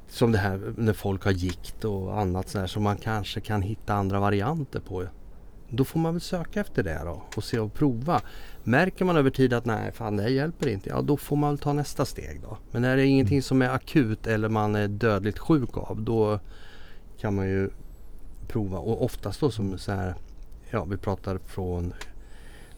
Som 0.09 0.33
det 0.33 0.39
här 0.39 0.75
när 0.77 0.93
folk 0.93 1.25
har 1.25 1.33
gikt 1.33 1.85
och 1.85 2.21
annat 2.21 2.49
så 2.49 2.59
här 2.59 2.67
som 2.67 2.83
man 2.83 2.97
kanske 2.97 3.41
kan 3.41 3.63
hitta 3.63 3.95
andra 3.95 4.21
varianter 4.21 4.81
på. 4.81 5.05
Då 5.71 5.85
får 5.85 6.01
man 6.01 6.15
väl 6.15 6.21
söka 6.21 6.61
efter 6.61 6.83
det 6.83 7.01
då 7.05 7.23
och 7.37 7.45
se 7.45 7.59
och 7.59 7.75
prova. 7.75 8.21
Märker 8.65 9.05
man 9.05 9.17
över 9.17 9.31
tid 9.31 9.53
att 9.53 9.65
nej 9.65 9.93
fan 9.93 10.17
det 10.17 10.23
här 10.23 10.31
hjälper 10.31 10.69
inte. 10.69 10.89
Ja 10.89 11.03
då 11.03 11.17
får 11.17 11.37
man 11.37 11.51
väl 11.51 11.59
ta 11.59 11.73
nästa 11.73 12.05
steg 12.05 12.41
då. 12.43 12.59
Men 12.71 12.85
är 12.85 12.97
det 12.97 13.07
ingenting 13.07 13.43
som 13.43 13.63
är 13.63 13.69
akut 13.69 14.27
eller 14.27 14.49
man 14.49 14.75
är 14.75 14.89
dödligt 14.89 15.39
sjuk 15.39 15.77
av 15.77 16.03
då 16.03 16.41
kan 17.19 17.35
man 17.35 17.49
ju 17.49 17.71
prova. 18.49 18.79
Och 18.79 19.05
oftast 19.05 19.41
då 19.41 19.51
som 19.51 19.79
så 19.79 19.93
här 19.93 20.15
Ja 20.71 20.85
vi 20.85 20.97
pratar 20.97 21.39
från 21.39 21.93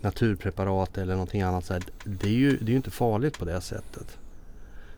naturpreparat 0.00 0.98
eller 0.98 1.12
någonting 1.12 1.42
annat. 1.42 1.64
Så 1.64 1.72
här, 1.72 1.82
det, 2.04 2.28
är 2.28 2.32
ju, 2.32 2.56
det 2.56 2.64
är 2.64 2.70
ju 2.70 2.76
inte 2.76 2.90
farligt 2.90 3.38
på 3.38 3.44
det 3.44 3.60
sättet. 3.60 4.18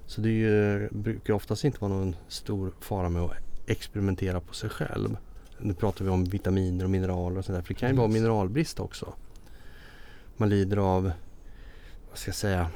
Så 0.06 0.20
det 0.20 0.30
ju, 0.30 0.88
brukar 0.90 1.34
oftast 1.34 1.64
inte 1.64 1.78
vara 1.80 1.92
någon 1.92 2.16
stor 2.28 2.72
fara 2.80 3.08
med 3.08 3.22
att 3.22 3.32
experimentera 3.66 4.40
på 4.40 4.54
sig 4.54 4.70
själv. 4.70 5.16
Nu 5.58 5.74
pratar 5.74 6.04
vi 6.04 6.10
om 6.10 6.24
vitaminer 6.24 6.84
och 6.84 6.90
mineraler 6.90 7.38
och 7.38 7.44
sådär. 7.44 7.60
För 7.62 7.68
det 7.68 7.80
kan 7.80 7.90
ju 7.90 7.96
vara 7.96 8.08
mineralbrist 8.08 8.80
också. 8.80 9.12
Man 10.36 10.48
lider 10.48 10.76
av, 10.76 11.12
vad 12.10 12.18
ska 12.18 12.28
jag 12.28 12.36
säga, 12.36 12.70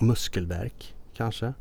muskelvärk 0.00 0.94
kanske. 1.16 1.52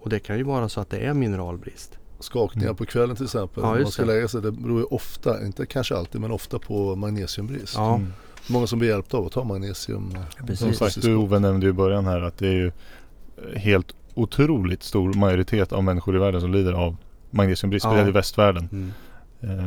Och 0.00 0.10
det 0.10 0.18
kan 0.18 0.36
ju 0.36 0.42
vara 0.42 0.68
så 0.68 0.80
att 0.80 0.90
det 0.90 0.98
är 0.98 1.14
mineralbrist. 1.14 1.98
Skakningar 2.20 2.66
Mm. 2.66 2.76
på 2.76 2.84
kvällen 2.86 3.16
till 3.16 3.24
exempel. 3.24 3.62
Ja, 3.62 3.74
man 3.74 3.86
ska 3.90 4.04
lägga 4.04 4.28
sig. 4.28 4.42
Det 4.42 4.52
beror 4.52 4.78
ju 4.78 4.84
ofta, 4.84 5.46
inte 5.46 5.66
kanske 5.66 5.96
alltid 5.96 6.20
men 6.20 6.30
ofta 6.30 6.58
på 6.58 6.96
magnesiumbrist. 6.96 7.74
Ja, 7.76 7.94
Mm. 7.94 8.12
Många 8.46 8.66
som 8.66 8.78
blir 8.78 8.88
hjälpta 8.88 9.16
av 9.16 9.26
att 9.26 9.32
ta 9.32 9.44
magnesium. 9.44 10.14
precis. 10.46 10.58
Som 10.58 10.72
sagt, 10.74 11.02
du 11.02 11.14
Ove 11.14 11.38
nämnde 11.38 11.66
i 11.66 11.72
början 11.72 12.06
här 12.06 12.20
att 12.20 12.38
det 12.38 12.46
är 12.48 12.52
ju 12.52 12.66
eh, 12.66 13.58
helt 13.60 13.94
otroligt 14.14 14.82
stor 14.82 15.12
majoritet 15.14 15.72
av 15.72 15.84
människor 15.84 16.16
i 16.16 16.18
världen 16.18 16.40
som 16.40 16.52
lider 16.52 16.72
av 16.72 16.96
magnesiumbrist, 17.30 17.84
Ja. 17.84 17.90
speciellt 17.90 18.08
i 18.08 18.12
västvärlden. 18.12 18.68
Mm. 18.72 19.58
Eh, 19.58 19.66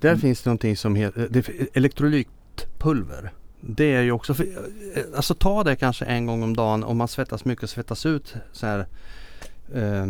Där 0.00 0.16
finns 0.16 0.42
det 0.42 0.50
någonting 0.50 0.76
som 0.76 0.94
heter 0.96 1.28
det, 1.30 1.48
elektrolytpulver. 1.76 3.32
Det 3.60 3.92
är 3.94 4.02
ju 4.02 4.12
också, 4.12 4.34
för, 4.34 4.46
alltså 5.16 5.34
ta 5.34 5.64
det 5.64 5.76
kanske 5.76 6.04
en 6.04 6.26
gång 6.26 6.42
om 6.42 6.56
dagen 6.56 6.84
om 6.84 6.96
man 6.96 7.08
svettas 7.08 7.44
mycket 7.44 7.62
och 7.62 7.70
svettas 7.70 8.06
ut 8.06 8.34
så 8.52 8.66
här 8.66 8.78
eh, 9.74 10.06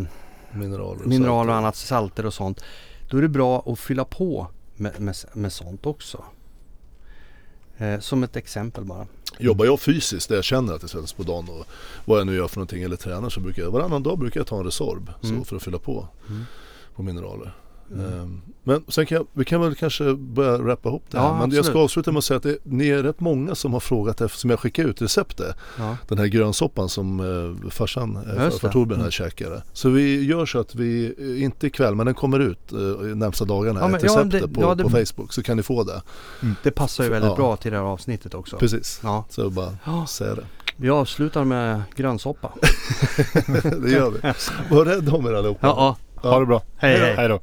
Mineraler. 0.52 1.04
mineraler 1.04 1.30
och 1.30 1.36
salter. 1.46 1.52
annat, 1.52 1.76
salter 1.76 2.26
och 2.26 2.34
sånt. 2.34 2.64
Då 3.10 3.16
är 3.18 3.22
det 3.22 3.28
bra 3.28 3.62
att 3.66 3.78
fylla 3.78 4.04
på 4.04 4.46
med, 4.76 5.00
med, 5.00 5.14
med 5.32 5.52
sånt 5.52 5.86
också. 5.86 6.24
Eh, 7.78 8.00
som 8.00 8.22
ett 8.22 8.36
exempel 8.36 8.84
bara. 8.84 9.06
Jobbar 9.38 9.64
jag 9.64 9.80
fysiskt 9.80 10.28
där 10.28 10.34
jag 10.36 10.44
känner 10.44 10.72
att 10.74 10.80
det 10.80 10.88
svettas 10.88 11.12
på 11.12 11.22
dagen 11.22 11.48
och 11.48 11.66
vad 12.04 12.18
jag 12.20 12.26
nu 12.26 12.34
gör 12.36 12.48
för 12.48 12.56
någonting 12.56 12.82
eller 12.82 12.96
tränar 12.96 13.28
så 13.28 13.40
brukar 13.40 13.62
jag 13.62 13.70
varannan 13.70 14.02
dag 14.02 14.18
brukar 14.18 14.40
jag 14.40 14.46
ta 14.46 14.58
en 14.58 14.64
Resorb 14.64 15.10
Mm. 15.22 15.38
så 15.38 15.44
för 15.44 15.56
att 15.56 15.62
fylla 15.62 15.78
på 15.78 16.08
Mm. 16.28 16.44
på 16.96 17.02
mineraler. 17.02 17.52
Mm. 17.94 18.40
Men 18.64 18.84
sen 18.88 19.06
kan 19.06 19.16
jag, 19.16 19.26
vi 19.32 19.44
kan 19.44 19.60
väl 19.60 19.74
kanske 19.74 20.14
börja 20.14 20.58
rappa 20.58 20.88
ihop 20.88 21.04
det 21.10 21.18
här. 21.18 21.24
Ja, 21.26 21.32
Men 21.32 21.40
jag 21.40 21.46
absolut. 21.48 21.66
ska 21.66 21.78
avsluta 21.78 22.12
med 22.12 22.18
att 22.18 22.24
säga 22.24 22.36
att 22.36 22.42
det, 22.42 22.58
ni 22.64 22.88
är 22.88 23.02
rätt 23.02 23.20
många 23.20 23.54
som 23.54 23.72
har 23.72 23.80
frågat 23.80 24.20
efter, 24.20 24.38
som 24.38 24.50
jag 24.50 24.60
skickade 24.60 24.88
ut 24.88 25.02
receptet. 25.02 25.56
Ja. 25.78 25.96
Den 26.08 26.18
här 26.18 26.26
grönsoppan 26.26 26.88
som 26.88 27.20
eh, 27.64 27.70
farsan, 27.70 28.16
eh, 28.16 28.22
det. 28.44 28.50
Torbjörn 28.50 28.88
här 28.90 28.94
Mm. 28.96 29.10
käkade. 29.10 29.62
Så 29.72 29.88
vi 29.88 30.24
gör 30.24 30.46
så 30.46 30.58
att 30.58 30.74
vi, 30.74 31.14
eh, 31.18 31.42
inte 31.42 31.66
ikväll 31.66 31.94
men 31.94 32.06
den 32.06 32.14
kommer 32.14 32.38
ut 32.40 32.72
eh, 32.72 32.78
närmsta 33.16 33.44
dagarna, 33.44 33.80
Ja, 33.80 33.86
men- 33.88 33.94
ett 33.96 34.02
ja, 34.02 34.08
recept 34.18 34.30
det- 34.30 34.48
på, 34.48 34.62
ja, 34.62 34.74
det- 34.74 34.82
på 34.82 34.90
Facebook 34.90 35.32
så 35.32 35.42
kan 35.42 35.56
ni 35.56 35.62
få 35.62 35.84
det. 35.84 36.02
Det 36.62 36.70
passar 36.70 37.04
ju 37.04 37.10
väldigt 37.10 37.30
Ja. 37.30 37.36
bra 37.36 37.56
till 37.56 37.70
det 37.72 37.76
här 37.78 37.84
avsnittet 37.84 38.34
också. 38.34 38.56
Precis, 38.56 39.00
Ja. 39.02 39.24
så 39.30 39.50
bara 39.50 39.76
Ja, 39.86 40.06
säga 40.06 40.34
det. 40.34 40.44
vi 40.76 40.90
avslutar 40.90 41.44
med 41.44 41.82
grönsoppa. 41.96 42.52
det 43.82 43.90
gör 43.90 44.10
vi. 44.10 44.18
Var 44.76 44.84
rädda 44.84 45.12
om 45.16 45.26
er 45.26 45.32
allihopa. 45.32 45.66
Ja, 45.66 45.96
ja. 46.22 46.30
Ha 46.30 46.40
det 46.40 46.46
bra. 46.46 46.62
Hej 46.76 46.98
hej. 46.98 47.14
Hej 47.16 47.28
då. 47.28 47.40